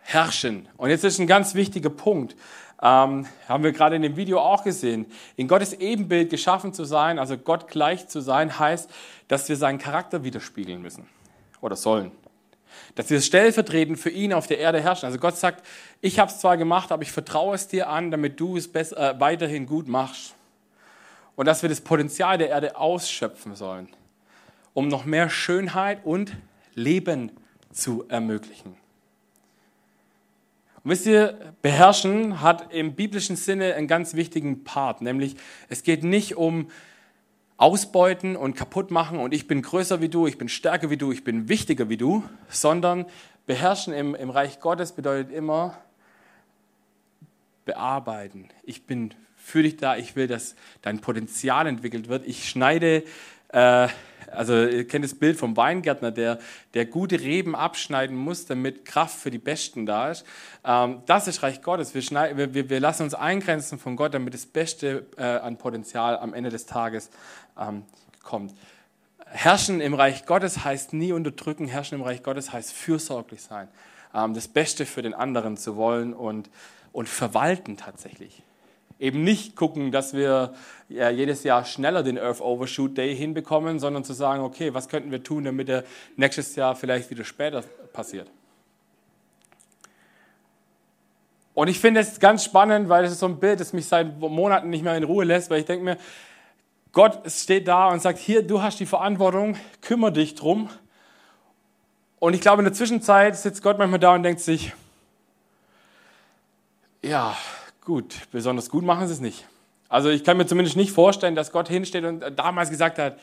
herrschen. 0.00 0.68
Und 0.76 0.90
jetzt 0.90 1.02
ist 1.02 1.18
ein 1.18 1.26
ganz 1.26 1.54
wichtiger 1.54 1.88
Punkt. 1.88 2.36
Ähm, 2.82 3.26
haben 3.48 3.64
wir 3.64 3.72
gerade 3.72 3.96
in 3.96 4.02
dem 4.02 4.18
Video 4.18 4.38
auch 4.38 4.64
gesehen. 4.64 5.06
In 5.36 5.48
Gottes 5.48 5.72
Ebenbild 5.72 6.28
geschaffen 6.28 6.74
zu 6.74 6.84
sein, 6.84 7.18
also 7.18 7.38
Gott 7.38 7.68
gleich 7.68 8.08
zu 8.08 8.20
sein, 8.20 8.58
heißt, 8.58 8.90
dass 9.28 9.48
wir 9.48 9.56
seinen 9.56 9.78
Charakter 9.78 10.22
widerspiegeln 10.22 10.82
müssen 10.82 11.08
oder 11.62 11.74
sollen. 11.74 12.12
Dass 12.96 13.08
wir 13.08 13.22
stellvertretend 13.22 13.98
für 13.98 14.10
ihn 14.10 14.34
auf 14.34 14.46
der 14.46 14.58
Erde 14.58 14.82
herrschen. 14.82 15.06
Also 15.06 15.18
Gott 15.18 15.38
sagt, 15.38 15.64
ich 16.02 16.18
habe 16.18 16.30
es 16.30 16.38
zwar 16.38 16.58
gemacht, 16.58 16.92
aber 16.92 17.02
ich 17.02 17.12
vertraue 17.12 17.54
es 17.54 17.66
dir 17.66 17.88
an, 17.88 18.10
damit 18.10 18.38
du 18.38 18.58
es 18.58 18.66
äh, 18.66 19.14
weiterhin 19.18 19.64
gut 19.64 19.88
machst 19.88 20.34
und 21.36 21.46
dass 21.46 21.62
wir 21.62 21.68
das 21.68 21.80
Potenzial 21.80 22.38
der 22.38 22.48
Erde 22.48 22.76
ausschöpfen 22.76 23.54
sollen, 23.54 23.88
um 24.74 24.88
noch 24.88 25.04
mehr 25.04 25.30
Schönheit 25.30 26.04
und 26.04 26.36
Leben 26.74 27.32
zu 27.72 28.04
ermöglichen. 28.08 28.76
Und 30.84 30.90
wisst 30.90 31.06
ihr, 31.06 31.54
beherrschen 31.62 32.40
hat 32.40 32.72
im 32.72 32.94
biblischen 32.94 33.36
Sinne 33.36 33.74
einen 33.74 33.86
ganz 33.86 34.14
wichtigen 34.14 34.64
Part, 34.64 35.00
nämlich 35.00 35.36
es 35.68 35.82
geht 35.82 36.02
nicht 36.02 36.36
um 36.36 36.70
Ausbeuten 37.56 38.34
und 38.34 38.56
kaputt 38.56 38.90
machen 38.90 39.18
und 39.18 39.32
ich 39.32 39.46
bin 39.46 39.62
größer 39.62 40.00
wie 40.00 40.08
du, 40.08 40.26
ich 40.26 40.38
bin 40.38 40.48
stärker 40.48 40.90
wie 40.90 40.96
du, 40.96 41.12
ich 41.12 41.22
bin 41.22 41.48
wichtiger 41.48 41.88
wie 41.88 41.96
du, 41.96 42.24
sondern 42.48 43.06
beherrschen 43.46 43.92
im, 43.92 44.16
im 44.16 44.30
Reich 44.30 44.58
Gottes 44.58 44.92
bedeutet 44.92 45.30
immer 45.30 45.78
bearbeiten. 47.64 48.48
Ich 48.64 48.86
bin 48.86 49.14
für 49.42 49.62
dich 49.62 49.76
da, 49.76 49.96
ich 49.96 50.14
will, 50.16 50.28
dass 50.28 50.54
dein 50.82 51.00
Potenzial 51.00 51.66
entwickelt 51.66 52.08
wird. 52.08 52.26
Ich 52.26 52.48
schneide, 52.48 53.02
äh, 53.48 53.88
also 54.30 54.54
ihr 54.54 54.86
kennt 54.86 55.04
das 55.04 55.14
Bild 55.14 55.36
vom 55.36 55.56
Weingärtner, 55.56 56.10
der, 56.10 56.38
der 56.74 56.86
gute 56.86 57.20
Reben 57.20 57.54
abschneiden 57.54 58.16
muss, 58.16 58.46
damit 58.46 58.84
Kraft 58.84 59.18
für 59.18 59.30
die 59.30 59.38
Besten 59.38 59.84
da 59.84 60.10
ist. 60.10 60.24
Ähm, 60.64 61.02
das 61.06 61.26
ist 61.26 61.42
Reich 61.42 61.60
Gottes. 61.60 61.94
Wir, 61.94 62.02
schneiden, 62.02 62.54
wir, 62.54 62.70
wir, 62.70 62.80
lassen 62.80 63.02
uns 63.02 63.14
eingrenzen 63.14 63.78
von 63.78 63.96
Gott, 63.96 64.14
damit 64.14 64.32
das 64.32 64.46
Beste 64.46 65.06
äh, 65.16 65.22
an 65.22 65.58
Potenzial 65.58 66.18
am 66.18 66.34
Ende 66.34 66.50
des 66.50 66.64
Tages 66.64 67.10
ähm, 67.60 67.82
kommt. 68.22 68.54
Herrschen 69.26 69.80
im 69.80 69.94
Reich 69.94 70.24
Gottes 70.24 70.64
heißt 70.64 70.92
nie 70.92 71.12
unterdrücken, 71.12 71.66
herrschen 71.66 71.98
im 71.98 72.04
Reich 72.04 72.22
Gottes 72.22 72.52
heißt 72.52 72.72
fürsorglich 72.72 73.42
sein, 73.42 73.68
ähm, 74.14 74.34
das 74.34 74.46
Beste 74.46 74.86
für 74.86 75.02
den 75.02 75.14
anderen 75.14 75.56
zu 75.56 75.76
wollen 75.76 76.14
und, 76.14 76.48
und 76.92 77.08
verwalten 77.08 77.76
tatsächlich 77.76 78.42
eben 79.02 79.24
nicht 79.24 79.56
gucken, 79.56 79.90
dass 79.90 80.14
wir 80.14 80.54
ja, 80.88 81.10
jedes 81.10 81.42
Jahr 81.42 81.64
schneller 81.64 82.04
den 82.04 82.18
Earth 82.18 82.40
Overshoot 82.40 82.96
Day 82.96 83.16
hinbekommen, 83.16 83.80
sondern 83.80 84.04
zu 84.04 84.12
sagen, 84.12 84.42
okay, 84.42 84.74
was 84.74 84.88
könnten 84.88 85.10
wir 85.10 85.24
tun, 85.24 85.44
damit 85.44 85.68
er 85.68 85.82
nächstes 86.16 86.54
Jahr 86.54 86.76
vielleicht 86.76 87.10
wieder 87.10 87.24
später 87.24 87.62
passiert. 87.92 88.30
Und 91.52 91.68
ich 91.68 91.80
finde 91.80 92.00
es 92.00 92.20
ganz 92.20 92.44
spannend, 92.44 92.88
weil 92.88 93.04
es 93.04 93.12
ist 93.12 93.18
so 93.18 93.26
ein 93.26 93.40
Bild, 93.40 93.58
das 93.58 93.72
mich 93.72 93.86
seit 93.86 94.18
Monaten 94.20 94.70
nicht 94.70 94.84
mehr 94.84 94.96
in 94.96 95.02
Ruhe 95.02 95.24
lässt, 95.24 95.50
weil 95.50 95.60
ich 95.60 95.66
denke 95.66 95.84
mir, 95.84 95.98
Gott 96.92 97.20
steht 97.30 97.66
da 97.66 97.88
und 97.88 98.00
sagt, 98.00 98.18
hier, 98.18 98.46
du 98.46 98.62
hast 98.62 98.78
die 98.78 98.86
Verantwortung, 98.86 99.56
kümmere 99.80 100.12
dich 100.12 100.36
drum. 100.36 100.70
Und 102.20 102.34
ich 102.34 102.40
glaube, 102.40 102.60
in 102.60 102.66
der 102.66 102.72
Zwischenzeit 102.72 103.36
sitzt 103.36 103.62
Gott 103.62 103.78
manchmal 103.78 103.98
da 103.98 104.14
und 104.14 104.22
denkt 104.22 104.40
sich, 104.40 104.72
ja, 107.02 107.36
Gut, 107.84 108.14
besonders 108.30 108.70
gut 108.70 108.84
machen 108.84 109.08
sie 109.08 109.14
es 109.14 109.20
nicht. 109.20 109.46
Also 109.88 110.08
ich 110.08 110.24
kann 110.24 110.36
mir 110.36 110.46
zumindest 110.46 110.76
nicht 110.76 110.92
vorstellen, 110.92 111.34
dass 111.34 111.52
Gott 111.52 111.68
hinsteht 111.68 112.04
und 112.04 112.24
damals 112.36 112.70
gesagt 112.70 112.98
hat, 112.98 113.18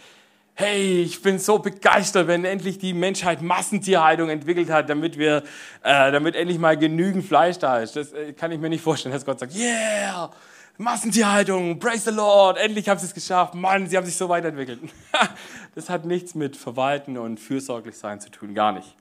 hey, 0.53 1.01
ich 1.01 1.21
bin 1.21 1.39
so 1.39 1.59
begeistert, 1.59 2.27
wenn 2.27 2.43
endlich 2.43 2.77
die 2.77 2.93
Menschheit 2.93 3.41
Massentierhaltung 3.41 4.29
entwickelt 4.29 4.69
hat, 4.69 4.89
damit 4.89 5.17
wir, 5.17 5.43
äh, 5.83 6.11
damit 6.11 6.35
endlich 6.35 6.59
mal 6.59 6.77
genügend 6.77 7.25
Fleisch 7.25 7.57
da 7.57 7.79
ist. 7.79 7.95
Das 7.95 8.11
äh, 8.11 8.33
kann 8.33 8.51
ich 8.51 8.59
mir 8.59 8.67
nicht 8.67 8.83
vorstellen, 8.83 9.13
dass 9.13 9.25
Gott 9.25 9.39
sagt, 9.39 9.55
yeah, 9.55 10.29
Massentierhaltung, 10.77 11.79
praise 11.79 12.09
the 12.09 12.15
Lord, 12.15 12.57
endlich 12.57 12.89
haben 12.89 12.99
sie 12.99 13.05
es 13.05 13.13
geschafft, 13.13 13.55
Mann, 13.55 13.87
sie 13.87 13.95
haben 13.95 14.05
sich 14.05 14.17
so 14.17 14.27
weiterentwickelt. 14.27 14.81
das 15.75 15.89
hat 15.89 16.05
nichts 16.05 16.35
mit 16.35 16.57
Verwalten 16.57 17.17
und 17.17 17.39
fürsorglich 17.39 17.97
sein 17.97 18.19
zu 18.19 18.29
tun, 18.29 18.53
gar 18.53 18.73
nicht. 18.73 18.93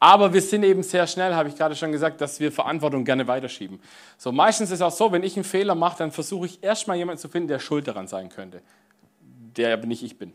Aber 0.00 0.32
wir 0.32 0.40
sind 0.40 0.62
eben 0.62 0.82
sehr 0.82 1.06
schnell, 1.06 1.34
habe 1.34 1.48
ich 1.48 1.56
gerade 1.56 1.74
schon 1.74 1.90
gesagt, 1.90 2.20
dass 2.20 2.38
wir 2.38 2.52
Verantwortung 2.52 3.04
gerne 3.04 3.26
weiterschieben. 3.26 3.80
So, 4.16 4.30
meistens 4.30 4.70
ist 4.70 4.76
es 4.76 4.82
auch 4.82 4.92
so, 4.92 5.10
wenn 5.10 5.24
ich 5.24 5.36
einen 5.36 5.44
Fehler 5.44 5.74
mache, 5.74 5.98
dann 5.98 6.12
versuche 6.12 6.46
ich 6.46 6.62
erstmal 6.62 6.96
jemanden 6.96 7.20
zu 7.20 7.28
finden, 7.28 7.48
der 7.48 7.58
schuld 7.58 7.88
daran 7.88 8.06
sein 8.06 8.28
könnte. 8.28 8.62
Der 9.56 9.72
aber 9.72 9.86
nicht 9.86 10.04
ich 10.04 10.16
bin. 10.16 10.32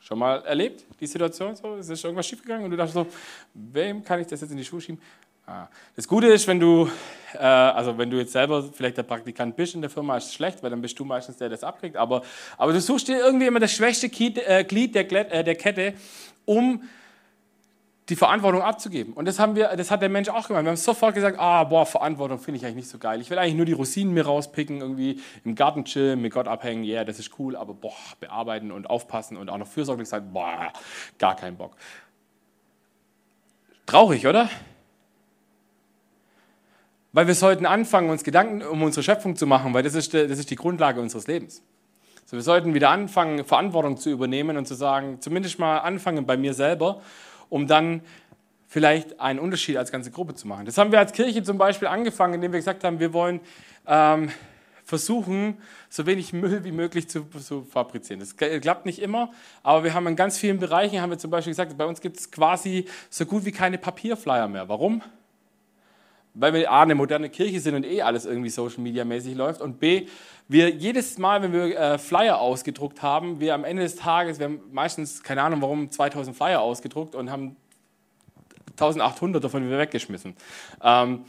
Schon 0.00 0.18
mal 0.18 0.42
erlebt, 0.44 0.84
die 0.98 1.06
Situation? 1.06 1.54
So, 1.54 1.76
ist 1.76 1.88
irgendwas 1.90 2.26
schiefgegangen 2.26 2.64
und 2.64 2.70
du 2.70 2.76
dachtest 2.76 2.94
so, 2.94 3.06
wem 3.54 4.02
kann 4.02 4.20
ich 4.20 4.26
das 4.26 4.40
jetzt 4.40 4.50
in 4.50 4.56
die 4.56 4.64
Schuhe 4.64 4.80
schieben? 4.80 5.00
Ah. 5.46 5.68
Das 5.96 6.08
Gute 6.08 6.28
ist, 6.28 6.46
wenn 6.46 6.60
du, 6.60 6.88
äh, 7.34 7.38
also 7.38 7.98
wenn 7.98 8.08
du 8.10 8.16
jetzt 8.16 8.32
selber 8.32 8.62
vielleicht 8.72 8.96
der 8.96 9.02
Praktikant 9.02 9.56
bist 9.56 9.74
in 9.74 9.80
der 9.80 9.90
Firma, 9.90 10.16
ist 10.16 10.26
es 10.26 10.34
schlecht, 10.34 10.62
weil 10.62 10.70
dann 10.70 10.80
bist 10.80 10.98
du 10.98 11.04
meistens 11.04 11.36
der, 11.36 11.48
der 11.48 11.58
das 11.58 11.64
abkriegt. 11.64 11.96
Aber, 11.96 12.22
aber 12.56 12.72
du 12.72 12.80
suchst 12.80 13.08
dir 13.08 13.18
irgendwie 13.18 13.46
immer 13.46 13.60
das 13.60 13.72
schwächste 13.72 14.08
Glied 14.08 14.38
äh, 14.38 14.64
der, 14.64 15.32
äh, 15.32 15.44
der 15.44 15.54
Kette, 15.56 15.94
um 16.44 16.82
die 18.08 18.16
Verantwortung 18.16 18.62
abzugeben. 18.62 19.12
Und 19.12 19.26
das, 19.26 19.38
haben 19.38 19.54
wir, 19.54 19.68
das 19.76 19.90
hat 19.90 20.02
der 20.02 20.08
Mensch 20.08 20.28
auch 20.28 20.48
gemacht. 20.48 20.64
Wir 20.64 20.70
haben 20.70 20.76
sofort 20.76 21.14
gesagt, 21.14 21.38
ah, 21.38 21.62
boah, 21.64 21.86
Verantwortung 21.86 22.38
finde 22.38 22.58
ich 22.58 22.64
eigentlich 22.64 22.76
nicht 22.76 22.88
so 22.88 22.98
geil. 22.98 23.20
Ich 23.20 23.30
will 23.30 23.38
eigentlich 23.38 23.54
nur 23.54 23.66
die 23.66 23.72
Rosinen 23.72 24.12
mir 24.12 24.26
rauspicken, 24.26 24.80
irgendwie 24.80 25.20
im 25.44 25.54
Garten 25.54 25.84
chillen, 25.84 26.20
mit 26.20 26.32
Gott 26.32 26.48
abhängen, 26.48 26.82
ja, 26.82 26.94
yeah, 26.94 27.04
das 27.04 27.18
ist 27.20 27.38
cool, 27.38 27.54
aber 27.54 27.74
boah, 27.74 27.92
bearbeiten 28.18 28.72
und 28.72 28.90
aufpassen 28.90 29.36
und 29.36 29.48
auch 29.48 29.58
noch 29.58 29.68
fürsorglich 29.68 30.08
sein, 30.08 30.32
boah, 30.32 30.72
gar 31.18 31.36
keinen 31.36 31.56
Bock. 31.56 31.76
Traurig, 33.86 34.26
oder? 34.26 34.48
Weil 37.12 37.26
wir 37.26 37.34
sollten 37.34 37.66
anfangen, 37.66 38.10
uns 38.10 38.24
Gedanken 38.24 38.62
um 38.62 38.82
unsere 38.82 39.02
Schöpfung 39.02 39.36
zu 39.36 39.46
machen, 39.46 39.74
weil 39.74 39.82
das 39.82 39.94
ist, 39.94 40.12
das 40.12 40.38
ist 40.38 40.50
die 40.50 40.56
Grundlage 40.56 41.00
unseres 41.00 41.26
Lebens. 41.28 41.62
So, 42.24 42.36
wir 42.36 42.42
sollten 42.42 42.72
wieder 42.72 42.88
anfangen, 42.88 43.44
Verantwortung 43.44 43.98
zu 43.98 44.10
übernehmen 44.10 44.56
und 44.56 44.66
zu 44.66 44.74
sagen, 44.74 45.20
zumindest 45.20 45.58
mal 45.58 45.78
anfangen 45.78 46.24
bei 46.24 46.36
mir 46.36 46.54
selber 46.54 47.02
um 47.52 47.66
dann 47.66 48.00
vielleicht 48.66 49.20
einen 49.20 49.38
Unterschied 49.38 49.76
als 49.76 49.92
ganze 49.92 50.10
Gruppe 50.10 50.34
zu 50.34 50.48
machen. 50.48 50.64
Das 50.64 50.78
haben 50.78 50.90
wir 50.90 50.98
als 50.98 51.12
Kirche 51.12 51.42
zum 51.42 51.58
Beispiel 51.58 51.86
angefangen, 51.86 52.32
indem 52.32 52.52
wir 52.52 52.60
gesagt 52.60 52.82
haben, 52.82 52.98
wir 52.98 53.12
wollen 53.12 53.40
ähm, 53.86 54.30
versuchen, 54.84 55.58
so 55.90 56.06
wenig 56.06 56.32
Müll 56.32 56.64
wie 56.64 56.72
möglich 56.72 57.10
zu, 57.10 57.24
zu 57.24 57.64
fabrizieren. 57.64 58.20
Das 58.20 58.38
klappt 58.38 58.86
nicht 58.86 59.00
immer, 59.00 59.32
aber 59.62 59.84
wir 59.84 59.92
haben 59.92 60.06
in 60.06 60.16
ganz 60.16 60.38
vielen 60.38 60.60
Bereichen, 60.60 61.02
haben 61.02 61.10
wir 61.10 61.18
zum 61.18 61.30
Beispiel 61.30 61.50
gesagt, 61.50 61.76
bei 61.76 61.84
uns 61.84 62.00
gibt 62.00 62.16
es 62.16 62.30
quasi 62.30 62.86
so 63.10 63.26
gut 63.26 63.44
wie 63.44 63.52
keine 63.52 63.76
Papierflyer 63.76 64.48
mehr. 64.48 64.70
Warum? 64.70 65.02
Weil 66.34 66.54
wir 66.54 66.70
A, 66.70 66.82
eine 66.82 66.94
moderne 66.94 67.28
Kirche 67.28 67.60
sind 67.60 67.74
und 67.74 67.84
eh 67.84 68.02
alles 68.02 68.24
irgendwie 68.24 68.48
Social 68.48 68.80
Media 68.80 69.04
mäßig 69.04 69.34
läuft 69.34 69.60
und 69.60 69.78
B, 69.80 70.06
wir 70.48 70.70
jedes 70.70 71.18
Mal, 71.18 71.42
wenn 71.42 71.52
wir 71.52 71.78
äh, 71.78 71.98
Flyer 71.98 72.38
ausgedruckt 72.38 73.02
haben, 73.02 73.40
wir 73.40 73.54
am 73.54 73.64
Ende 73.64 73.82
des 73.82 73.96
Tages, 73.96 74.38
wir 74.38 74.46
haben 74.46 74.60
meistens, 74.72 75.22
keine 75.22 75.42
Ahnung 75.42 75.62
warum, 75.62 75.90
2000 75.90 76.36
Flyer 76.36 76.60
ausgedruckt 76.60 77.14
und 77.14 77.30
haben 77.30 77.56
1800 78.72 79.42
davon 79.42 79.66
wieder 79.66 79.78
weggeschmissen. 79.78 80.34
Ähm, 80.82 81.24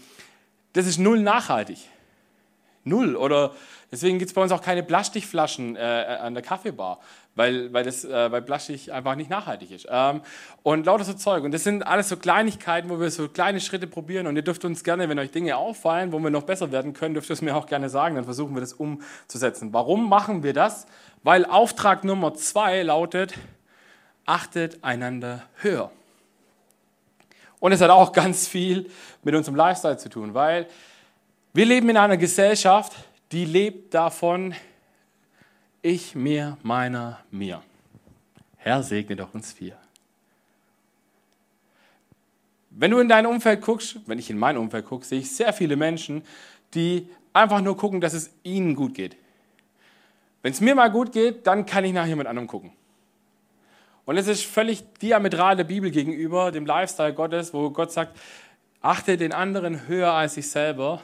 das 0.74 0.88
ist 0.88 0.98
null 0.98 1.22
nachhaltig. 1.22 1.78
Null. 2.84 3.16
Oder 3.16 3.54
deswegen 3.92 4.20
gibt 4.20 4.30
es 4.30 4.34
bei 4.34 4.42
uns 4.42 4.52
auch 4.52 4.62
keine 4.62 4.84
Plastikflaschen 4.84 5.76
äh, 5.76 5.80
an 5.80 6.34
der 6.34 6.44
Kaffeebar, 6.44 7.00
weil, 7.36 7.74
weil, 7.74 7.84
das, 7.84 8.06
äh, 8.06 8.32
weil 8.32 8.42
Plastik 8.42 8.92
einfach 8.92 9.16
nicht 9.16 9.30
nachhaltig 9.30 9.72
ist. 9.72 9.88
Ähm, 9.90 10.22
und 10.62 10.86
lauter 10.86 11.04
so 11.04 11.14
Zeug. 11.14 11.44
Und 11.44 11.52
das 11.52 11.64
sind 11.64 11.86
alles 11.86 12.10
so 12.10 12.18
Kleinigkeiten, 12.18 12.90
wo 12.90 13.00
wir 13.00 13.10
so 13.10 13.28
kleine 13.28 13.60
Schritte 13.60 13.88
probieren. 13.88 14.28
Und 14.28 14.36
ihr 14.36 14.44
dürft 14.44 14.66
uns 14.66 14.84
gerne, 14.84 15.10
wenn 15.10 15.18
euch 15.18 15.32
Dinge 15.32 15.58
auffallen, 15.58 16.12
wo 16.12 16.20
wir 16.20 16.30
noch 16.30 16.44
besser 16.44 16.72
werden 16.72 16.94
können, 16.94 17.16
dürft 17.16 17.30
ihr 17.30 17.34
es 17.34 17.42
mir 17.42 17.56
auch 17.56 17.66
gerne 17.66 17.90
sagen. 17.90 18.16
Dann 18.16 18.26
versuchen 18.26 18.56
wir 18.56 18.62
das 18.62 18.74
umzusetzen. 18.74 19.74
Warum 19.74 20.08
machen 20.10 20.44
wir 20.44 20.54
das? 20.54 20.86
Weil 21.24 21.46
Auftrag 21.46 22.04
Nummer 22.04 22.34
zwei 22.36 22.84
lautet, 22.84 23.34
achtet 24.26 24.84
einander 24.84 25.44
höher. 25.56 25.92
Und 27.60 27.72
es 27.72 27.82
hat 27.82 27.90
auch 27.90 28.12
ganz 28.12 28.48
viel 28.48 28.90
mit 29.24 29.34
unserem 29.34 29.56
Lifestyle 29.56 29.98
zu 29.98 30.10
tun, 30.10 30.34
weil 30.34 30.68
wir 31.54 31.66
leben 31.66 31.90
in 31.90 31.98
einer 31.98 32.18
Gesellschaft, 32.18 32.94
die 33.32 33.46
lebt 33.46 33.94
davon, 33.94 34.54
ich, 35.84 36.16
mir, 36.16 36.58
meiner, 36.64 37.20
mir. 37.30 37.62
Herr, 38.58 38.82
segne 38.82 39.16
doch 39.16 39.34
uns 39.36 39.54
vier. 39.54 39.78
Wenn 42.72 42.90
du 42.90 43.00
in 43.00 43.10
dein 43.10 43.28
Umfeld 43.28 43.62
guckst, 43.62 44.00
wenn 44.08 44.18
ich 44.18 44.32
in 44.32 44.40
mein 44.40 44.58
Umfeld 44.58 44.86
gucke, 44.86 45.06
sehe 45.06 45.20
ich 45.20 45.30
sehr 45.30 45.54
viele 45.54 45.76
Menschen, 45.76 46.24
die 46.74 47.08
einfach 47.34 47.62
nur 47.62 47.78
gucken, 47.78 48.02
dass 48.02 48.14
es 48.14 48.32
ihnen 48.42 48.76
gut 48.76 48.96
geht. 48.96 49.16
Wenn 50.42 50.54
es 50.54 50.62
mir 50.62 50.74
mal 50.74 50.90
gut 50.90 51.12
geht, 51.12 51.46
dann 51.46 51.66
kann 51.66 51.86
ich 51.86 51.94
nach 51.94 52.08
jemand 52.08 52.28
anderem 52.28 52.48
gucken. 52.48 52.72
Und 54.06 54.18
es 54.18 54.28
ist 54.28 54.44
völlig 54.44 54.84
diametral 55.02 55.56
der 55.56 55.64
Bibel 55.66 55.92
gegenüber, 55.92 56.52
dem 56.52 56.66
Lifestyle 56.66 57.14
Gottes, 57.14 57.54
wo 57.54 57.70
Gott 57.70 57.92
sagt, 57.92 58.18
achte 58.82 59.18
den 59.18 59.34
anderen 59.34 59.88
höher 59.88 60.12
als 60.12 60.34
sich 60.34 60.50
selber. 60.50 61.02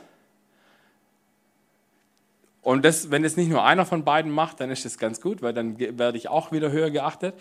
Und 2.61 2.83
das, 2.83 3.09
wenn 3.09 3.23
es 3.23 3.37
nicht 3.37 3.49
nur 3.49 3.63
einer 3.63 3.85
von 3.85 4.03
beiden 4.03 4.31
macht, 4.31 4.59
dann 4.59 4.69
ist 4.69 4.85
das 4.85 4.97
ganz 4.97 5.21
gut, 5.21 5.41
weil 5.41 5.53
dann 5.53 5.79
werde 5.79 6.17
ich 6.17 6.27
auch 6.27 6.51
wieder 6.51 6.71
höher 6.71 6.91
geachtet. 6.91 7.35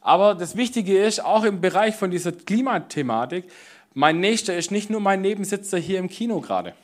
Aber 0.00 0.34
das 0.34 0.56
Wichtige 0.56 0.98
ist, 0.98 1.24
auch 1.24 1.44
im 1.44 1.60
Bereich 1.60 1.96
von 1.96 2.10
dieser 2.10 2.32
Klimathematik, 2.32 3.44
mein 3.94 4.20
Nächster 4.20 4.56
ist 4.56 4.70
nicht 4.70 4.90
nur 4.90 5.00
mein 5.00 5.20
Nebensitzer 5.20 5.78
hier 5.78 5.98
im 5.98 6.08
Kino 6.08 6.40
gerade. 6.40 6.74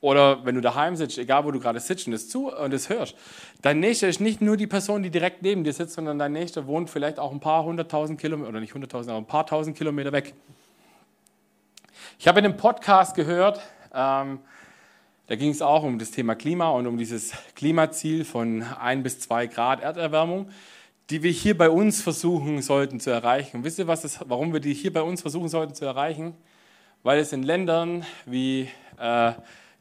Oder 0.00 0.44
wenn 0.44 0.54
du 0.54 0.60
daheim 0.60 0.94
sitzt, 0.94 1.16
egal 1.16 1.44
wo 1.44 1.50
du 1.50 1.58
gerade 1.58 1.80
sitzt 1.80 2.06
und 2.06 2.12
es 2.12 2.28
zu 2.28 2.52
und 2.52 2.72
es 2.74 2.88
hörst. 2.90 3.16
Dein 3.62 3.80
Nächster 3.80 4.08
ist 4.08 4.20
nicht 4.20 4.40
nur 4.40 4.56
die 4.56 4.66
Person, 4.66 5.02
die 5.02 5.10
direkt 5.10 5.42
neben 5.42 5.64
dir 5.64 5.72
sitzt, 5.72 5.94
sondern 5.94 6.18
dein 6.18 6.32
Nächster 6.32 6.66
wohnt 6.66 6.90
vielleicht 6.90 7.18
auch 7.18 7.32
ein 7.32 7.40
paar 7.40 7.64
hunderttausend 7.64 8.20
Kilometer, 8.20 8.50
oder 8.50 8.60
nicht 8.60 8.74
hunderttausend, 8.74 9.10
aber 9.10 9.20
ein 9.20 9.26
paar 9.26 9.46
tausend 9.46 9.76
Kilometer 9.76 10.12
weg. 10.12 10.34
Ich 12.18 12.28
habe 12.28 12.38
in 12.40 12.44
einem 12.44 12.56
Podcast 12.56 13.14
gehört, 13.14 13.60
ähm, 13.94 14.40
da 15.26 15.34
ging 15.34 15.50
es 15.50 15.60
auch 15.60 15.82
um 15.82 15.98
das 15.98 16.12
Thema 16.12 16.34
Klima 16.34 16.70
und 16.70 16.86
um 16.86 16.98
dieses 16.98 17.32
Klimaziel 17.56 18.24
von 18.24 18.62
ein 18.62 19.02
bis 19.02 19.18
zwei 19.18 19.46
Grad 19.46 19.80
Erderwärmung, 19.80 20.48
die 21.10 21.22
wir 21.22 21.30
hier 21.30 21.56
bei 21.56 21.68
uns 21.68 22.02
versuchen 22.02 22.62
sollten 22.62 23.00
zu 23.00 23.10
erreichen. 23.10 23.58
Und 23.58 23.64
wisst 23.64 23.78
ihr, 23.78 23.86
was 23.86 24.02
das, 24.02 24.20
warum 24.28 24.52
wir 24.52 24.60
die 24.60 24.74
hier 24.74 24.92
bei 24.92 25.02
uns 25.02 25.22
versuchen 25.22 25.48
sollten 25.48 25.74
zu 25.74 25.84
erreichen? 25.84 26.34
Weil 27.02 27.18
es 27.18 27.32
in 27.32 27.42
Ländern 27.42 28.06
wie 28.24 28.68
äh, 28.98 29.32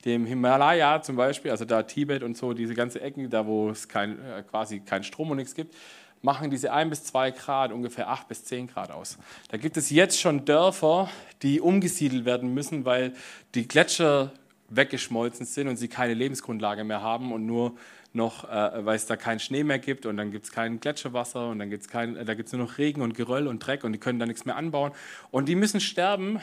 dem 0.04 0.26
Himalaya 0.26 1.02
zum 1.02 1.16
Beispiel, 1.16 1.52
also 1.52 1.66
da 1.66 1.84
Tibet 1.84 2.24
und 2.24 2.38
so, 2.38 2.54
diese 2.54 2.76
ganze 2.76 3.02
Ecken, 3.02 3.30
da 3.30 3.46
wo 3.46 3.70
es 3.70 3.88
kein, 3.88 4.20
äh, 4.24 4.44
quasi 4.44 4.80
keinen 4.80 5.04
Strom 5.04 5.32
und 5.32 5.38
nichts 5.38 5.56
gibt, 5.56 5.76
machen 6.22 6.50
diese 6.50 6.74
1 6.74 6.90
bis 6.90 7.04
2 7.06 7.32
Grad 7.32 7.72
ungefähr 7.72 8.10
8 8.10 8.28
bis 8.28 8.46
10 8.46 8.68
Grad 8.68 8.92
aus. 8.92 9.18
Da 9.50 9.58
gibt 9.58 9.78
es 9.78 9.92
jetzt 9.92 10.20
schon 10.20 10.46
Dörfer, 10.46 11.10
die 11.44 11.62
umgesiedelt 11.62 12.26
werden 12.26 12.54
müssen, 12.54 12.84
weil 12.86 13.14
die 13.54 13.68
Gletscher 13.68 14.32
weggeschmolzen 14.70 15.46
sind 15.46 15.68
und 15.68 15.78
sie 15.78 15.88
keine 15.88 16.14
Lebensgrundlage 16.14 16.84
mehr 16.84 17.02
haben 17.02 17.32
und 17.32 17.46
nur 17.46 17.76
noch, 18.14 18.50
äh, 18.50 18.86
weil 18.86 18.96
es 18.96 19.06
da 19.06 19.16
keinen 19.16 19.40
Schnee 19.40 19.64
mehr 19.64 19.80
gibt 19.80 20.06
und 20.06 20.18
dann 20.18 20.32
gibt 20.32 20.46
es 20.46 20.52
kein 20.52 20.80
Gletscherwasser 20.80 21.50
und 21.50 21.60
dann 21.60 21.70
gibt 21.70 21.86
es 21.86 21.90
da 21.92 22.34
gibt 22.34 22.52
nur 22.54 22.64
noch 22.64 22.78
Regen 22.78 23.02
und 23.02 23.14
Geröll 23.14 23.48
und 23.48 23.60
Dreck 23.60 23.84
und 23.84 23.94
die 23.94 24.00
können 24.00 24.20
da 24.20 24.26
nichts 24.26 24.46
mehr 24.46 24.56
anbauen. 24.56 24.92
Und 25.32 25.50
die 25.50 25.56
müssen 25.56 25.80
sterben, 25.80 26.40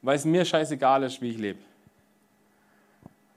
weil 0.00 0.16
es 0.16 0.24
mir 0.24 0.44
scheißegal 0.44 1.02
ist, 1.04 1.20
wie 1.20 1.30
ich 1.30 1.38
lebe. 1.38 1.58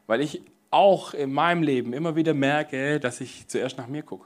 Weil 0.08 0.22
ich 0.22 0.42
auch 0.72 1.14
in 1.14 1.32
meinem 1.32 1.62
Leben 1.64 1.94
immer 1.94 2.16
wieder 2.16 2.34
merke, 2.34 3.00
dass 3.00 3.22
ich 3.22 3.48
zuerst 3.48 3.78
nach 3.78 3.88
mir 3.88 4.04
gucke. 4.04 4.26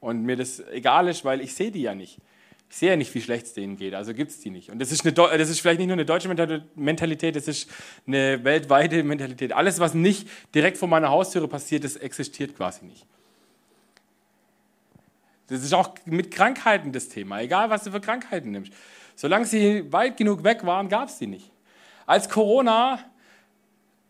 Und 0.00 0.22
mir 0.22 0.36
das 0.36 0.60
egal 0.68 1.08
ist, 1.08 1.24
weil 1.24 1.40
ich 1.40 1.54
sehe 1.54 1.70
die 1.70 1.82
ja 1.82 1.94
nicht. 1.94 2.18
Ich 2.68 2.76
sehe 2.76 2.90
ja 2.90 2.96
nicht, 2.96 3.14
wie 3.14 3.22
schlecht 3.22 3.46
es 3.46 3.54
denen 3.54 3.76
geht, 3.76 3.94
also 3.94 4.12
gibt 4.12 4.32
es 4.32 4.40
die 4.40 4.50
nicht. 4.50 4.70
Und 4.70 4.80
das 4.80 4.90
ist, 4.90 5.06
eine, 5.06 5.12
das 5.12 5.48
ist 5.48 5.60
vielleicht 5.60 5.78
nicht 5.78 5.86
nur 5.86 5.94
eine 5.94 6.04
deutsche 6.04 6.28
Mentalität, 6.74 7.36
das 7.36 7.48
ist 7.48 7.70
eine 8.06 8.42
weltweite 8.44 9.02
Mentalität. 9.02 9.52
Alles, 9.52 9.78
was 9.78 9.94
nicht 9.94 10.28
direkt 10.54 10.76
vor 10.76 10.88
meiner 10.88 11.08
Haustüre 11.10 11.48
passiert, 11.48 11.84
das 11.84 11.96
existiert 11.96 12.56
quasi 12.56 12.84
nicht. 12.84 13.06
Das 15.48 15.62
ist 15.62 15.72
auch 15.72 15.94
mit 16.06 16.32
Krankheiten 16.32 16.92
das 16.92 17.08
Thema, 17.08 17.40
egal 17.40 17.70
was 17.70 17.84
du 17.84 17.92
für 17.92 18.00
Krankheiten 18.00 18.50
nimmst. 18.50 18.72
Solange 19.14 19.46
sie 19.46 19.90
weit 19.92 20.16
genug 20.16 20.42
weg 20.42 20.66
waren, 20.66 20.88
gab 20.88 21.08
es 21.08 21.18
die 21.18 21.28
nicht. 21.28 21.50
Als 22.04 22.28
Corona 22.28 22.98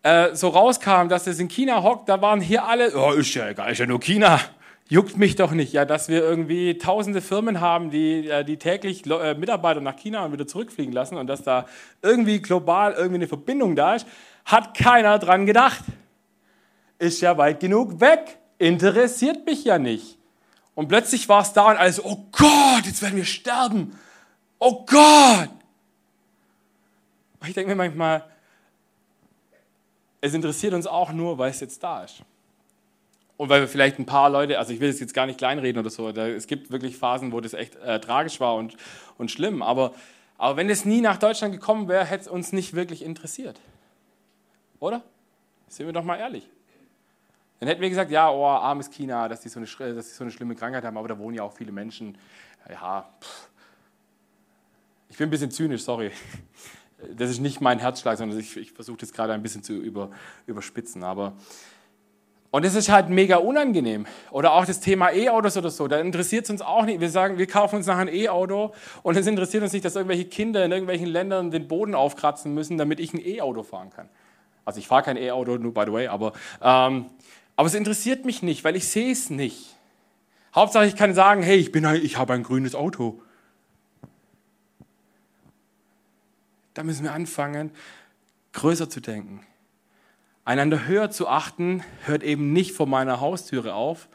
äh, 0.02 0.34
so 0.34 0.48
rauskam, 0.48 1.08
dass 1.08 1.26
es 1.26 1.38
in 1.38 1.48
China 1.48 1.82
hockt, 1.82 2.08
da 2.08 2.20
waren 2.22 2.40
hier 2.40 2.64
alle, 2.64 2.96
oh, 2.96 3.12
ist 3.12 3.34
ja 3.34 3.48
egal, 3.48 3.72
ist 3.72 3.78
ja 3.78 3.86
nur 3.86 4.00
China, 4.00 4.40
juckt 4.88 5.16
mich 5.16 5.36
doch 5.36 5.52
nicht. 5.52 5.72
Ja, 5.72 5.84
dass 5.84 6.08
wir 6.08 6.20
irgendwie 6.20 6.78
tausende 6.78 7.20
Firmen 7.20 7.60
haben, 7.60 7.90
die, 7.90 8.28
äh, 8.28 8.44
die 8.44 8.56
täglich 8.56 9.06
äh, 9.06 9.34
Mitarbeiter 9.34 9.80
nach 9.80 9.96
China 9.96 10.24
und 10.24 10.32
wieder 10.32 10.46
zurückfliegen 10.46 10.92
lassen 10.92 11.16
und 11.16 11.26
dass 11.26 11.42
da 11.42 11.66
irgendwie 12.02 12.40
global 12.40 12.92
irgendwie 12.92 13.16
eine 13.16 13.28
Verbindung 13.28 13.76
da 13.76 13.94
ist, 13.94 14.06
hat 14.44 14.76
keiner 14.76 15.18
dran 15.18 15.46
gedacht. 15.46 15.84
Ist 16.98 17.20
ja 17.20 17.36
weit 17.36 17.60
genug 17.60 18.00
weg, 18.00 18.38
interessiert 18.58 19.44
mich 19.44 19.64
ja 19.64 19.78
nicht. 19.78 20.18
Und 20.74 20.88
plötzlich 20.88 21.28
war 21.28 21.42
es 21.42 21.52
da 21.52 21.70
und 21.70 21.76
alles, 21.76 22.04
oh 22.04 22.26
Gott, 22.32 22.84
jetzt 22.84 23.02
werden 23.02 23.16
wir 23.16 23.24
sterben. 23.24 23.98
Oh 24.58 24.84
Gott. 24.86 25.50
Ich 27.46 27.54
denke 27.54 27.70
mir 27.70 27.76
manchmal, 27.76 28.24
es 30.20 30.34
interessiert 30.34 30.74
uns 30.74 30.86
auch 30.86 31.12
nur, 31.12 31.38
weil 31.38 31.50
es 31.50 31.60
jetzt 31.60 31.82
da 31.82 32.04
ist. 32.04 32.22
Und 33.36 33.48
weil 33.48 33.60
wir 33.60 33.68
vielleicht 33.68 33.98
ein 33.98 34.06
paar 34.06 34.30
Leute, 34.30 34.58
also 34.58 34.72
ich 34.72 34.80
will 34.80 34.88
es 34.88 34.98
jetzt 34.98 35.12
gar 35.12 35.26
nicht 35.26 35.38
kleinreden 35.38 35.80
oder 35.80 35.90
so, 35.90 36.10
da, 36.12 36.26
es 36.26 36.46
gibt 36.46 36.70
wirklich 36.70 36.96
Phasen, 36.96 37.32
wo 37.32 37.40
das 37.40 37.52
echt 37.52 37.76
äh, 37.76 38.00
tragisch 38.00 38.40
war 38.40 38.54
und, 38.54 38.76
und 39.18 39.30
schlimm, 39.30 39.62
aber, 39.62 39.94
aber 40.38 40.56
wenn 40.56 40.70
es 40.70 40.84
nie 40.84 41.00
nach 41.00 41.18
Deutschland 41.18 41.52
gekommen 41.52 41.88
wäre, 41.88 42.04
hätte 42.04 42.22
es 42.22 42.28
uns 42.28 42.52
nicht 42.52 42.74
wirklich 42.74 43.04
interessiert. 43.04 43.60
Oder? 44.80 45.02
Sind 45.68 45.86
wir 45.86 45.92
doch 45.92 46.04
mal 46.04 46.16
ehrlich. 46.16 46.48
Dann 47.60 47.68
hätten 47.68 47.80
wir 47.80 47.88
gesagt, 47.88 48.10
ja, 48.10 48.30
oh, 48.30 48.44
armes 48.44 48.90
China, 48.90 49.28
dass 49.28 49.40
die, 49.40 49.48
so 49.48 49.58
eine, 49.58 49.94
dass 49.94 50.08
die 50.08 50.14
so 50.14 50.24
eine 50.24 50.30
schlimme 50.30 50.54
Krankheit 50.54 50.84
haben, 50.84 50.96
aber 50.96 51.08
da 51.08 51.18
wohnen 51.18 51.36
ja 51.36 51.42
auch 51.42 51.52
viele 51.52 51.72
Menschen. 51.72 52.16
Ja, 52.70 53.08
pff. 53.20 53.48
ich 55.08 55.16
bin 55.16 55.28
ein 55.28 55.30
bisschen 55.30 55.50
zynisch, 55.50 55.82
sorry 55.82 56.10
das 57.14 57.30
ist 57.30 57.40
nicht 57.40 57.60
mein 57.60 57.78
Herzschlag, 57.78 58.18
sondern 58.18 58.38
ich, 58.38 58.56
ich 58.56 58.72
versuche 58.72 58.98
das 58.98 59.12
gerade 59.12 59.32
ein 59.32 59.42
bisschen 59.42 59.62
zu 59.62 59.74
über, 59.74 60.10
überspitzen. 60.46 61.02
Aber 61.02 61.34
und 62.56 62.64
das 62.64 62.74
ist 62.74 62.88
halt 62.88 63.10
mega 63.10 63.36
unangenehm. 63.36 64.06
Oder 64.30 64.54
auch 64.54 64.64
das 64.64 64.80
Thema 64.80 65.12
E-Autos 65.12 65.58
oder 65.58 65.68
so, 65.68 65.88
da 65.88 66.00
interessiert 66.00 66.44
es 66.44 66.50
uns 66.50 66.62
auch 66.62 66.86
nicht. 66.86 67.00
Wir 67.00 67.10
sagen, 67.10 67.36
wir 67.36 67.46
kaufen 67.46 67.76
uns 67.76 67.86
nachher 67.86 68.00
ein 68.00 68.08
E-Auto 68.08 68.72
und 69.02 69.14
es 69.14 69.26
interessiert 69.26 69.62
uns 69.62 69.74
nicht, 69.74 69.84
dass 69.84 69.94
irgendwelche 69.94 70.24
Kinder 70.24 70.64
in 70.64 70.72
irgendwelchen 70.72 71.06
Ländern 71.06 71.50
den 71.50 71.68
Boden 71.68 71.94
aufkratzen 71.94 72.54
müssen, 72.54 72.78
damit 72.78 72.98
ich 72.98 73.12
ein 73.12 73.20
E-Auto 73.20 73.62
fahren 73.62 73.90
kann. 73.90 74.08
Also 74.64 74.80
ich 74.80 74.86
fahre 74.86 75.02
kein 75.02 75.18
E-Auto, 75.18 75.58
by 75.58 75.82
the 75.84 75.92
way, 75.92 76.06
aber, 76.06 76.32
ähm, 76.62 77.10
aber 77.56 77.66
es 77.66 77.74
interessiert 77.74 78.24
mich 78.24 78.42
nicht, 78.42 78.64
weil 78.64 78.74
ich 78.74 78.88
sehe 78.88 79.12
es 79.12 79.28
nicht. 79.28 79.76
Hauptsache 80.54 80.86
ich 80.86 80.96
kann 80.96 81.12
sagen, 81.12 81.42
hey, 81.42 81.56
ich, 81.56 81.72
bin, 81.72 81.84
ich 81.96 82.16
habe 82.16 82.32
ein 82.32 82.42
grünes 82.42 82.74
Auto. 82.74 83.20
Da 86.72 86.82
müssen 86.84 87.04
wir 87.04 87.12
anfangen, 87.12 87.70
größer 88.54 88.88
zu 88.88 89.00
denken. 89.00 89.46
Einander 90.46 90.86
höher 90.86 91.10
zu 91.10 91.26
achten, 91.26 91.82
hört 92.04 92.22
eben 92.22 92.52
nicht 92.52 92.70
vor 92.70 92.86
meiner 92.86 93.20
Haustüre 93.20 93.74
auf 93.74 94.08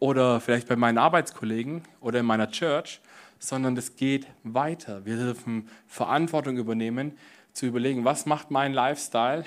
oder 0.00 0.40
vielleicht 0.40 0.66
bei 0.66 0.74
meinen 0.74 0.98
Arbeitskollegen 0.98 1.82
oder 2.00 2.18
in 2.18 2.26
meiner 2.26 2.50
Church, 2.50 3.00
sondern 3.38 3.76
es 3.76 3.94
geht 3.94 4.26
weiter. 4.42 5.06
Wir 5.06 5.14
dürfen 5.14 5.68
Verantwortung 5.86 6.56
übernehmen, 6.56 7.16
zu 7.52 7.66
überlegen, 7.66 8.04
was 8.04 8.26
macht 8.26 8.50
mein 8.50 8.72
Lifestyle 8.72 9.44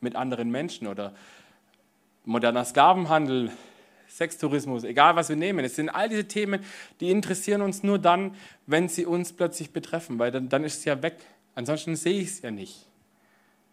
mit 0.00 0.16
anderen 0.16 0.50
Menschen 0.50 0.86
oder 0.86 1.12
moderner 2.24 2.64
Sklavenhandel, 2.64 3.50
Sextourismus, 4.08 4.82
egal 4.82 5.14
was 5.14 5.28
wir 5.28 5.36
nehmen. 5.36 5.62
Es 5.62 5.76
sind 5.76 5.90
all 5.90 6.08
diese 6.08 6.26
Themen, 6.26 6.64
die 7.00 7.10
interessieren 7.10 7.60
uns 7.60 7.82
nur 7.82 7.98
dann, 7.98 8.34
wenn 8.66 8.88
sie 8.88 9.04
uns 9.04 9.34
plötzlich 9.34 9.72
betreffen, 9.72 10.18
weil 10.18 10.30
dann, 10.30 10.48
dann 10.48 10.64
ist 10.64 10.78
es 10.78 10.84
ja 10.86 11.02
weg. 11.02 11.18
Ansonsten 11.54 11.96
sehe 11.96 12.20
ich 12.22 12.28
es 12.28 12.40
ja 12.40 12.50
nicht. 12.50 12.86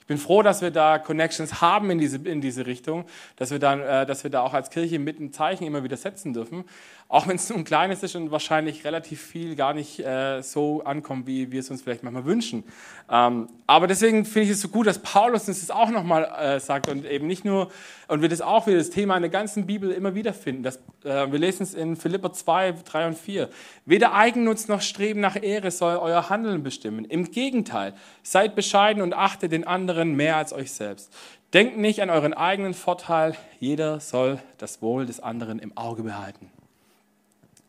Ich 0.04 0.08
bin 0.08 0.18
froh, 0.18 0.42
dass 0.42 0.62
wir 0.62 0.70
da 0.70 1.00
Connections 1.00 1.62
haben 1.62 1.90
in 1.90 1.98
diese, 1.98 2.18
in 2.18 2.42
diese 2.42 2.66
Richtung, 2.66 3.06
dass 3.38 3.52
wir, 3.52 3.60
dann, 3.60 3.80
äh, 3.80 4.06
dass 4.06 4.26
wir 4.26 4.32
da 4.32 4.42
auch 4.42 4.54
als 4.54 4.70
Kirche 4.70 5.00
mit 5.00 5.18
ein 5.22 5.32
Zeichen 5.32 5.64
immer 5.64 5.86
wieder 5.86 5.96
setzen 5.96 6.34
dürfen. 6.34 6.66
Auch 7.08 7.28
wenn 7.28 7.36
es 7.36 7.48
nur 7.50 7.60
ein 7.60 7.64
kleines 7.64 8.02
ist 8.02 8.16
und 8.16 8.32
wahrscheinlich 8.32 8.86
relativ 8.86 9.22
viel 9.22 9.56
gar 9.56 9.74
nicht 9.74 10.00
äh, 10.00 10.42
so 10.42 10.84
ankommt, 10.84 11.28
wie 11.28 11.52
wir 11.52 11.60
es 11.60 11.70
uns 11.70 11.82
vielleicht 11.82 12.04
manchmal 12.04 12.26
wünschen. 12.26 12.64
Ähm, 13.10 13.50
aber 13.68 13.88
deswegen 13.88 14.26
finde 14.26 14.46
ich 14.46 14.50
es 14.52 14.62
so 14.62 14.70
gut, 14.70 14.88
dass 14.88 15.00
Paulus 15.00 15.48
uns 15.48 15.60
das 15.60 15.70
auch 15.70 15.90
nochmal 15.90 16.26
äh, 16.40 16.60
sagt 16.60 16.90
und 16.90 17.06
eben 17.06 17.28
nicht 17.28 17.46
nur, 17.46 17.70
und 18.08 18.22
wir 18.22 18.30
das 18.30 18.42
auch 18.42 18.66
wieder 18.66 18.78
das 18.78 18.90
Thema 18.90 19.16
in 19.16 19.22
der 19.22 19.30
ganzen 19.30 19.66
Bibel 19.66 19.92
immer 19.92 20.16
wieder 20.16 20.34
finden. 20.34 20.64
Das, 20.64 20.78
äh, 21.04 21.32
wir 21.32 21.40
lesen 21.40 21.64
es 21.64 21.74
in 21.74 21.96
Philipper 21.96 22.34
2, 22.34 22.76
3 22.84 23.08
und 23.08 23.18
4. 23.18 23.50
Weder 23.86 24.14
Eigennutz 24.14 24.68
noch 24.68 24.82
Streben 24.82 25.20
nach 25.20 25.42
Ehre 25.42 25.70
soll 25.72 25.98
euer 25.98 26.30
Handeln 26.30 26.64
bestimmen. 26.64 27.06
Im 27.06 27.32
Gegenteil, 27.32 27.94
seid 28.24 28.56
bescheiden 28.56 29.04
und 29.04 29.14
achtet 29.14 29.52
den 29.52 29.68
anderen 29.68 30.16
mehr 30.16 30.38
als 30.38 30.54
euch 30.54 30.72
selbst. 30.72 31.14
Denkt 31.54 31.78
nicht 31.78 32.02
an 32.02 32.10
euren 32.10 32.34
eigenen 32.34 32.74
Vorteil, 32.74 33.36
jeder 33.60 34.00
soll 34.00 34.40
das 34.58 34.82
Wohl 34.82 35.06
des 35.06 35.20
anderen 35.20 35.60
im 35.60 35.78
Auge 35.78 36.02
behalten. 36.02 36.50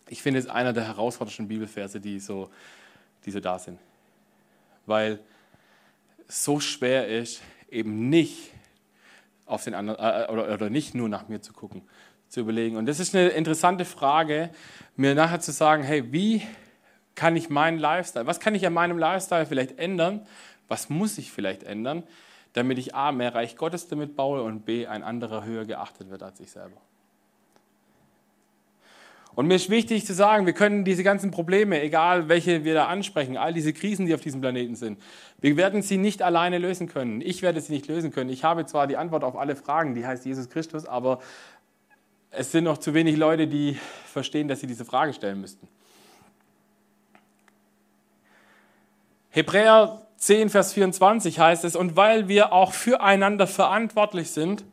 Ich 0.08 0.22
finde 0.22 0.40
es 0.40 0.46
einer 0.46 0.72
der 0.72 0.86
herausforderndsten 0.86 1.48
Bibelverse, 1.48 2.00
die 2.00 2.20
so, 2.20 2.50
die 3.24 3.30
so 3.30 3.40
da 3.40 3.58
sind. 3.58 3.78
Weil 4.86 5.20
so 6.28 6.60
schwer 6.60 7.08
ist, 7.08 7.42
eben 7.70 8.08
nicht 8.08 8.50
auf 9.46 9.64
den 9.64 9.74
anderen, 9.74 9.98
äh, 10.00 10.30
oder, 10.30 10.52
oder 10.52 10.70
nicht 10.70 10.94
nur 10.94 11.08
nach 11.08 11.28
mir 11.28 11.40
zu 11.40 11.52
gucken, 11.52 11.82
zu 12.28 12.40
überlegen. 12.40 12.76
Und 12.76 12.86
das 12.86 13.00
ist 13.00 13.14
eine 13.14 13.28
interessante 13.28 13.84
Frage, 13.84 14.50
mir 14.96 15.14
nachher 15.14 15.40
zu 15.40 15.52
sagen, 15.52 15.82
hey, 15.82 16.12
wie 16.12 16.42
kann 17.14 17.36
ich 17.36 17.48
meinen 17.48 17.78
Lifestyle, 17.78 18.26
was 18.26 18.40
kann 18.40 18.54
ich 18.54 18.66
an 18.66 18.72
meinem 18.72 18.98
Lifestyle 18.98 19.46
vielleicht 19.46 19.78
ändern, 19.78 20.26
was 20.68 20.88
muss 20.88 21.18
ich 21.18 21.30
vielleicht 21.30 21.62
ändern, 21.62 22.02
damit 22.54 22.78
ich 22.78 22.94
A, 22.94 23.12
mehr 23.12 23.34
Reich 23.34 23.56
Gottes 23.56 23.88
damit 23.88 24.16
baue 24.16 24.42
und 24.42 24.64
B, 24.64 24.86
ein 24.86 25.02
anderer 25.02 25.44
höher 25.44 25.64
geachtet 25.64 26.10
wird 26.10 26.22
als 26.22 26.40
ich 26.40 26.50
selber. 26.50 26.80
Und 29.34 29.48
mir 29.48 29.56
ist 29.56 29.68
wichtig 29.68 30.06
zu 30.06 30.14
sagen, 30.14 30.46
wir 30.46 30.52
können 30.52 30.84
diese 30.84 31.02
ganzen 31.02 31.30
Probleme, 31.30 31.80
egal 31.82 32.28
welche 32.28 32.64
wir 32.64 32.74
da 32.74 32.86
ansprechen, 32.86 33.36
all 33.36 33.52
diese 33.52 33.72
Krisen, 33.72 34.06
die 34.06 34.14
auf 34.14 34.20
diesem 34.20 34.40
Planeten 34.40 34.76
sind, 34.76 35.00
wir 35.40 35.56
werden 35.56 35.82
sie 35.82 35.96
nicht 35.96 36.22
alleine 36.22 36.58
lösen 36.58 36.88
können. 36.88 37.20
Ich 37.20 37.42
werde 37.42 37.60
sie 37.60 37.72
nicht 37.72 37.88
lösen 37.88 38.12
können. 38.12 38.30
Ich 38.30 38.44
habe 38.44 38.64
zwar 38.66 38.86
die 38.86 38.96
Antwort 38.96 39.24
auf 39.24 39.36
alle 39.36 39.56
Fragen, 39.56 39.94
die 39.94 40.06
heißt 40.06 40.24
Jesus 40.24 40.48
Christus, 40.48 40.86
aber 40.86 41.18
es 42.30 42.52
sind 42.52 42.64
noch 42.64 42.78
zu 42.78 42.94
wenig 42.94 43.16
Leute, 43.16 43.46
die 43.46 43.78
verstehen, 44.06 44.48
dass 44.48 44.60
sie 44.60 44.66
diese 44.66 44.84
Frage 44.84 45.12
stellen 45.12 45.40
müssten. 45.40 45.68
Hebräer 49.30 50.00
10, 50.16 50.48
Vers 50.48 50.72
24 50.72 51.40
heißt 51.40 51.64
es, 51.64 51.74
und 51.74 51.96
weil 51.96 52.28
wir 52.28 52.52
auch 52.52 52.72
füreinander 52.72 53.48
verantwortlich 53.48 54.30
sind, 54.30 54.64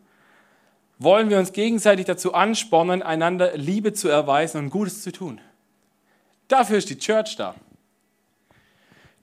wollen 1.04 1.30
wir 1.30 1.40
uns 1.40 1.52
gegenseitig 1.52 2.06
dazu 2.06 2.34
anspornen, 2.34 3.02
einander 3.02 3.58
Liebe 3.58 3.94
zu 3.94 4.08
erweisen 4.08 4.60
und 4.60 4.70
Gutes 4.70 5.02
zu 5.02 5.12
tun. 5.12 5.42
Dafür 6.48 6.78
ist 6.78 6.90
die 6.90 6.98
Church 6.98 7.36
da. 7.38 7.56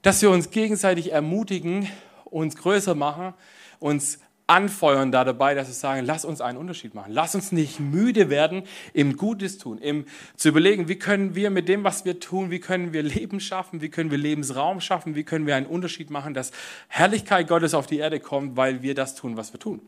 Dass 0.01 0.21
wir 0.21 0.29
uns 0.29 0.49
gegenseitig 0.51 1.11
ermutigen, 1.11 1.87
uns 2.25 2.55
größer 2.55 2.95
machen, 2.95 3.33
uns 3.79 4.19
anfeuern 4.47 5.11
da 5.11 5.23
dabei, 5.23 5.53
dass 5.53 5.67
wir 5.67 5.73
sagen, 5.73 6.05
lass 6.05 6.25
uns 6.25 6.41
einen 6.41 6.57
Unterschied 6.57 6.95
machen. 6.95 7.13
Lass 7.13 7.35
uns 7.35 7.51
nicht 7.51 7.79
müde 7.79 8.29
werden 8.29 8.63
im 8.93 9.15
Gutes 9.15 9.57
tun, 9.59 9.77
im 9.77 10.05
zu 10.35 10.49
überlegen, 10.49 10.87
wie 10.87 10.97
können 10.97 11.35
wir 11.35 11.51
mit 11.51 11.69
dem, 11.69 11.83
was 11.83 12.03
wir 12.03 12.19
tun, 12.19 12.49
wie 12.49 12.59
können 12.59 12.91
wir 12.91 13.03
Leben 13.03 13.39
schaffen, 13.39 13.81
wie 13.81 13.89
können 13.89 14.09
wir 14.09 14.17
Lebensraum 14.17 14.81
schaffen, 14.81 15.15
wie 15.15 15.23
können 15.23 15.45
wir 15.45 15.55
einen 15.55 15.67
Unterschied 15.67 16.09
machen, 16.09 16.33
dass 16.33 16.51
Herrlichkeit 16.87 17.47
Gottes 17.47 17.73
auf 17.73 17.85
die 17.85 17.99
Erde 17.99 18.19
kommt, 18.19 18.57
weil 18.57 18.81
wir 18.81 18.95
das 18.95 19.15
tun, 19.15 19.37
was 19.37 19.53
wir 19.53 19.59
tun. 19.59 19.81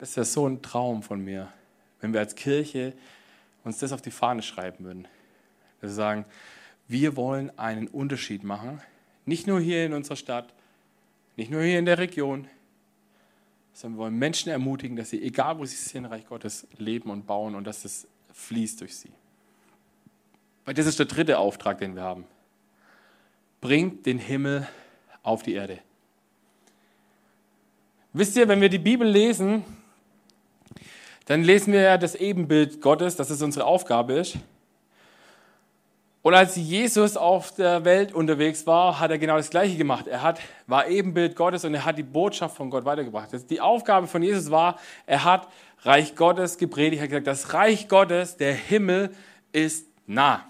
Das 0.00 0.16
wäre 0.16 0.24
so 0.24 0.48
ein 0.48 0.62
Traum 0.62 1.02
von 1.02 1.22
mir, 1.22 1.52
wenn 2.00 2.14
wir 2.14 2.20
als 2.20 2.34
Kirche 2.34 2.94
uns 3.64 3.78
das 3.78 3.92
auf 3.92 4.00
die 4.00 4.10
Fahne 4.10 4.40
schreiben 4.40 4.82
würden. 4.82 5.06
Dass 5.80 5.90
wir 5.90 5.94
sagen, 5.94 6.24
wir 6.88 7.16
wollen 7.16 7.56
einen 7.58 7.86
Unterschied 7.86 8.42
machen, 8.42 8.80
nicht 9.26 9.46
nur 9.46 9.60
hier 9.60 9.84
in 9.84 9.92
unserer 9.92 10.16
Stadt, 10.16 10.54
nicht 11.36 11.50
nur 11.50 11.62
hier 11.62 11.78
in 11.78 11.84
der 11.84 11.98
Region, 11.98 12.48
sondern 13.74 13.98
wir 13.98 14.04
wollen 14.04 14.18
Menschen 14.18 14.50
ermutigen, 14.50 14.96
dass 14.96 15.10
sie, 15.10 15.22
egal 15.22 15.58
wo 15.58 15.66
sie 15.66 15.76
sind, 15.76 16.06
Reich 16.06 16.26
Gottes 16.26 16.66
leben 16.78 17.10
und 17.10 17.26
bauen 17.26 17.54
und 17.54 17.64
dass 17.64 17.84
es 17.84 18.08
fließt 18.32 18.80
durch 18.80 18.96
sie. 18.96 19.12
Weil 20.64 20.72
das 20.72 20.86
ist 20.86 20.98
der 20.98 21.06
dritte 21.06 21.38
Auftrag, 21.38 21.76
den 21.76 21.94
wir 21.94 22.02
haben. 22.02 22.24
Bringt 23.60 24.06
den 24.06 24.18
Himmel 24.18 24.66
auf 25.22 25.42
die 25.42 25.52
Erde. 25.52 25.78
Wisst 28.14 28.34
ihr, 28.36 28.48
wenn 28.48 28.62
wir 28.62 28.70
die 28.70 28.78
Bibel 28.78 29.06
lesen, 29.06 29.62
dann 31.30 31.44
lesen 31.44 31.72
wir 31.72 31.82
ja 31.82 31.96
das 31.96 32.16
Ebenbild 32.16 32.80
Gottes, 32.80 33.14
dass 33.14 33.30
es 33.30 33.40
unsere 33.40 33.64
Aufgabe 33.64 34.14
ist. 34.14 34.36
Und 36.22 36.34
als 36.34 36.56
Jesus 36.56 37.16
auf 37.16 37.54
der 37.54 37.84
Welt 37.84 38.12
unterwegs 38.12 38.66
war, 38.66 38.98
hat 38.98 39.12
er 39.12 39.18
genau 39.18 39.36
das 39.36 39.48
Gleiche 39.48 39.76
gemacht. 39.76 40.08
Er 40.08 40.24
hat, 40.24 40.40
war 40.66 40.88
Ebenbild 40.88 41.36
Gottes 41.36 41.64
und 41.64 41.72
er 41.72 41.84
hat 41.84 41.98
die 41.98 42.02
Botschaft 42.02 42.56
von 42.56 42.68
Gott 42.68 42.84
weitergebracht. 42.84 43.28
Die 43.48 43.60
Aufgabe 43.60 44.08
von 44.08 44.24
Jesus 44.24 44.50
war, 44.50 44.80
er 45.06 45.22
hat 45.22 45.46
Reich 45.82 46.16
Gottes 46.16 46.58
gepredigt, 46.58 47.00
er 47.00 47.04
hat 47.04 47.10
gesagt, 47.10 47.28
das 47.28 47.54
Reich 47.54 47.86
Gottes, 47.86 48.36
der 48.36 48.52
Himmel 48.52 49.14
ist 49.52 49.86
nah. 50.08 50.44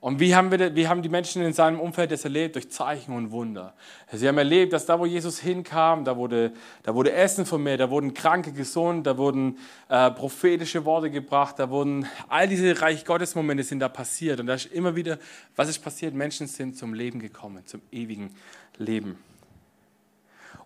Und 0.00 0.20
wie 0.20 0.36
haben, 0.36 0.52
wir, 0.52 0.76
wie 0.76 0.86
haben 0.86 1.02
die 1.02 1.08
Menschen 1.08 1.42
in 1.42 1.52
seinem 1.52 1.80
Umfeld 1.80 2.12
das 2.12 2.22
erlebt? 2.22 2.54
Durch 2.54 2.70
Zeichen 2.70 3.12
und 3.12 3.32
Wunder. 3.32 3.74
Sie 4.12 4.28
haben 4.28 4.38
erlebt, 4.38 4.72
dass 4.72 4.86
da, 4.86 5.00
wo 5.00 5.06
Jesus 5.06 5.40
hinkam, 5.40 6.04
da 6.04 6.16
wurde, 6.16 6.52
da 6.84 6.94
wurde 6.94 7.10
Essen 7.10 7.44
vermehrt, 7.44 7.80
da 7.80 7.90
wurden 7.90 8.14
Kranke 8.14 8.52
gesund, 8.52 9.08
da 9.08 9.18
wurden 9.18 9.58
äh, 9.88 10.12
prophetische 10.12 10.84
Worte 10.84 11.10
gebracht, 11.10 11.58
da 11.58 11.68
wurden 11.68 12.06
all 12.28 12.46
diese 12.46 12.80
Reich 12.80 13.04
Gottes 13.04 13.34
Momente 13.34 13.64
sind 13.64 13.80
da 13.80 13.88
passiert. 13.88 14.38
Und 14.38 14.46
da 14.46 14.54
ist 14.54 14.66
immer 14.66 14.94
wieder, 14.94 15.18
was 15.56 15.68
ist 15.68 15.80
passiert? 15.80 16.14
Menschen 16.14 16.46
sind 16.46 16.76
zum 16.76 16.94
Leben 16.94 17.18
gekommen, 17.18 17.66
zum 17.66 17.82
ewigen 17.90 18.30
Leben. 18.76 19.18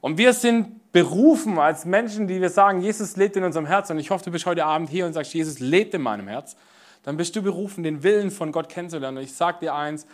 Und 0.02 0.18
wir 0.18 0.34
sind 0.34 0.92
berufen 0.92 1.58
als 1.58 1.86
Menschen, 1.86 2.28
die 2.28 2.42
wir 2.42 2.50
sagen, 2.50 2.82
Jesus 2.82 3.16
lebt 3.16 3.36
in 3.36 3.44
unserem 3.44 3.64
Herz. 3.64 3.88
Und 3.88 3.98
ich 3.98 4.10
hoffe, 4.10 4.26
du 4.26 4.30
bist 4.30 4.44
heute 4.44 4.66
Abend 4.66 4.90
hier 4.90 5.06
und 5.06 5.14
sagst, 5.14 5.32
Jesus 5.32 5.58
lebt 5.58 5.94
in 5.94 6.02
meinem 6.02 6.28
Herz 6.28 6.54
dann 7.02 7.16
bist 7.16 7.34
du 7.34 7.42
berufen, 7.42 7.82
den 7.82 8.02
Willen 8.02 8.30
von 8.30 8.52
Gott 8.52 8.68
kennenzulernen. 8.68 9.18
Und 9.18 9.24
ich 9.24 9.34
sage 9.34 9.60
dir 9.60 9.74
eins, 9.74 10.06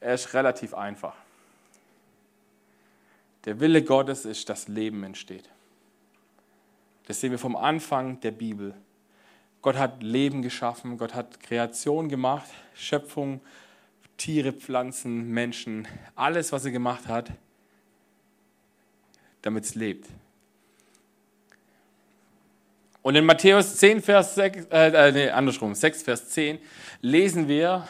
er 0.00 0.14
ist 0.14 0.34
relativ 0.34 0.74
einfach. 0.74 1.14
Der 3.44 3.60
Wille 3.60 3.82
Gottes 3.82 4.24
ist, 4.24 4.48
dass 4.48 4.68
Leben 4.68 5.02
entsteht. 5.02 5.48
Das 7.06 7.20
sehen 7.20 7.30
wir 7.30 7.38
vom 7.38 7.56
Anfang 7.56 8.20
der 8.20 8.32
Bibel. 8.32 8.74
Gott 9.62 9.76
hat 9.76 10.02
Leben 10.02 10.42
geschaffen, 10.42 10.96
Gott 10.96 11.14
hat 11.14 11.40
Kreation 11.40 12.08
gemacht, 12.08 12.48
Schöpfung, 12.74 13.40
Tiere, 14.16 14.52
Pflanzen, 14.52 15.30
Menschen, 15.30 15.88
alles, 16.14 16.52
was 16.52 16.64
er 16.64 16.70
gemacht 16.70 17.08
hat, 17.08 17.30
damit 19.42 19.64
es 19.64 19.74
lebt. 19.74 20.06
Und 23.02 23.14
in 23.14 23.24
Matthäus 23.24 23.76
10, 23.76 24.02
Vers 24.02 24.34
6, 24.34 24.66
äh, 24.70 25.08
äh, 25.08 25.12
nee, 25.12 25.30
andersrum, 25.30 25.74
6, 25.74 26.02
Vers 26.02 26.28
10, 26.30 26.58
lesen 27.00 27.48
wir, 27.48 27.86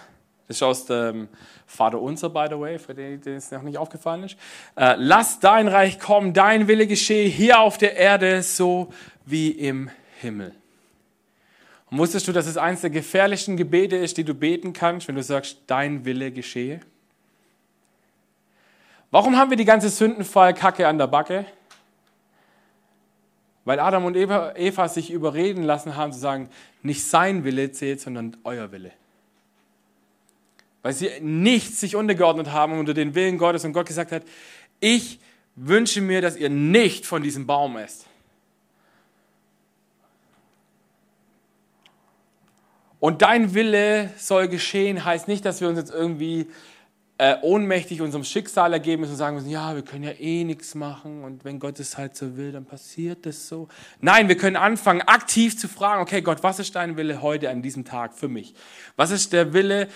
das 0.47 0.59
ist 0.59 0.63
aus 0.63 0.87
dem 0.87 1.29
Vater 1.67 2.01
Unser, 2.01 2.31
by 2.31 2.47
the 2.49 2.59
way, 2.59 2.79
für 2.79 2.95
den, 2.95 3.21
den 3.21 3.37
es 3.37 3.51
noch 3.51 3.63
nicht 3.63 3.79
aufgefallen 3.79 4.25
ist, 4.25 4.37
äh, 4.77 4.95
lass 4.97 5.41
dein 5.41 5.69
Reich 5.69 5.99
kommen, 5.99 6.33
dein 6.33 6.69
Wille 6.69 6.87
geschehe 6.87 7.29
hier 7.29 7.61
auf 7.61 7.79
der 7.79 7.97
Erde 7.97 8.43
so 8.43 8.93
wie 9.25 9.51
im 9.51 9.91
Himmel. 10.21 10.55
Und 11.91 11.99
wusstest 11.99 12.29
du, 12.29 12.33
dass 12.33 12.47
es 12.47 12.57
eines 12.57 12.83
der 12.83 12.91
gefährlichsten 12.91 13.57
Gebete 13.57 13.97
ist, 13.97 14.17
die 14.17 14.25
du 14.25 14.35
beten 14.35 14.73
kannst, 14.73 15.09
wenn 15.09 15.17
du 15.17 15.23
sagst, 15.25 15.59
dein 15.67 16.05
Wille 16.05 16.31
geschehe? 16.31 16.81
Warum 19.11 19.37
haben 19.37 19.51
wir 19.51 19.57
die 19.57 19.65
ganze 19.65 19.89
Sündenfall-Kacke 19.89 20.87
an 20.87 20.99
der 20.99 21.09
Backe? 21.09 21.47
Weil 23.65 23.79
Adam 23.79 24.05
und 24.05 24.17
Eva, 24.17 24.55
Eva 24.57 24.89
sich 24.89 25.11
überreden 25.11 25.63
lassen 25.63 25.97
haben 25.97 26.13
zu 26.13 26.19
sagen, 26.19 26.49
nicht 26.83 27.05
sein 27.05 27.45
Wille 27.45 27.73
zählt, 27.73 28.01
sondern 28.01 28.37
euer 28.45 28.73
Wille. 28.73 28.93
Weil 30.83 30.95
sie 30.95 31.11
nicht 31.21 31.77
sich 31.77 31.95
untergeordnet 31.95 32.53
haben 32.53 32.79
unter 32.79 32.95
den 32.95 33.15
Willen 33.15 33.37
Gottes 33.37 33.65
und 33.65 33.73
Gott 33.73 33.87
gesagt 33.87 34.13
hat, 34.13 34.23
ich 34.81 35.21
wünsche 35.57 36.01
mir, 36.01 36.23
dass 36.23 36.37
ihr 36.37 36.49
nicht 36.49 37.05
von 37.05 37.23
diesem 37.23 37.47
Baum 37.47 37.77
esst. 37.77 38.07
Und 42.99 43.23
dein 43.23 43.55
Wille 43.55 44.11
soll 44.17 44.49
geschehen, 44.49 45.05
heißt 45.05 45.27
nicht, 45.27 45.45
dass 45.45 45.61
wir 45.61 45.69
uns 45.69 45.79
jetzt 45.79 45.93
irgendwie 45.93 46.47
äh, 47.21 47.37
ohnmächtig 47.43 48.01
unserem 48.01 48.25
Schicksal 48.25 48.73
ergeben 48.73 49.03
müssen 49.03 49.13
und 49.13 49.19
sagen 49.19 49.37
müssen, 49.37 49.51
ja, 49.51 49.75
wir 49.75 49.83
können 49.83 50.05
ja 50.05 50.13
eh 50.13 50.43
nichts 50.43 50.75
machen 50.75 51.23
und 51.23 51.45
wenn 51.45 51.59
Gott 51.59 51.79
es 51.79 51.99
halt 51.99 52.17
so 52.17 52.39
will, 52.39 52.51
dann 52.51 52.65
passiert 52.65 53.27
das 53.27 53.47
so. 53.47 53.69
Nein, 54.01 54.29
wir 54.29 54.39
können 54.39 54.57
anfangen, 54.57 55.03
aktiv 55.03 55.59
zu 55.59 55.69
fragen, 55.69 56.01
okay, 56.01 56.23
Gott, 56.23 56.43
was 56.43 56.59
ist 56.61 56.77
dein 56.77 56.97
Wille 56.97 57.21
heute 57.21 57.51
an 57.51 57.61
diesem 57.61 57.85
Tag 57.85 58.15
für 58.15 58.29
mich? 58.29 58.55
Was 58.97 59.11
ist 59.11 59.35
der 59.35 59.53
Wille 59.53 59.89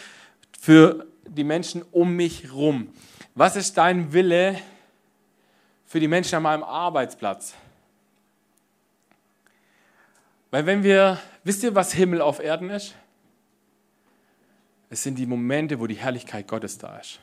für 0.61 1.07
die 1.27 1.45
Menschen 1.45 1.83
um 1.93 2.15
mich 2.15 2.53
rum? 2.53 2.89
Was 3.35 3.57
ist 3.57 3.79
dein 3.79 4.13
Wille 4.13 4.57
für 5.87 6.01
die 6.01 6.09
Menschen 6.09 6.35
an 6.35 6.43
meinem 6.43 6.63
Arbeitsplatz? 6.63 7.55
Weil 10.51 10.67
wenn 10.67 10.83
wir, 10.83 11.19
wisst 11.43 11.63
ihr, 11.63 11.75
was 11.75 11.95
Himmel 11.95 12.21
auf 12.21 12.39
Erden 12.39 12.69
ist? 12.69 12.95
Es 14.91 15.03
sind 15.03 15.19
die 15.19 15.27
Momente, 15.27 15.81
wo 15.81 15.87
die 15.87 15.95
Herrlichkeit 15.95 16.47
Gottes 16.47 16.79
da 16.79 16.99
ist. 16.99 17.21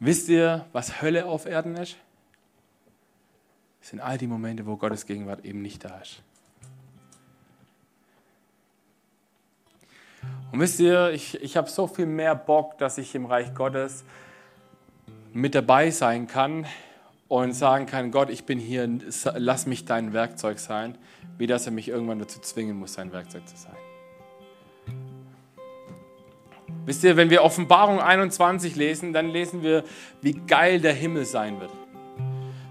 Wisst 0.00 0.28
ihr, 0.28 0.66
was 0.72 1.00
Hölle 1.00 1.26
auf 1.26 1.46
Erden 1.46 1.76
ist? 1.76 1.96
Es 3.80 3.90
sind 3.90 4.00
all 4.00 4.18
die 4.18 4.26
Momente, 4.26 4.66
wo 4.66 4.76
Gottes 4.76 5.06
Gegenwart 5.06 5.44
eben 5.44 5.62
nicht 5.62 5.84
da 5.84 5.98
ist. 5.98 6.22
Und 10.52 10.60
wisst 10.60 10.80
ihr, 10.80 11.10
ich, 11.10 11.42
ich 11.42 11.56
habe 11.56 11.68
so 11.68 11.86
viel 11.86 12.06
mehr 12.06 12.34
Bock, 12.34 12.78
dass 12.78 12.98
ich 12.98 13.14
im 13.14 13.26
Reich 13.26 13.54
Gottes 13.54 14.04
mit 15.32 15.54
dabei 15.54 15.90
sein 15.90 16.28
kann 16.28 16.66
und 17.28 17.52
sagen 17.52 17.86
kann, 17.86 18.10
Gott, 18.10 18.30
ich 18.30 18.44
bin 18.44 18.58
hier, 18.58 18.88
lass 19.34 19.66
mich 19.66 19.84
dein 19.84 20.12
Werkzeug 20.12 20.60
sein, 20.60 20.96
wie 21.38 21.46
dass 21.46 21.66
er 21.66 21.72
mich 21.72 21.88
irgendwann 21.88 22.20
dazu 22.20 22.40
zwingen 22.40 22.78
muss, 22.78 22.94
sein 22.94 23.12
Werkzeug 23.12 23.48
zu 23.48 23.56
sein. 23.56 23.74
Wisst 26.86 27.02
ihr, 27.04 27.16
wenn 27.16 27.30
wir 27.30 27.42
Offenbarung 27.42 28.00
21 28.00 28.76
lesen, 28.76 29.12
dann 29.12 29.30
lesen 29.30 29.62
wir, 29.62 29.84
wie 30.20 30.32
geil 30.32 30.80
der 30.80 30.92
Himmel 30.92 31.24
sein 31.24 31.60
wird. 31.60 31.70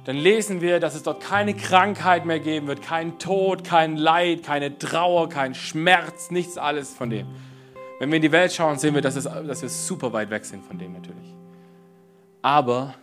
Dann 0.05 0.17
lesen 0.17 0.61
wir, 0.61 0.79
dass 0.79 0.95
es 0.95 1.03
dort 1.03 1.23
keine 1.23 1.53
Krankheit 1.53 2.25
mehr 2.25 2.39
geben 2.39 2.67
wird, 2.67 2.81
kein 2.81 3.17
Tod, 3.19 3.63
kein 3.63 3.95
Leid, 3.95 4.43
keine 4.43 4.77
Trauer, 4.77 5.29
kein 5.29 5.55
Schmerz, 5.55 6.29
nichts 6.29 6.57
alles 6.57 6.93
von 6.93 7.09
dem. 7.09 7.27
Wenn 7.99 8.09
wir 8.09 8.17
in 8.17 8.21
die 8.21 8.31
Welt 8.31 8.51
schauen, 8.51 8.77
sehen 8.77 8.93
wir, 8.95 9.01
dass, 9.01 9.15
es, 9.15 9.23
dass 9.23 9.61
wir 9.61 9.69
super 9.69 10.11
weit 10.11 10.29
weg 10.29 10.43
sind 10.43 10.63
von 10.65 10.77
dem 10.77 10.91
natürlich. 10.93 11.33
Aber 12.41 12.95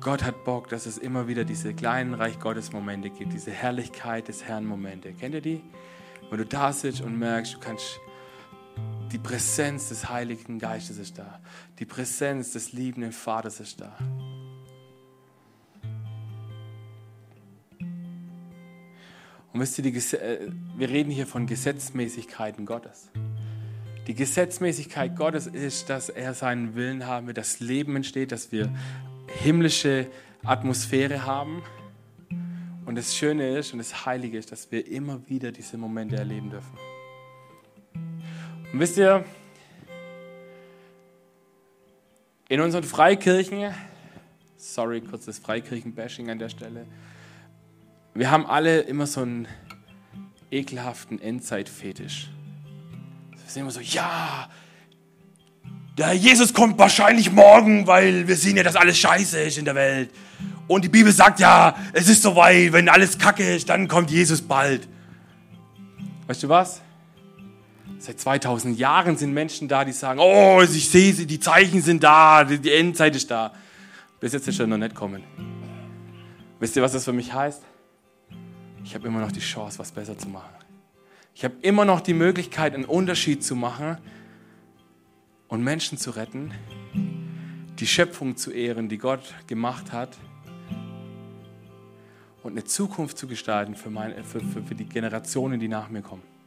Gott 0.00 0.24
hat 0.24 0.44
Bock, 0.44 0.68
dass 0.68 0.86
es 0.86 0.98
immer 0.98 1.28
wieder 1.28 1.44
diese 1.44 1.72
kleinen 1.72 2.14
Reich 2.14 2.40
Gottes 2.40 2.72
Momente 2.72 3.10
gibt, 3.10 3.32
diese 3.32 3.52
Herrlichkeit 3.52 4.26
des 4.26 4.44
Herrn 4.44 4.64
Momente. 4.64 5.12
Kennt 5.12 5.34
ihr 5.34 5.40
die? 5.40 5.62
Wenn 6.30 6.38
du 6.38 6.46
da 6.46 6.72
sitzt 6.72 7.00
und 7.00 7.16
merkst, 7.18 7.54
du 7.54 7.58
kannst 7.60 8.00
die 9.12 9.18
Präsenz 9.18 9.88
des 9.88 10.08
Heiligen 10.08 10.58
Geistes 10.58 10.98
ist 10.98 11.18
da. 11.18 11.40
Die 11.78 11.86
Präsenz 11.86 12.52
des 12.52 12.72
liebenden 12.72 13.12
Vaters 13.12 13.60
ist 13.60 13.80
da. 13.80 13.96
Und 19.52 19.60
wisst 19.60 19.78
ihr, 19.78 19.84
die, 19.84 19.96
äh, 20.16 20.52
wir 20.76 20.88
reden 20.88 21.10
hier 21.10 21.26
von 21.26 21.46
Gesetzmäßigkeiten 21.46 22.66
Gottes. 22.66 23.10
Die 24.06 24.14
Gesetzmäßigkeit 24.14 25.16
Gottes 25.16 25.46
ist, 25.46 25.90
dass 25.90 26.10
er 26.10 26.34
seinen 26.34 26.74
Willen 26.74 27.06
haben 27.06 27.26
will, 27.26 27.34
dass 27.34 27.60
Leben 27.60 27.96
entsteht, 27.96 28.30
dass 28.30 28.52
wir 28.52 28.72
himmlische 29.26 30.06
Atmosphäre 30.44 31.24
haben. 31.24 31.62
Und 32.86 32.96
das 32.96 33.16
Schöne 33.16 33.58
ist 33.58 33.72
und 33.72 33.78
das 33.78 34.06
Heilige 34.06 34.38
ist, 34.38 34.52
dass 34.52 34.70
wir 34.70 34.86
immer 34.86 35.28
wieder 35.28 35.50
diese 35.50 35.76
Momente 35.76 36.16
erleben 36.16 36.50
dürfen. 36.50 36.78
Und 38.72 38.80
wisst 38.80 38.98
ihr, 38.98 39.24
in 42.48 42.60
unseren 42.60 42.84
Freikirchen, 42.84 43.72
sorry, 44.56 45.00
kurzes 45.00 45.38
Freikirchen-Bashing 45.38 46.30
an 46.30 46.38
der 46.38 46.50
Stelle, 46.50 46.86
wir 48.14 48.30
haben 48.30 48.46
alle 48.46 48.80
immer 48.80 49.06
so 49.06 49.22
einen 49.22 49.48
ekelhaften 50.50 51.20
Endzeit-Fetisch. 51.20 52.28
Wir 53.30 53.40
sind 53.46 53.62
immer 53.62 53.70
so, 53.70 53.80
ja, 53.80 54.50
der 55.96 56.12
Jesus 56.12 56.52
kommt 56.52 56.78
wahrscheinlich 56.78 57.32
morgen, 57.32 57.86
weil 57.86 58.28
wir 58.28 58.36
sehen 58.36 58.56
ja, 58.56 58.62
dass 58.62 58.76
alles 58.76 58.98
scheiße 58.98 59.40
ist 59.40 59.58
in 59.58 59.64
der 59.64 59.74
Welt. 59.74 60.10
Und 60.66 60.84
die 60.84 60.88
Bibel 60.90 61.12
sagt 61.12 61.40
ja, 61.40 61.74
es 61.94 62.08
ist 62.08 62.22
soweit, 62.22 62.72
wenn 62.72 62.88
alles 62.90 63.18
kacke 63.18 63.54
ist, 63.54 63.70
dann 63.70 63.88
kommt 63.88 64.10
Jesus 64.10 64.42
bald. 64.42 64.86
Weißt 66.26 66.42
du 66.42 66.48
was? 66.50 66.82
Seit 68.00 68.20
2000 68.20 68.78
Jahren 68.78 69.16
sind 69.16 69.32
Menschen 69.32 69.66
da, 69.66 69.84
die 69.84 69.92
sagen, 69.92 70.20
oh, 70.20 70.62
ich 70.62 70.88
sehe 70.88 71.12
sie, 71.12 71.26
die 71.26 71.40
Zeichen 71.40 71.82
sind 71.82 72.04
da, 72.04 72.44
die 72.44 72.72
Endzeit 72.72 73.16
ist 73.16 73.30
da. 73.30 73.52
Bis 74.20 74.32
jetzt 74.32 74.46
ist 74.46 74.60
er 74.60 74.68
noch 74.68 74.78
nicht 74.78 74.94
kommen. 74.94 75.24
Wisst 76.60 76.76
ihr, 76.76 76.82
was 76.82 76.92
das 76.92 77.04
für 77.04 77.12
mich 77.12 77.32
heißt? 77.32 77.62
Ich 78.84 78.94
habe 78.94 79.06
immer 79.08 79.20
noch 79.20 79.32
die 79.32 79.40
Chance, 79.40 79.80
was 79.80 79.90
besser 79.90 80.16
zu 80.16 80.28
machen. 80.28 80.54
Ich 81.34 81.44
habe 81.44 81.54
immer 81.62 81.84
noch 81.84 82.00
die 82.00 82.14
Möglichkeit, 82.14 82.74
einen 82.74 82.84
Unterschied 82.84 83.44
zu 83.44 83.56
machen 83.56 83.98
und 85.48 85.62
Menschen 85.64 85.98
zu 85.98 86.10
retten, 86.10 86.52
die 87.78 87.86
Schöpfung 87.86 88.36
zu 88.36 88.52
ehren, 88.52 88.88
die 88.88 88.98
Gott 88.98 89.34
gemacht 89.46 89.92
hat 89.92 90.16
und 92.42 92.52
eine 92.52 92.64
Zukunft 92.64 93.18
zu 93.18 93.26
gestalten 93.26 93.74
für, 93.74 93.90
meine, 93.90 94.22
für, 94.24 94.40
für, 94.40 94.62
für 94.62 94.74
die 94.74 94.86
Generationen, 94.86 95.58
die 95.58 95.68
nach 95.68 95.88
mir 95.88 96.02
kommen. 96.02 96.37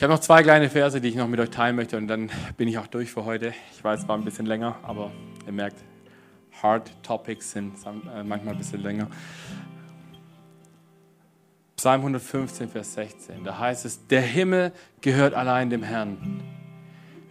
Ich 0.00 0.02
habe 0.02 0.14
noch 0.14 0.20
zwei 0.20 0.42
kleine 0.42 0.70
Verse, 0.70 0.98
die 0.98 1.08
ich 1.08 1.14
noch 1.14 1.28
mit 1.28 1.40
euch 1.40 1.50
teilen 1.50 1.76
möchte 1.76 1.98
und 1.98 2.08
dann 2.08 2.30
bin 2.56 2.66
ich 2.68 2.78
auch 2.78 2.86
durch 2.86 3.12
für 3.12 3.26
heute. 3.26 3.52
Ich 3.74 3.84
weiß, 3.84 4.00
es 4.00 4.08
war 4.08 4.16
ein 4.16 4.24
bisschen 4.24 4.46
länger, 4.46 4.78
aber 4.82 5.12
ihr 5.44 5.52
merkt, 5.52 5.76
Hard 6.62 6.90
Topics 7.02 7.52
sind 7.52 7.74
äh, 7.84 8.22
manchmal 8.24 8.54
ein 8.54 8.58
bisschen 8.58 8.82
länger. 8.82 9.08
Psalm 11.76 12.00
115, 12.00 12.70
Vers 12.70 12.94
16, 12.94 13.44
da 13.44 13.58
heißt 13.58 13.84
es, 13.84 14.06
der 14.06 14.22
Himmel 14.22 14.72
gehört 15.02 15.34
allein 15.34 15.68
dem 15.68 15.82
Herrn, 15.82 16.42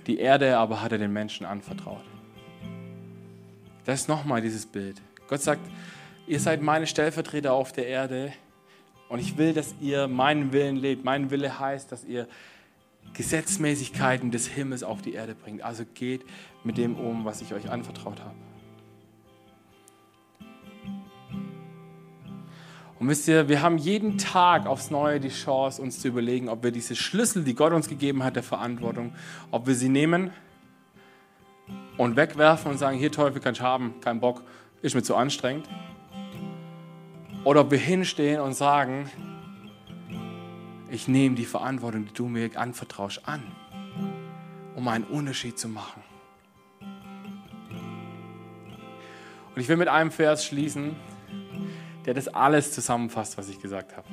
die 0.06 0.20
Erde 0.20 0.56
aber 0.56 0.84
hat 0.84 0.92
er 0.92 1.00
den 1.00 1.12
Menschen 1.12 1.48
anvertraut. 1.48 2.06
Das 3.86 4.02
ist 4.02 4.08
nochmal 4.10 4.42
dieses 4.42 4.68
Bild. 4.68 5.02
Gott 5.28 5.42
sagt, 5.42 5.62
ihr 6.28 6.40
seid 6.40 6.62
meine 6.62 6.86
Stellvertreter 6.86 7.52
auf 7.52 7.72
der 7.72 7.88
Erde 7.88 8.32
und 9.08 9.18
ich 9.18 9.40
will, 9.40 9.54
dass 9.54 9.74
ihr 9.82 10.08
meinen 10.08 10.54
Willen 10.54 10.76
lebt. 10.76 11.04
Mein 11.04 11.32
Wille 11.32 11.60
heißt, 11.60 11.92
dass 11.92 12.06
ihr 12.06 12.28
Gesetzmäßigkeiten 13.14 14.32
des 14.32 14.48
Himmels 14.48 14.84
auf 14.84 15.02
die 15.02 15.14
Erde 15.14 15.36
bringt. 15.36 15.62
Also 15.62 15.84
geht 15.94 16.26
mit 16.64 16.78
dem 16.78 16.96
um, 16.96 17.26
was 17.26 17.42
ich 17.42 17.54
euch 17.54 17.70
anvertraut 17.70 18.20
habe. 18.20 18.36
Und 23.00 23.08
wisst 23.08 23.30
ihr, 23.30 23.48
wir 23.48 23.62
haben 23.62 23.78
jeden 23.78 24.18
Tag 24.18 24.68
aufs 24.68 24.92
Neue 24.92 25.22
die 25.22 25.30
Chance, 25.30 25.82
uns 25.82 26.02
zu 26.02 26.10
überlegen, 26.10 26.50
ob 26.50 26.64
wir 26.64 26.72
diese 26.72 26.98
Schlüssel, 26.98 27.46
die 27.46 27.56
Gott 27.56 27.72
uns 27.72 27.88
gegeben 27.88 28.24
hat, 28.24 28.36
der 28.36 28.44
Verantwortung, 28.44 29.14
ob 29.52 29.68
wir 29.68 29.76
sie 29.76 29.88
nehmen 29.88 30.32
und 31.98 32.18
wegwerfen 32.18 32.72
und 32.72 32.78
sagen, 32.78 32.98
hier 32.98 33.12
Teufel 33.12 33.42
kannst 33.42 33.62
du 33.62 33.64
haben, 33.64 33.96
kein 34.02 34.20
Bock, 34.20 34.44
ist 34.82 34.96
mir 34.96 35.04
zu 35.04 35.16
anstrengend. 35.16 35.70
Oder 37.46 37.62
ob 37.62 37.72
wir 37.72 37.78
hinstehen 37.78 38.42
und 38.42 38.54
sagen, 38.54 39.10
ich 40.92 41.08
nehme 41.08 41.36
die 41.36 41.46
Verantwortung, 41.46 42.06
die 42.06 42.14
du 42.14 42.28
mir 42.28 42.50
anvertraust, 42.56 43.22
an, 43.28 43.44
um 44.76 44.88
einen 44.88 45.04
Unterschied 45.04 45.58
zu 45.58 45.68
machen. 45.68 46.02
Und 49.56 49.62
ich 49.62 49.68
will 49.68 49.78
mit 49.78 49.88
einem 49.88 50.12
Vers 50.12 50.46
schließen, 50.46 50.96
der 52.06 52.14
das 52.14 52.28
alles 52.28 52.72
zusammenfasst, 52.72 53.38
was 53.38 53.50
ich 53.50 53.62
gesagt 53.62 53.96
habe. 53.96 54.08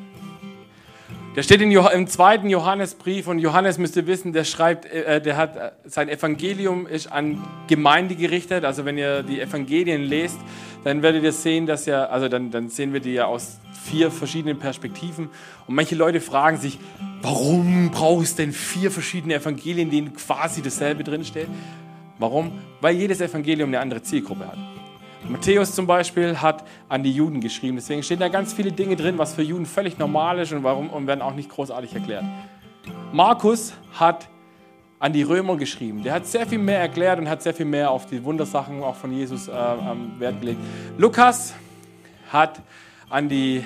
Der 1.36 1.42
steht 1.42 1.60
im 1.60 2.06
zweiten 2.06 2.48
Johannesbrief 2.48 3.28
und 3.28 3.38
Johannes 3.38 3.76
müsst 3.76 3.94
ihr 3.94 4.06
wissen, 4.06 4.32
der 4.32 4.44
schreibt, 4.44 4.86
äh, 4.86 5.20
der 5.20 5.36
hat 5.36 5.56
äh, 5.56 5.70
sein 5.84 6.08
Evangelium 6.08 6.86
ist 6.86 7.12
an 7.12 7.44
Gemeinde 7.66 8.14
gerichtet. 8.16 8.64
Also 8.64 8.86
wenn 8.86 8.96
ihr 8.96 9.22
die 9.22 9.42
Evangelien 9.42 10.02
lest, 10.02 10.38
dann 10.84 11.02
werdet 11.02 11.24
ihr 11.24 11.32
sehen, 11.32 11.66
dass 11.66 11.84
ja, 11.84 12.06
also 12.06 12.28
dann, 12.28 12.50
dann 12.50 12.70
sehen 12.70 12.94
wir 12.94 13.00
die 13.00 13.12
ja 13.12 13.26
aus 13.26 13.58
vier 13.84 14.10
verschiedenen 14.10 14.58
Perspektiven. 14.58 15.28
Und 15.66 15.74
manche 15.74 15.94
Leute 15.94 16.22
fragen 16.22 16.56
sich, 16.56 16.78
warum 17.20 17.90
braucht 17.90 18.24
es 18.24 18.34
denn 18.34 18.52
vier 18.52 18.90
verschiedene 18.90 19.34
Evangelien, 19.34 19.88
in 19.88 19.90
denen 19.90 20.14
quasi 20.14 20.62
dasselbe 20.62 21.04
drinsteht? 21.04 21.48
Warum? 22.18 22.52
Weil 22.80 22.96
jedes 22.96 23.20
Evangelium 23.20 23.68
eine 23.68 23.80
andere 23.80 24.02
Zielgruppe 24.02 24.46
hat. 24.46 24.75
Matthäus 25.28 25.74
zum 25.74 25.86
Beispiel 25.86 26.40
hat 26.40 26.64
an 26.88 27.02
die 27.02 27.12
Juden 27.12 27.40
geschrieben. 27.40 27.76
Deswegen 27.76 28.02
stehen 28.02 28.20
da 28.20 28.28
ganz 28.28 28.52
viele 28.52 28.72
Dinge 28.72 28.96
drin, 28.96 29.18
was 29.18 29.34
für 29.34 29.42
Juden 29.42 29.66
völlig 29.66 29.98
normal 29.98 30.38
ist 30.38 30.52
und 30.52 30.62
warum 30.62 30.90
und 30.90 31.06
werden 31.06 31.22
auch 31.22 31.34
nicht 31.34 31.50
großartig 31.50 31.94
erklärt. 31.94 32.24
Markus 33.12 33.72
hat 33.92 34.28
an 34.98 35.12
die 35.12 35.22
Römer 35.22 35.56
geschrieben. 35.56 36.02
Der 36.02 36.14
hat 36.14 36.26
sehr 36.26 36.46
viel 36.46 36.58
mehr 36.58 36.80
erklärt 36.80 37.18
und 37.18 37.28
hat 37.28 37.42
sehr 37.42 37.54
viel 37.54 37.66
mehr 37.66 37.90
auf 37.90 38.06
die 38.06 38.22
Wundersachen 38.24 38.82
auch 38.82 38.94
von 38.94 39.12
Jesus 39.12 39.48
äh, 39.48 39.52
Wert 39.52 40.40
gelegt. 40.40 40.60
Lukas 40.96 41.54
hat 42.30 42.62
an 43.10 43.28
die 43.28 43.64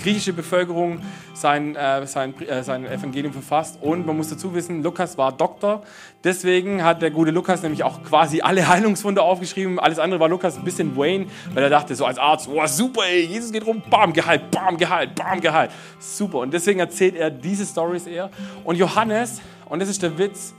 griechische 0.00 0.32
Bevölkerung 0.32 1.00
sein, 1.34 1.74
äh, 1.74 2.06
sein, 2.06 2.34
äh, 2.42 2.62
sein 2.62 2.86
Evangelium 2.86 3.32
verfasst. 3.32 3.78
Und 3.80 4.06
man 4.06 4.16
muss 4.16 4.28
dazu 4.28 4.54
wissen, 4.54 4.82
Lukas 4.82 5.18
war 5.18 5.32
Doktor. 5.32 5.82
Deswegen 6.22 6.84
hat 6.84 7.02
der 7.02 7.10
gute 7.10 7.30
Lukas 7.30 7.62
nämlich 7.62 7.82
auch 7.82 8.02
quasi 8.02 8.40
alle 8.40 8.68
Heilungswunder 8.68 9.22
aufgeschrieben. 9.22 9.78
Alles 9.78 9.98
andere 9.98 10.20
war 10.20 10.28
Lukas 10.28 10.56
ein 10.56 10.64
bisschen 10.64 10.96
Wayne, 10.96 11.26
weil 11.54 11.64
er 11.64 11.70
dachte 11.70 11.94
so 11.94 12.04
als 12.04 12.18
Arzt, 12.18 12.48
oh 12.48 12.64
super, 12.66 13.02
ey, 13.04 13.24
Jesus 13.24 13.52
geht 13.52 13.66
rum, 13.66 13.82
bam, 13.90 14.12
geheilt, 14.12 14.50
bam, 14.50 14.76
geheilt, 14.76 15.14
bam, 15.14 15.40
geheilt. 15.40 15.70
Super. 15.98 16.38
Und 16.38 16.52
deswegen 16.52 16.80
erzählt 16.80 17.16
er 17.16 17.30
diese 17.30 17.66
Stories 17.66 18.06
eher. 18.06 18.30
Und 18.64 18.76
Johannes, 18.76 19.40
und 19.66 19.80
das 19.80 19.88
ist 19.88 20.02
der 20.02 20.16
Witz, 20.18 20.54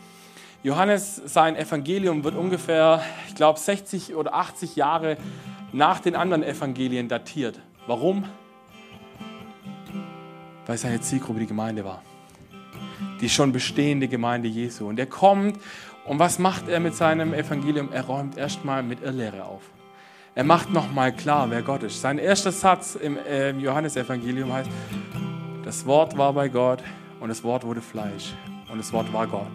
Johannes, 0.64 1.22
sein 1.26 1.56
Evangelium 1.56 2.24
wird 2.24 2.36
ungefähr, 2.36 3.02
ich 3.28 3.36
glaube, 3.36 3.60
60 3.60 4.16
oder 4.16 4.34
80 4.34 4.76
Jahre 4.76 5.18
nach 5.72 6.00
den 6.00 6.16
anderen 6.16 6.44
Evangelien 6.44 7.08
datiert. 7.08 7.60
Warum? 7.86 8.26
Weil 10.68 10.78
seine 10.78 11.02
Zielgruppe 11.02 11.40
die 11.40 11.48
Gemeinde 11.48 11.84
war. 11.84 12.04
Die 13.22 13.30
schon 13.30 13.52
bestehende 13.52 14.08
Gemeinde 14.08 14.48
Jesu. 14.48 14.88
Und 14.88 15.00
er 15.00 15.08
kommt 15.08 15.60
und 16.06 16.20
was 16.20 16.40
macht 16.40 16.70
er 16.70 16.80
mit 16.80 16.96
seinem 16.96 17.34
Evangelium? 17.34 17.90
Er 17.92 18.04
räumt 18.06 18.38
erstmal 18.38 18.84
mit 18.84 19.02
Irrlehre 19.02 19.44
auf. 19.44 19.62
Er 20.36 20.44
macht 20.44 20.72
nochmal 20.72 21.12
klar, 21.12 21.50
wer 21.50 21.64
Gott 21.64 21.84
ist. 21.84 22.00
Sein 22.00 22.20
erster 22.20 22.52
Satz 22.52 22.96
im 22.96 23.18
äh, 23.18 23.52
Johannesevangelium 23.52 24.54
heißt, 24.54 24.70
das 25.66 25.86
Wort 25.86 26.18
war 26.18 26.32
bei 26.32 26.48
Gott 26.48 26.84
und 27.20 27.30
das 27.30 27.44
Wort 27.44 27.66
wurde 27.66 27.82
Fleisch 27.82 28.36
und 28.72 28.78
das 28.78 28.94
Wort 28.94 29.12
war 29.12 29.26
Gott. 29.28 29.52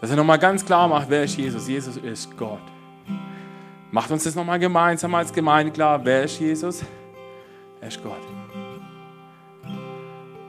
Dass 0.00 0.10
er 0.10 0.16
nochmal 0.16 0.38
ganz 0.38 0.64
klar 0.64 0.88
macht, 0.88 1.10
wer 1.10 1.24
ist 1.24 1.36
Jesus? 1.36 1.68
Jesus 1.68 1.96
ist 1.98 2.36
Gott. 2.36 2.62
Macht 3.92 4.10
uns 4.10 4.24
das 4.24 4.34
nochmal 4.34 4.58
gemeinsam 4.58 5.14
als 5.14 5.32
Gemeinde 5.32 5.72
klar, 5.72 6.04
wer 6.04 6.24
ist 6.24 6.40
Jesus? 6.40 6.82
Er 7.80 7.88
ist 7.88 8.02
Gott. 8.02 8.31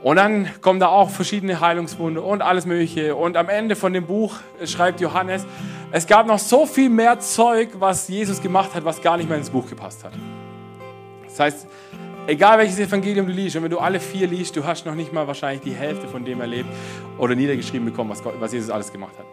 Und 0.04 0.16
dann 0.16 0.50
kommen 0.60 0.80
da 0.80 0.88
auch 0.88 1.08
verschiedene 1.08 1.60
Heilungswunde 1.60 2.20
und 2.20 2.42
alles 2.42 2.66
Mögliche. 2.66 3.16
Und 3.16 3.38
am 3.38 3.48
Ende 3.48 3.74
von 3.74 3.94
dem 3.94 4.04
Buch 4.04 4.36
schreibt 4.66 5.00
Johannes, 5.00 5.46
es 5.92 6.06
gab 6.06 6.26
noch 6.26 6.38
so 6.38 6.66
viel 6.66 6.90
mehr 6.90 7.20
Zeug, 7.20 7.70
was 7.78 8.06
Jesus 8.06 8.42
gemacht 8.42 8.74
hat, 8.74 8.84
was 8.84 9.00
gar 9.00 9.16
nicht 9.16 9.30
mehr 9.30 9.38
ins 9.38 9.48
Buch 9.48 9.66
gepasst 9.66 10.04
hat. 10.04 10.12
Das 11.24 11.40
heißt, 11.40 11.66
egal 12.26 12.58
welches 12.58 12.78
Evangelium 12.78 13.26
du 13.26 13.32
liest, 13.32 13.56
und 13.56 13.62
wenn 13.62 13.70
du 13.70 13.78
alle 13.78 13.98
vier 13.98 14.26
liest, 14.26 14.54
du 14.56 14.64
hast 14.66 14.84
noch 14.84 14.94
nicht 14.94 15.10
mal 15.10 15.26
wahrscheinlich 15.26 15.62
die 15.62 15.72
Hälfte 15.72 16.06
von 16.06 16.22
dem 16.22 16.38
erlebt 16.42 16.68
oder 17.16 17.34
niedergeschrieben 17.34 17.86
bekommen, 17.86 18.10
was, 18.10 18.22
Gott, 18.22 18.34
was 18.38 18.52
Jesus 18.52 18.68
alles 18.68 18.92
gemacht 18.92 19.14
hat. 19.18 19.24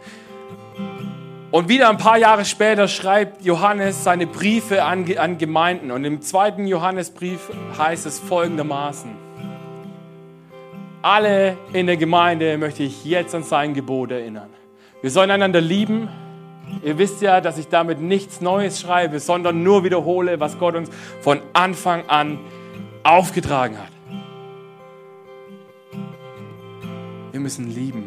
Und 1.50 1.68
wieder 1.68 1.90
ein 1.90 1.98
paar 1.98 2.16
Jahre 2.16 2.46
später 2.46 2.88
schreibt 2.88 3.44
Johannes 3.44 4.04
seine 4.04 4.26
Briefe 4.26 4.84
an, 4.84 5.04
an 5.18 5.36
Gemeinden. 5.36 5.90
Und 5.90 6.06
im 6.06 6.22
zweiten 6.22 6.66
Johannesbrief 6.66 7.50
heißt 7.76 8.06
es 8.06 8.18
folgendermaßen 8.18 9.21
alle 11.02 11.56
in 11.72 11.86
der 11.86 11.96
Gemeinde 11.96 12.56
möchte 12.58 12.82
ich 12.84 13.04
jetzt 13.04 13.34
an 13.34 13.42
sein 13.42 13.74
Gebot 13.74 14.10
erinnern. 14.12 14.50
Wir 15.02 15.10
sollen 15.10 15.30
einander 15.30 15.60
lieben. 15.60 16.08
Ihr 16.84 16.96
wisst 16.96 17.20
ja, 17.22 17.40
dass 17.40 17.58
ich 17.58 17.68
damit 17.68 18.00
nichts 18.00 18.40
Neues 18.40 18.80
schreibe, 18.80 19.18
sondern 19.18 19.62
nur 19.62 19.84
wiederhole, 19.84 20.38
was 20.40 20.58
Gott 20.58 20.76
uns 20.76 20.90
von 21.20 21.40
Anfang 21.52 22.08
an 22.08 22.38
aufgetragen 23.02 23.76
hat. 23.78 23.90
Wir 27.32 27.40
müssen 27.40 27.68
lieben. 27.68 28.04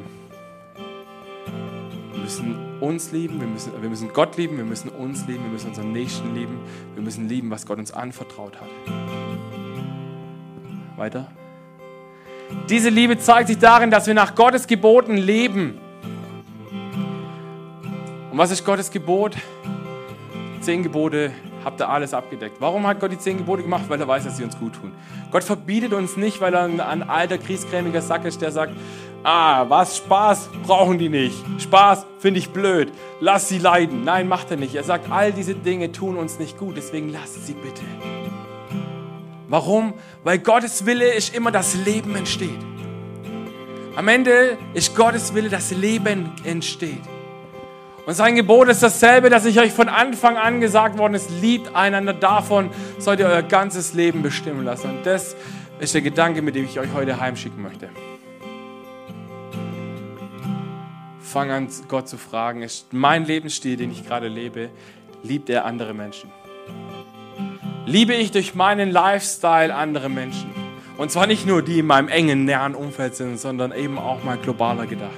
Wir 2.14 2.22
müssen 2.22 2.80
uns 2.80 3.12
lieben, 3.12 3.40
wir 3.40 3.48
müssen, 3.48 3.72
wir 3.82 3.90
müssen 3.90 4.14
Gott 4.14 4.38
lieben, 4.38 4.58
wir 4.58 4.66
müssen 4.66 4.90
uns 4.90 5.28
lieben, 5.28 5.44
wir 5.44 5.52
müssen 5.52 5.70
unseren 5.70 5.92
Nächsten 5.92 6.34
lieben, 6.34 6.60
wir 6.96 7.04
müssen 7.04 7.28
lieben, 7.28 7.52
was 7.52 7.66
Gott 7.66 7.78
uns 7.78 7.92
anvertraut 7.92 8.54
hat. 8.60 8.70
Weiter. 10.98 11.28
Diese 12.70 12.90
Liebe 12.90 13.18
zeigt 13.18 13.48
sich 13.48 13.58
darin, 13.58 13.92
dass 13.92 14.08
wir 14.08 14.14
nach 14.14 14.36
Gottes 14.36 14.68
Geboten 14.68 15.18
leben. 15.18 15.80
Und 18.32 18.38
was 18.38 18.52
ist 18.52 18.66
Gottes 18.66 18.92
Gebot? 18.92 19.36
Zehn 20.62 20.84
Gebote 20.84 21.32
habt 21.64 21.82
ihr 21.82 21.90
alles 21.90 22.14
abgedeckt. 22.14 22.58
Warum 22.60 22.86
hat 22.88 23.00
Gott 23.00 23.12
die 23.12 23.18
zehn 23.18 23.38
Gebote 23.38 23.64
gemacht? 23.64 23.86
Weil 23.88 24.00
er 24.00 24.08
weiß, 24.08 24.24
dass 24.24 24.38
sie 24.38 24.44
uns 24.44 24.58
gut 24.58 24.74
tun. 24.74 24.92
Gott 25.32 25.44
verbietet 25.44 25.94
uns 25.94 26.16
nicht, 26.16 26.40
weil 26.40 26.54
er 26.54 26.64
ein, 26.64 27.10
alter, 27.10 27.38
kriesgrämiger 27.38 28.02
Sack 28.02 28.26
ist, 28.26 28.42
der 28.42 28.52
sagt, 28.52 28.74
ah, 29.24 29.66
was, 29.68 29.98
Spaß 29.98 30.50
brauchen 30.66 30.98
die 30.98 31.10
nicht. 31.10 31.36
Spaß 31.60 32.06
finde 32.20 32.40
ich 32.40 32.50
blöd. 32.52 32.92
Lass 33.20 33.50
sie 33.50 33.58
leiden. 33.58 34.04
Nein, 34.04 34.28
macht 34.28 34.52
er 34.52 34.58
nicht. 34.58 34.76
Er 34.76 34.84
sagt, 34.84 35.12
all 35.12 35.32
diese 35.32 35.56
Dinge 35.56 35.92
tun 35.92 36.18
uns 36.18 36.40
nicht 36.40 36.58
gut, 36.58 36.78
deswegen 36.78 37.10
lasst 37.10 37.46
sie 37.46 37.54
bitte. 37.54 37.82
Warum? 39.48 39.94
Weil 40.24 40.40
Gottes 40.40 40.86
Wille 40.86 41.14
ist 41.14 41.36
immer, 41.36 41.52
dass 41.52 41.76
Leben 41.76 42.16
entsteht. 42.16 42.60
Am 43.96 44.08
Ende 44.08 44.58
ist 44.74 44.96
Gottes 44.96 45.34
Wille, 45.34 45.50
dass 45.50 45.72
Leben 45.72 46.32
entsteht. 46.44 47.02
Und 48.06 48.14
sein 48.14 48.36
Gebot 48.36 48.68
ist 48.68 48.84
dasselbe, 48.84 49.30
das 49.30 49.46
ich 49.46 49.60
euch 49.60 49.72
von 49.72 49.90
Anfang 49.90 50.38
an 50.38 50.62
gesagt 50.62 50.98
worden 50.98 51.16
ist. 51.16 51.30
Liebt 51.42 51.76
einander, 51.76 52.14
davon 52.14 52.70
sollt 53.00 53.20
ihr 53.20 53.26
euer 53.28 53.42
ganzes 53.42 53.94
Leben 53.94 54.22
bestimmen 54.22 54.64
lassen. 54.64 54.90
Und 54.98 55.06
das 55.06 55.36
ist 55.80 55.94
der 55.94 56.02
Gedanke, 56.02 56.42
mit 56.42 56.56
dem 56.56 56.66
ich 56.66 56.80
euch 56.80 56.94
heute 56.94 57.20
heimschicken 57.20 57.62
möchte. 57.64 57.90
Fang 61.20 61.52
an, 61.52 61.68
Gott 61.88 62.08
zu 62.08 62.18
fragen, 62.18 62.62
ist 62.62 62.94
mein 62.94 63.26
Lebensstil, 63.26 63.76
den 63.76 63.92
ich 63.92 64.06
gerade 64.06 64.28
lebe, 64.28 64.70
liebt 65.24 65.50
er 65.50 65.66
andere 65.66 65.94
Menschen? 65.94 66.30
Liebe 67.86 68.14
ich 68.14 68.32
durch 68.32 68.56
meinen 68.56 68.92
Lifestyle 68.92 69.74
andere 69.74 70.10
Menschen. 70.10 70.50
Und 70.98 71.12
zwar 71.12 71.28
nicht 71.28 71.46
nur 71.46 71.62
die, 71.62 71.80
in 71.80 71.88
meinem 71.88 72.08
engen, 72.08 72.46
näheren 72.46 72.74
Umfeld 72.74 73.16
sind, 73.16 73.40
sondern 73.40 73.72
eben 73.72 73.98
auch 73.98 74.24
mal 74.24 74.38
globaler 74.38 74.86
gedacht. 74.86 75.12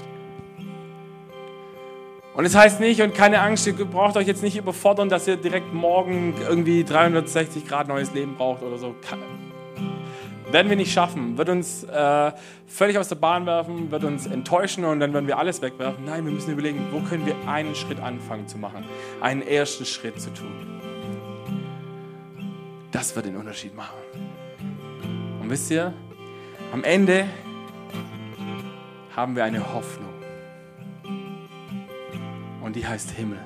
Und 2.34 2.46
es 2.46 2.52
das 2.52 2.62
heißt 2.62 2.80
nicht, 2.80 3.02
und 3.02 3.16
keine 3.16 3.42
Angst, 3.42 3.66
ihr 3.66 3.74
braucht 3.74 4.16
euch 4.16 4.28
jetzt 4.28 4.44
nicht 4.44 4.58
überfordern, 4.58 5.10
dass 5.10 5.28
ihr 5.28 5.38
direkt 5.38 5.74
morgen 5.74 6.36
irgendwie 6.48 6.84
360 6.84 7.68
Grad 7.68 7.88
neues 7.88 8.14
Leben 8.14 8.36
braucht 8.36 8.62
oder 8.62 8.78
so. 8.78 8.96
Werden 10.52 10.70
wir 10.70 10.78
nicht 10.78 10.94
schaffen, 10.94 11.38
wird 11.38 11.50
uns 11.50 11.84
äh, 11.84 12.32
völlig 12.68 12.98
aus 12.98 13.10
der 13.10 13.16
Bahn 13.16 13.46
werfen, 13.46 13.92
wird 13.92 14.04
uns 14.04 14.28
enttäuschen 14.28 14.86
und 14.86 15.00
dann 15.00 15.14
werden 15.14 15.28
wir 15.28 15.38
alles 15.38 15.62
wegwerfen. 15.62 16.06
Nein, 16.06 16.26
wir 16.26 16.32
müssen 16.32 16.52
überlegen, 16.52 16.88
wo 16.92 17.00
können 17.00 17.26
wir 17.26 17.36
einen 17.48 17.76
Schritt 17.76 18.00
anfangen 18.00 18.48
zu 18.48 18.58
machen, 18.58 18.86
einen 19.20 19.42
ersten 19.42 19.86
Schritt 19.86 20.22
zu 20.22 20.32
tun. 20.32 20.77
Das 22.92 23.16
wird 23.16 23.26
den 23.26 23.36
Unterschied 23.36 23.76
machen. 23.76 23.98
Und 25.42 25.50
wisst 25.50 25.70
ihr, 25.72 25.94
am 26.72 26.84
Ende 26.84 27.26
haben 29.16 29.36
wir 29.36 29.44
eine 29.44 29.74
Hoffnung. 29.74 30.14
Und 32.62 32.76
die 32.76 32.86
heißt 32.86 33.12
Himmel. 33.12 33.40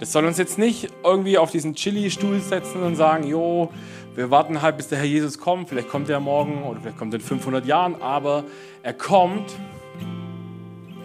Das 0.00 0.12
soll 0.12 0.26
uns 0.26 0.38
jetzt 0.38 0.58
nicht 0.58 0.88
irgendwie 1.02 1.38
auf 1.38 1.50
diesen 1.50 1.74
Chili-Stuhl 1.74 2.40
setzen 2.40 2.82
und 2.82 2.96
sagen, 2.96 3.26
jo, 3.26 3.72
wir 4.14 4.30
warten 4.30 4.60
halt, 4.60 4.76
bis 4.76 4.88
der 4.88 4.98
Herr 4.98 5.06
Jesus 5.06 5.38
kommt. 5.38 5.68
Vielleicht 5.68 5.88
kommt 5.88 6.08
er 6.08 6.20
morgen 6.20 6.64
oder 6.64 6.80
vielleicht 6.80 6.98
kommt 6.98 7.14
er 7.14 7.20
in 7.20 7.24
500 7.24 7.64
Jahren, 7.64 8.00
aber 8.02 8.44
er 8.82 8.92
kommt 8.92 9.52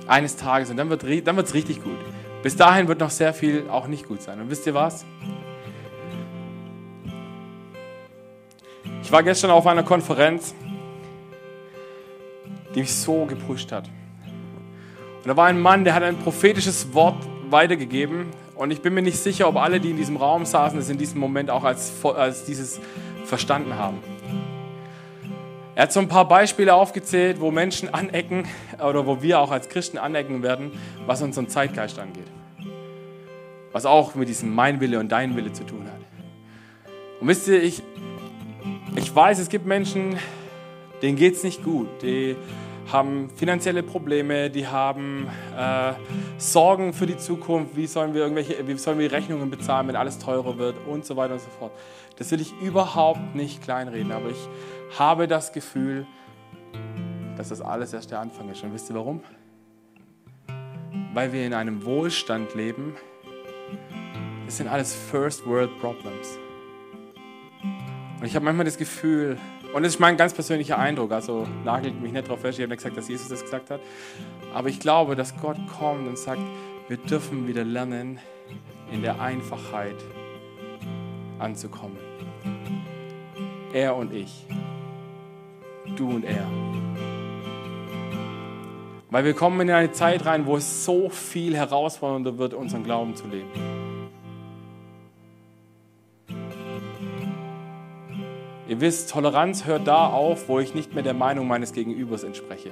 eines 0.08 0.36
Tages 0.36 0.70
und 0.70 0.78
dann 0.78 0.90
wird 0.90 1.04
es 1.04 1.54
richtig 1.54 1.84
gut. 1.84 1.98
Bis 2.42 2.56
dahin 2.56 2.88
wird 2.88 3.00
noch 3.00 3.10
sehr 3.10 3.34
viel 3.34 3.70
auch 3.70 3.88
nicht 3.88 4.08
gut 4.08 4.22
sein. 4.22 4.40
Und 4.40 4.50
wisst 4.50 4.66
ihr 4.66 4.74
was? 4.74 5.06
Ich 9.04 9.12
war 9.12 9.24
gestern 9.24 9.52
auf 9.52 9.68
einer 9.68 9.84
Konferenz, 9.84 10.54
die 12.76 12.82
mich 12.82 12.94
so 12.94 13.26
gepusht 13.26 13.72
hat. 13.72 13.90
Und 15.18 15.28
da 15.28 15.36
war 15.36 15.48
ein 15.48 15.60
Mann, 15.60 15.84
der 15.84 15.96
hat 15.96 16.04
ein 16.04 16.18
prophetisches 16.18 16.94
Wort 16.94 17.18
weitergegeben. 17.50 18.28
Und 18.56 18.72
ich 18.72 18.82
bin 18.82 18.94
mir 18.94 19.02
nicht 19.02 19.18
sicher, 19.18 19.48
ob 19.48 19.58
alle, 19.58 19.80
die 19.80 19.90
in 19.90 19.98
diesem 19.98 20.16
Raum 20.16 20.46
saßen, 20.46 20.80
es 20.80 20.90
in 20.90 20.98
diesem 20.98 21.20
Moment 21.20 21.50
auch 21.50 21.64
als, 21.64 21.92
als 22.06 22.46
dieses 22.46 22.80
verstanden 23.26 23.76
haben. 23.76 23.98
Er 25.80 25.84
hat 25.84 25.94
so 25.94 26.02
ein 26.02 26.10
paar 26.10 26.28
Beispiele 26.28 26.74
aufgezählt, 26.74 27.40
wo 27.40 27.52
Menschen 27.52 27.94
anecken 27.94 28.44
oder 28.86 29.08
wo 29.08 29.22
wir 29.22 29.40
auch 29.40 29.50
als 29.50 29.70
Christen 29.70 29.98
anecken 29.98 30.44
werden, 30.44 30.74
was 31.06 31.22
unseren 31.22 31.48
Zeitgeist 31.48 31.98
angeht. 32.00 32.28
Was 33.72 33.86
auch 33.86 34.14
mit 34.14 34.28
diesem 34.28 34.54
Mein 34.54 34.82
Wille 34.82 35.00
und 35.00 35.10
Dein 35.10 35.38
Wille 35.38 35.54
zu 35.54 35.64
tun 35.64 35.86
hat. 35.86 36.02
Und 37.22 37.30
wisst 37.30 37.48
ihr, 37.48 37.64
ich, 37.64 37.82
ich 38.98 39.16
weiß, 39.16 39.40
es 39.40 39.48
gibt 39.48 39.66
Menschen, 39.66 40.18
denen 41.02 41.16
geht 41.16 41.36
es 41.36 41.46
nicht 41.46 41.64
gut. 41.64 41.88
Die 42.02 42.36
haben 42.92 43.30
finanzielle 43.38 43.82
Probleme, 43.82 44.50
die 44.50 44.68
haben 44.68 45.30
äh, 45.58 45.94
Sorgen 46.38 46.92
für 46.92 47.06
die 47.06 47.16
Zukunft. 47.16 47.78
Wie 47.78 47.88
sollen, 47.88 48.14
wir 48.14 48.24
irgendwelche, 48.24 48.68
wie 48.68 48.78
sollen 48.78 49.00
wir 49.00 49.14
Rechnungen 49.14 49.50
bezahlen, 49.50 49.88
wenn 49.88 49.96
alles 49.96 50.20
teurer 50.20 50.58
wird 50.58 50.76
und 50.90 51.06
so 51.06 51.16
weiter 51.16 51.36
und 51.36 51.40
so 51.40 51.50
fort. 51.58 51.72
Das 52.18 52.30
will 52.32 52.42
ich 52.42 52.52
überhaupt 52.62 53.34
nicht 53.34 53.62
kleinreden, 53.64 54.12
aber 54.12 54.30
ich 54.30 54.50
habe 54.98 55.28
das 55.28 55.52
Gefühl, 55.54 56.06
dass 57.38 57.50
das 57.50 57.62
alles 57.62 57.94
erst 57.94 58.12
der 58.12 58.20
Anfang 58.20 58.50
ist. 58.50 58.64
Und 58.64 58.74
wisst 58.74 58.90
ihr 58.90 58.96
warum? 58.96 59.22
Weil 61.14 61.32
wir 61.32 61.46
in 61.46 61.54
einem 61.54 61.86
Wohlstand 61.86 62.54
leben. 62.56 62.96
Das 64.46 64.58
sind 64.58 64.68
alles 64.68 64.94
First 64.94 65.46
World 65.46 65.70
Problems. 65.80 66.38
Und 68.20 68.26
ich 68.26 68.36
habe 68.36 68.44
manchmal 68.44 68.66
das 68.66 68.78
Gefühl, 68.78 69.38
und 69.74 69.84
das 69.84 69.94
ist 69.94 70.00
mein 70.00 70.18
ganz 70.18 70.34
persönlicher 70.34 70.78
Eindruck, 70.78 71.12
also 71.12 71.48
nagelt 71.64 72.02
mich 72.02 72.12
nicht 72.12 72.28
drauf 72.28 72.42
fest, 72.42 72.58
ich 72.60 72.64
habe 72.64 72.72
nicht 72.72 72.80
gesagt, 72.80 72.98
dass 72.98 73.08
Jesus 73.08 73.30
das 73.30 73.44
gesagt 73.44 73.70
hat, 73.70 73.80
aber 74.54 74.68
ich 74.68 74.80
glaube, 74.80 75.16
dass 75.16 75.38
Gott 75.38 75.58
kommt 75.78 76.08
und 76.08 76.18
sagt, 76.18 76.42
wir 76.90 76.98
dürfen 76.98 77.48
wieder 77.48 77.64
lernen, 77.64 78.20
in 78.92 79.02
der 79.02 79.22
Einfachheit 79.22 79.96
anzukommen. 81.38 81.98
Er 83.72 83.96
und 83.96 84.12
ich. 84.12 84.48
Du 86.00 86.10
und 86.12 86.24
er. 86.24 86.48
Weil 89.10 89.26
wir 89.26 89.34
kommen 89.34 89.60
in 89.60 89.70
eine 89.70 89.92
Zeit 89.92 90.26
rein, 90.26 90.46
wo 90.46 90.56
es 90.56 90.86
so 90.86 91.10
viel 91.10 91.58
herausfordernder 91.58 92.38
wird, 92.38 92.54
unseren 92.54 92.86
Glauben 92.86 93.18
zu 93.18 93.28
leben. 93.28 93.50
Ihr 98.70 98.80
wisst, 98.80 99.10
Toleranz 99.10 99.66
hört 99.66 99.88
da 99.88 100.08
auf, 100.08 100.48
wo 100.48 100.60
ich 100.60 100.74
nicht 100.74 100.94
mehr 100.94 101.04
der 101.04 101.16
Meinung 101.16 101.50
meines 101.50 101.74
Gegenübers 101.74 102.24
entspreche. 102.24 102.72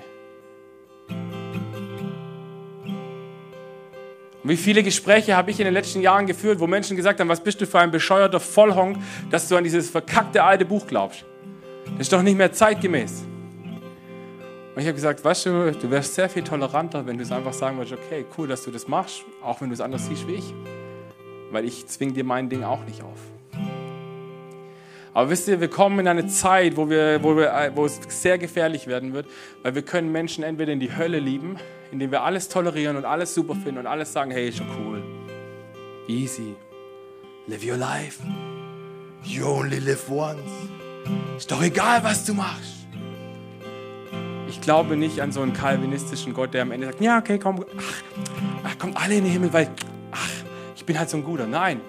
Und 4.42 4.50
wie 4.50 4.56
viele 4.56 4.84
Gespräche 4.84 5.36
habe 5.36 5.52
ich 5.52 5.60
in 5.60 5.66
den 5.66 5.74
letzten 5.74 6.00
Jahren 6.00 6.28
geführt, 6.28 6.62
wo 6.62 6.68
Menschen 6.68 6.96
gesagt 6.96 7.20
haben, 7.20 7.28
was 7.28 7.44
bist 7.44 7.60
du 7.60 7.66
für 7.66 7.80
ein 7.80 7.92
bescheuerter 7.92 8.40
Vollhonk, 8.40 9.00
dass 9.32 9.50
du 9.50 9.58
an 9.58 9.66
dieses 9.66 9.90
verkackte 9.90 10.46
alte 10.46 10.64
Buch 10.64 10.88
glaubst. 10.88 11.26
Das 11.92 12.02
ist 12.02 12.14
doch 12.14 12.22
nicht 12.22 12.38
mehr 12.38 12.52
zeitgemäß. 12.52 13.24
Und 14.76 14.82
ich 14.82 14.88
habe 14.88 14.94
gesagt, 14.94 15.26
weißt 15.26 15.48
du, 15.48 15.72
du 15.72 15.90
wärst 15.90 16.14
sehr 16.14 16.30
viel 16.30 16.44
toleranter, 16.44 17.06
wenn 17.08 17.18
du 17.18 17.24
es 17.24 17.32
einfach 17.32 17.54
sagen 17.54 17.78
würdest, 17.78 17.94
okay, 17.94 18.26
cool, 18.38 18.48
dass 18.48 18.64
du 18.64 18.70
das 18.70 18.88
machst, 18.88 19.24
auch 19.42 19.60
wenn 19.60 19.70
du 19.70 19.74
es 19.74 19.82
anders 19.82 20.06
siehst 20.06 20.28
wie 20.28 20.36
ich. 20.36 20.54
Weil 21.52 21.66
ich 21.66 21.88
zwinge 21.88 22.14
dir 22.14 22.24
mein 22.24 22.48
Ding 22.50 22.64
auch 22.64 22.86
nicht 22.86 23.02
auf. 23.02 23.18
Aber 25.16 25.32
wisst 25.32 25.48
ihr, 25.48 25.60
wir 25.60 25.68
kommen 25.68 25.98
in 25.98 26.08
eine 26.08 26.28
Zeit, 26.28 26.78
wo, 26.78 26.92
wir, 26.92 27.24
wo, 27.24 27.36
wir, 27.36 27.72
wo 27.74 27.86
es 27.86 28.00
sehr 28.08 28.38
gefährlich 28.38 28.86
werden 28.86 29.14
wird, 29.14 29.26
weil 29.64 29.74
wir 29.74 29.82
können 29.82 30.12
Menschen 30.12 30.44
entweder 30.44 30.72
in 30.74 30.80
die 30.80 30.96
Hölle 30.96 31.18
lieben, 31.18 31.56
indem 31.92 32.12
wir 32.12 32.22
alles 32.22 32.50
tolerieren 32.50 32.98
und 32.98 33.06
alles 33.06 33.34
super 33.34 33.56
finden 33.56 33.80
und 33.80 33.88
alles 33.88 34.14
sagen, 34.14 34.30
hey, 34.30 34.50
ist 34.50 34.60
schon 34.60 34.68
cool. 34.80 35.02
Easy. 36.08 36.56
Live 37.48 37.66
your 37.66 37.78
life. 37.78 38.22
You 39.24 39.48
only 39.48 39.80
live 39.80 40.08
once. 40.08 40.38
Ist 41.38 41.52
doch 41.52 41.62
egal, 41.62 42.04
was 42.04 42.26
du 42.26 42.34
machst. 42.34 42.88
Ich 44.50 44.62
glaube 44.62 44.98
nicht 44.98 45.22
an 45.22 45.32
so 45.32 45.42
einen 45.42 45.54
kalvinistischen 45.54 46.34
Gott, 46.34 46.54
der 46.54 46.64
am 46.64 46.72
Ende 46.72 46.88
sagt, 46.88 47.02
ja, 47.02 47.20
okay, 47.20 47.38
komm, 47.38 47.64
ach, 48.64 48.78
kommt 48.78 48.98
alle 48.98 49.16
in 49.16 49.24
den 49.24 49.34
Himmel, 49.34 49.54
weil, 49.54 49.70
ach, 50.12 50.30
ich 50.76 50.86
bin 50.86 50.98
halt 50.98 51.10
so 51.10 51.18
ein 51.18 51.24
Guter. 51.24 51.48
Nein, 51.48 51.82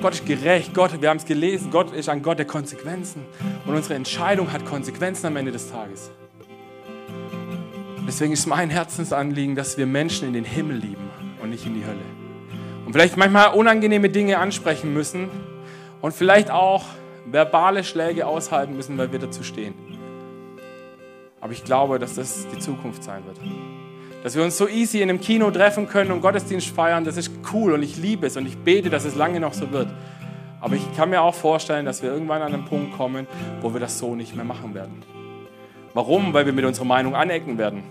Gott 0.00 0.14
ist 0.14 0.26
gerecht. 0.26 0.74
Gott, 0.74 1.00
wir 1.00 1.08
haben 1.08 1.16
es 1.16 1.24
gelesen, 1.24 1.70
Gott 1.70 1.92
ist 1.92 2.08
ein 2.08 2.22
Gott 2.22 2.38
der 2.38 2.46
Konsequenzen. 2.46 3.22
Und 3.66 3.74
unsere 3.74 3.94
Entscheidung 3.94 4.52
hat 4.52 4.64
Konsequenzen 4.64 5.26
am 5.26 5.36
Ende 5.36 5.52
des 5.52 5.70
Tages. 5.70 6.10
Deswegen 8.06 8.32
ist 8.32 8.46
mein 8.46 8.70
Herzensanliegen, 8.70 9.56
dass 9.56 9.78
wir 9.78 9.86
Menschen 9.86 10.28
in 10.28 10.34
den 10.34 10.44
Himmel 10.44 10.76
lieben 10.76 11.10
und 11.42 11.50
nicht 11.50 11.66
in 11.66 11.74
die 11.74 11.84
Hölle. 11.84 12.04
Und 12.84 12.92
vielleicht 12.92 13.16
manchmal 13.16 13.52
unangenehme 13.52 14.08
Dinge 14.10 14.38
ansprechen 14.38 14.92
müssen 14.92 15.28
und 16.00 16.14
vielleicht 16.14 16.50
auch 16.50 16.84
verbale 17.26 17.84
Schläge 17.84 18.26
aushalten 18.26 18.76
müssen, 18.76 18.96
weil 18.98 19.12
wir 19.12 19.18
dazu 19.18 19.42
stehen. 19.42 19.74
Aber 21.40 21.52
ich 21.52 21.64
glaube, 21.64 21.98
dass 21.98 22.14
das 22.14 22.46
die 22.52 22.58
Zukunft 22.58 23.04
sein 23.04 23.24
wird. 23.26 23.38
Dass 24.22 24.34
wir 24.34 24.42
uns 24.42 24.56
so 24.56 24.66
easy 24.66 25.02
in 25.02 25.10
einem 25.10 25.20
Kino 25.20 25.50
treffen 25.50 25.88
können 25.88 26.10
und 26.10 26.20
Gottesdienst 26.20 26.68
feiern, 26.68 27.04
das 27.04 27.16
ist 27.16 27.30
cool 27.52 27.72
und 27.72 27.82
ich 27.82 27.96
liebe 27.96 28.26
es 28.26 28.36
und 28.36 28.46
ich 28.46 28.58
bete, 28.58 28.90
dass 28.90 29.04
es 29.04 29.14
lange 29.14 29.38
noch 29.38 29.52
so 29.52 29.70
wird. 29.70 29.88
Aber 30.60 30.74
ich 30.74 30.96
kann 30.96 31.10
mir 31.10 31.22
auch 31.22 31.34
vorstellen, 31.34 31.84
dass 31.84 32.02
wir 32.02 32.10
irgendwann 32.10 32.42
an 32.42 32.52
einen 32.52 32.64
Punkt 32.64 32.96
kommen, 32.96 33.26
wo 33.60 33.72
wir 33.72 33.80
das 33.80 33.98
so 33.98 34.14
nicht 34.16 34.34
mehr 34.34 34.44
machen 34.44 34.74
werden. 34.74 35.02
Warum? 35.94 36.32
Weil 36.32 36.46
wir 36.46 36.52
mit 36.52 36.64
unserer 36.64 36.86
Meinung 36.86 37.14
anecken 37.14 37.58
werden. 37.58 37.84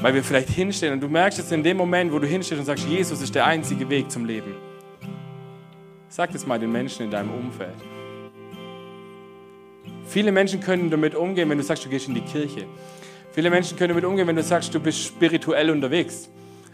Weil 0.00 0.14
wir 0.14 0.24
vielleicht 0.24 0.48
hinstehen 0.48 0.94
und 0.94 1.00
du 1.00 1.08
merkst 1.08 1.38
jetzt 1.38 1.52
in 1.52 1.62
dem 1.62 1.76
Moment, 1.76 2.12
wo 2.12 2.18
du 2.18 2.26
hinstehst 2.26 2.58
und 2.58 2.66
sagst, 2.66 2.86
Jesus 2.86 3.22
ist 3.22 3.34
der 3.34 3.46
einzige 3.46 3.88
Weg 3.88 4.10
zum 4.10 4.24
Leben. 4.24 4.71
Sag 6.14 6.30
das 6.30 6.46
mal 6.46 6.58
den 6.58 6.70
Menschen 6.70 7.06
in 7.06 7.10
deinem 7.10 7.30
Umfeld. 7.30 7.72
Viele 10.04 10.30
Menschen 10.30 10.60
können 10.60 10.90
damit 10.90 11.14
umgehen, 11.14 11.48
wenn 11.48 11.56
du 11.56 11.64
sagst, 11.64 11.86
du 11.86 11.88
gehst 11.88 12.06
in 12.06 12.14
die 12.14 12.20
Kirche. 12.20 12.66
Viele 13.30 13.48
Menschen 13.48 13.78
können 13.78 13.88
damit 13.88 14.04
umgehen, 14.04 14.26
wenn 14.26 14.36
du 14.36 14.42
sagst, 14.42 14.74
du 14.74 14.78
bist 14.78 15.02
spirituell 15.02 15.70
unterwegs. 15.70 16.28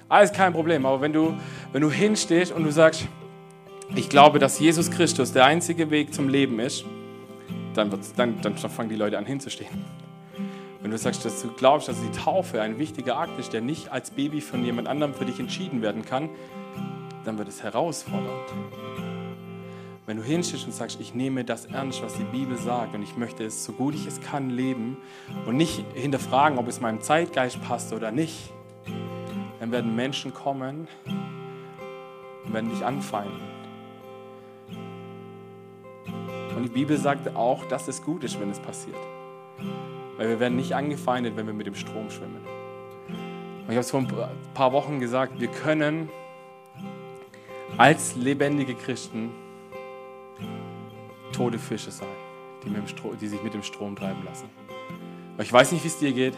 Alles 0.08 0.32
kein 0.32 0.52
Problem. 0.52 0.84
Aber 0.84 1.00
wenn 1.00 1.12
du, 1.12 1.36
wenn 1.70 1.82
du 1.82 1.88
hinstehst 1.88 2.50
und 2.50 2.64
du 2.64 2.72
sagst, 2.72 3.06
ich 3.94 4.08
glaube, 4.08 4.40
dass 4.40 4.58
Jesus 4.58 4.90
Christus 4.90 5.32
der 5.32 5.44
einzige 5.44 5.88
Weg 5.92 6.12
zum 6.12 6.28
Leben 6.28 6.58
ist, 6.58 6.84
dann, 7.74 7.96
dann, 8.16 8.42
dann 8.42 8.56
fangen 8.56 8.88
die 8.88 8.96
Leute 8.96 9.18
an 9.18 9.24
hinzustehen. 9.24 9.84
Wenn 10.82 10.90
du 10.90 10.98
sagst, 10.98 11.24
dass 11.24 11.42
du 11.42 11.52
glaubst, 11.52 11.86
dass 11.86 12.02
die 12.02 12.10
Taufe 12.10 12.60
ein 12.60 12.80
wichtiger 12.80 13.16
Akt 13.16 13.38
ist, 13.38 13.52
der 13.52 13.60
nicht 13.60 13.92
als 13.92 14.10
Baby 14.10 14.40
von 14.40 14.64
jemand 14.64 14.88
anderem 14.88 15.14
für 15.14 15.26
dich 15.26 15.38
entschieden 15.38 15.80
werden 15.80 16.04
kann, 16.04 16.28
dann 17.24 17.38
wird 17.38 17.46
es 17.46 17.62
herausfordernd. 17.62 18.77
Wenn 20.08 20.16
du 20.16 20.22
hinstehst 20.22 20.64
und 20.64 20.72
sagst, 20.72 20.98
ich 21.02 21.14
nehme 21.14 21.44
das 21.44 21.66
ernst, 21.66 22.02
was 22.02 22.14
die 22.14 22.24
Bibel 22.24 22.56
sagt 22.56 22.94
und 22.94 23.02
ich 23.02 23.18
möchte 23.18 23.44
es 23.44 23.62
so 23.62 23.74
gut 23.74 23.94
ich 23.94 24.06
es 24.06 24.22
kann 24.22 24.48
leben 24.48 24.96
und 25.44 25.58
nicht 25.58 25.84
hinterfragen, 25.92 26.58
ob 26.58 26.66
es 26.66 26.80
meinem 26.80 27.02
Zeitgeist 27.02 27.62
passt 27.62 27.92
oder 27.92 28.10
nicht, 28.10 28.50
dann 29.60 29.70
werden 29.70 29.94
Menschen 29.94 30.32
kommen 30.32 30.88
und 32.46 32.54
werden 32.54 32.70
dich 32.70 32.82
anfeinden. 32.86 33.36
Und 36.56 36.62
die 36.62 36.70
Bibel 36.70 36.96
sagt 36.96 37.36
auch, 37.36 37.66
dass 37.66 37.86
es 37.86 38.02
gut 38.02 38.24
ist, 38.24 38.40
wenn 38.40 38.48
es 38.48 38.60
passiert. 38.60 38.96
Weil 40.16 40.30
wir 40.30 40.40
werden 40.40 40.56
nicht 40.56 40.74
angefeindet, 40.74 41.36
wenn 41.36 41.46
wir 41.46 41.52
mit 41.52 41.66
dem 41.66 41.74
Strom 41.74 42.08
schwimmen. 42.08 42.40
Und 43.10 43.64
ich 43.64 43.72
habe 43.72 43.80
es 43.80 43.90
vor 43.90 44.00
ein 44.00 44.08
paar 44.54 44.72
Wochen 44.72 45.00
gesagt, 45.00 45.38
wir 45.38 45.48
können 45.48 46.08
als 47.76 48.16
lebendige 48.16 48.74
Christen 48.74 49.32
tote 51.38 51.58
Fische 51.58 51.92
sein, 51.92 52.08
die, 52.64 52.88
Strom, 52.88 53.16
die 53.16 53.28
sich 53.28 53.40
mit 53.44 53.54
dem 53.54 53.62
Strom 53.62 53.94
treiben 53.94 54.24
lassen. 54.24 54.50
Ich 55.40 55.52
weiß 55.52 55.70
nicht, 55.70 55.84
wie 55.84 55.88
es 55.88 55.98
dir 55.98 56.12
geht, 56.12 56.34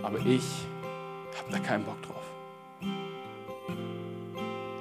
aber 0.00 0.18
ich 0.20 0.44
habe 1.36 1.50
da 1.50 1.58
keinen 1.58 1.84
Bock 1.84 2.00
drauf. 2.02 2.16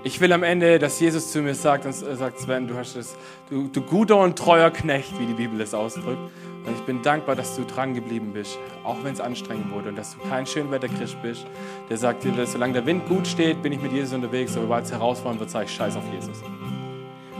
Ich 0.04 0.22
will 0.22 0.32
am 0.32 0.44
Ende, 0.44 0.78
dass 0.78 1.00
Jesus 1.00 1.32
zu 1.32 1.42
mir 1.42 1.56
sagt, 1.56 1.88
und 1.88 1.94
sagt, 1.94 2.40
Sven, 2.40 2.68
du 2.68 2.76
hast 2.78 2.96
es, 2.96 3.18
du, 3.50 3.68
du 3.68 3.82
guter 3.82 4.18
und 4.18 4.38
treuer 4.38 4.70
Knecht, 4.70 5.20
wie 5.20 5.26
die 5.26 5.34
Bibel 5.34 5.60
es 5.60 5.74
ausdrückt. 5.74 6.32
Und 6.66 6.76
ich 6.76 6.86
bin 6.86 7.02
dankbar, 7.02 7.36
dass 7.36 7.56
du 7.56 7.66
dran 7.66 7.96
geblieben 7.96 8.32
bist, 8.32 8.60
auch 8.84 9.04
wenn 9.04 9.14
es 9.14 9.20
anstrengend 9.20 9.72
wurde 9.72 9.90
und 9.90 9.96
dass 9.98 10.16
du 10.16 10.20
kein 10.30 10.46
Schönwetterchrist 10.46 11.20
bist, 11.24 11.48
der 11.90 11.98
sagt 11.98 12.24
dir, 12.24 12.46
solange 12.46 12.74
der 12.74 12.86
Wind 12.86 13.08
gut 13.08 13.26
steht, 13.26 13.64
bin 13.64 13.74
ich 13.74 13.82
mit 13.82 13.92
Jesus 13.92 14.14
unterwegs, 14.14 14.56
aber 14.56 14.70
weil 14.70 14.84
es 14.84 14.92
herausfordernd 14.92 15.40
wird, 15.40 15.50
sage 15.50 15.66
ich 15.66 15.72
Scheiß 15.72 15.96
auf 15.96 16.04
Jesus. 16.14 16.44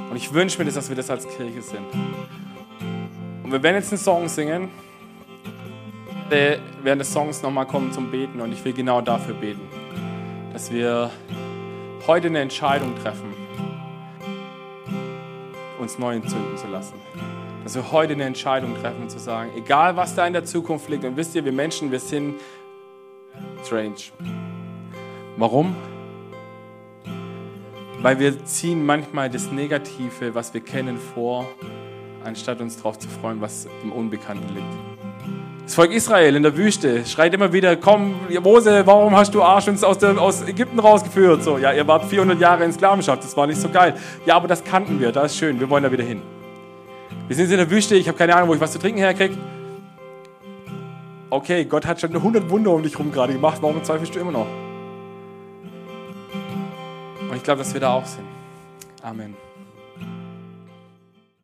Und 0.10 0.16
ich 0.16 0.34
wünsche 0.34 0.58
mir 0.58 0.66
das, 0.66 0.76
dass 0.76 0.90
wir 0.90 0.96
das 0.96 1.10
als 1.10 1.28
Kirche 1.28 1.62
sind. 1.62 1.86
Und 3.44 3.52
wir 3.52 3.62
werden 3.62 3.76
jetzt 3.76 3.92
einen 3.92 4.00
Song 4.00 4.28
singen. 4.28 4.70
Während 6.30 7.02
des 7.02 7.12
Songs 7.12 7.42
nochmal 7.42 7.66
kommen 7.66 7.92
zum 7.92 8.12
Beten 8.12 8.40
und 8.40 8.52
ich 8.52 8.64
will 8.64 8.74
genau 8.74 9.02
dafür 9.02 9.34
beten, 9.34 9.62
dass 10.54 10.72
wir 10.72 11.10
heute 12.06 12.28
eine 12.28 12.40
Entscheidung 12.40 12.96
treffen, 13.02 13.34
uns 15.80 15.98
neu 15.98 16.18
entzünden 16.18 16.56
zu 16.56 16.68
lassen. 16.68 16.94
Dass 17.64 17.74
wir 17.74 17.92
heute 17.92 18.14
eine 18.14 18.26
Entscheidung 18.26 18.76
treffen, 18.80 19.10
zu 19.10 19.18
sagen, 19.18 19.50
egal 19.58 19.96
was 19.96 20.14
da 20.14 20.28
in 20.28 20.34
der 20.34 20.46
Zukunft 20.46 20.88
liegt, 20.90 21.04
und 21.04 21.18
wisst 21.18 21.34
ihr, 21.34 21.44
wir 21.44 21.52
Menschen, 21.52 21.92
wir 21.92 22.00
sind 22.00 22.36
strange. 23.66 23.96
Warum? 25.38 25.76
Weil 28.02 28.18
wir 28.18 28.46
ziehen 28.46 28.86
manchmal 28.86 29.30
das 29.30 29.52
Negative, 29.52 30.34
was 30.34 30.54
wir 30.54 30.62
kennen, 30.62 30.98
vor, 31.14 31.46
anstatt 32.24 32.62
uns 32.62 32.78
darauf 32.78 32.98
zu 32.98 33.10
freuen, 33.10 33.42
was 33.42 33.68
im 33.84 33.92
Unbekannten 33.92 34.56
liegt. 34.56 34.66
Das 35.66 35.76
Volk 35.76 35.92
Israel 35.92 36.36
in 36.36 36.44
der 36.44 36.56
Wüste 36.56 37.06
schreit 37.06 37.34
immer 37.34 37.52
wieder, 37.52 37.76
komm, 37.76 38.16
Mose, 38.42 38.84
warum 38.86 39.16
hast 39.16 39.36
du 39.36 39.44
Arsch 39.44 39.68
uns 39.68 39.84
aus, 39.84 39.98
der, 39.98 40.20
aus 40.20 40.42
Ägypten 40.48 40.80
rausgeführt? 40.80 41.44
So, 41.44 41.58
ja, 41.58 41.74
ihr 41.74 41.86
wart 41.88 42.06
400 42.06 42.40
Jahre 42.40 42.64
in 42.64 42.72
Sklavenschaft, 42.72 43.24
das 43.24 43.36
war 43.36 43.46
nicht 43.46 43.60
so 43.60 43.70
geil. 43.70 43.94
Ja, 44.26 44.38
aber 44.38 44.48
das 44.48 44.64
kannten 44.64 45.00
wir, 45.00 45.12
das 45.12 45.34
ist 45.34 45.38
schön, 45.38 45.60
wir 45.60 45.70
wollen 45.70 45.84
da 45.84 45.92
wieder 45.92 46.04
hin. 46.04 46.22
Wir 47.28 47.36
sind 47.36 47.52
in 47.52 47.58
der 47.58 47.70
Wüste, 47.70 47.96
ich 47.96 48.08
habe 48.08 48.18
keine 48.18 48.34
Ahnung, 48.36 48.50
wo 48.50 48.56
ich 48.56 48.62
was 48.62 48.72
zu 48.72 48.80
trinken 48.80 49.00
herkriege. 49.00 49.38
Okay, 51.30 51.66
Gott 51.66 51.86
hat 51.86 52.00
schon 52.00 52.16
100 52.16 52.50
Wunder 52.50 52.72
um 52.72 52.82
dich 52.82 52.94
herum 52.94 53.12
gerade 53.12 53.34
gemacht, 53.34 53.58
warum 53.62 53.84
zweifelst 53.84 54.16
du 54.16 54.20
immer 54.20 54.32
noch? 54.32 54.48
Und 57.30 57.38
ich 57.38 57.44
glaube, 57.44 57.60
dass 57.60 57.74
wir 57.74 57.82
da 57.82 57.94
auch 57.94 58.06
sind. 58.06 58.26
Amen. 59.02 59.49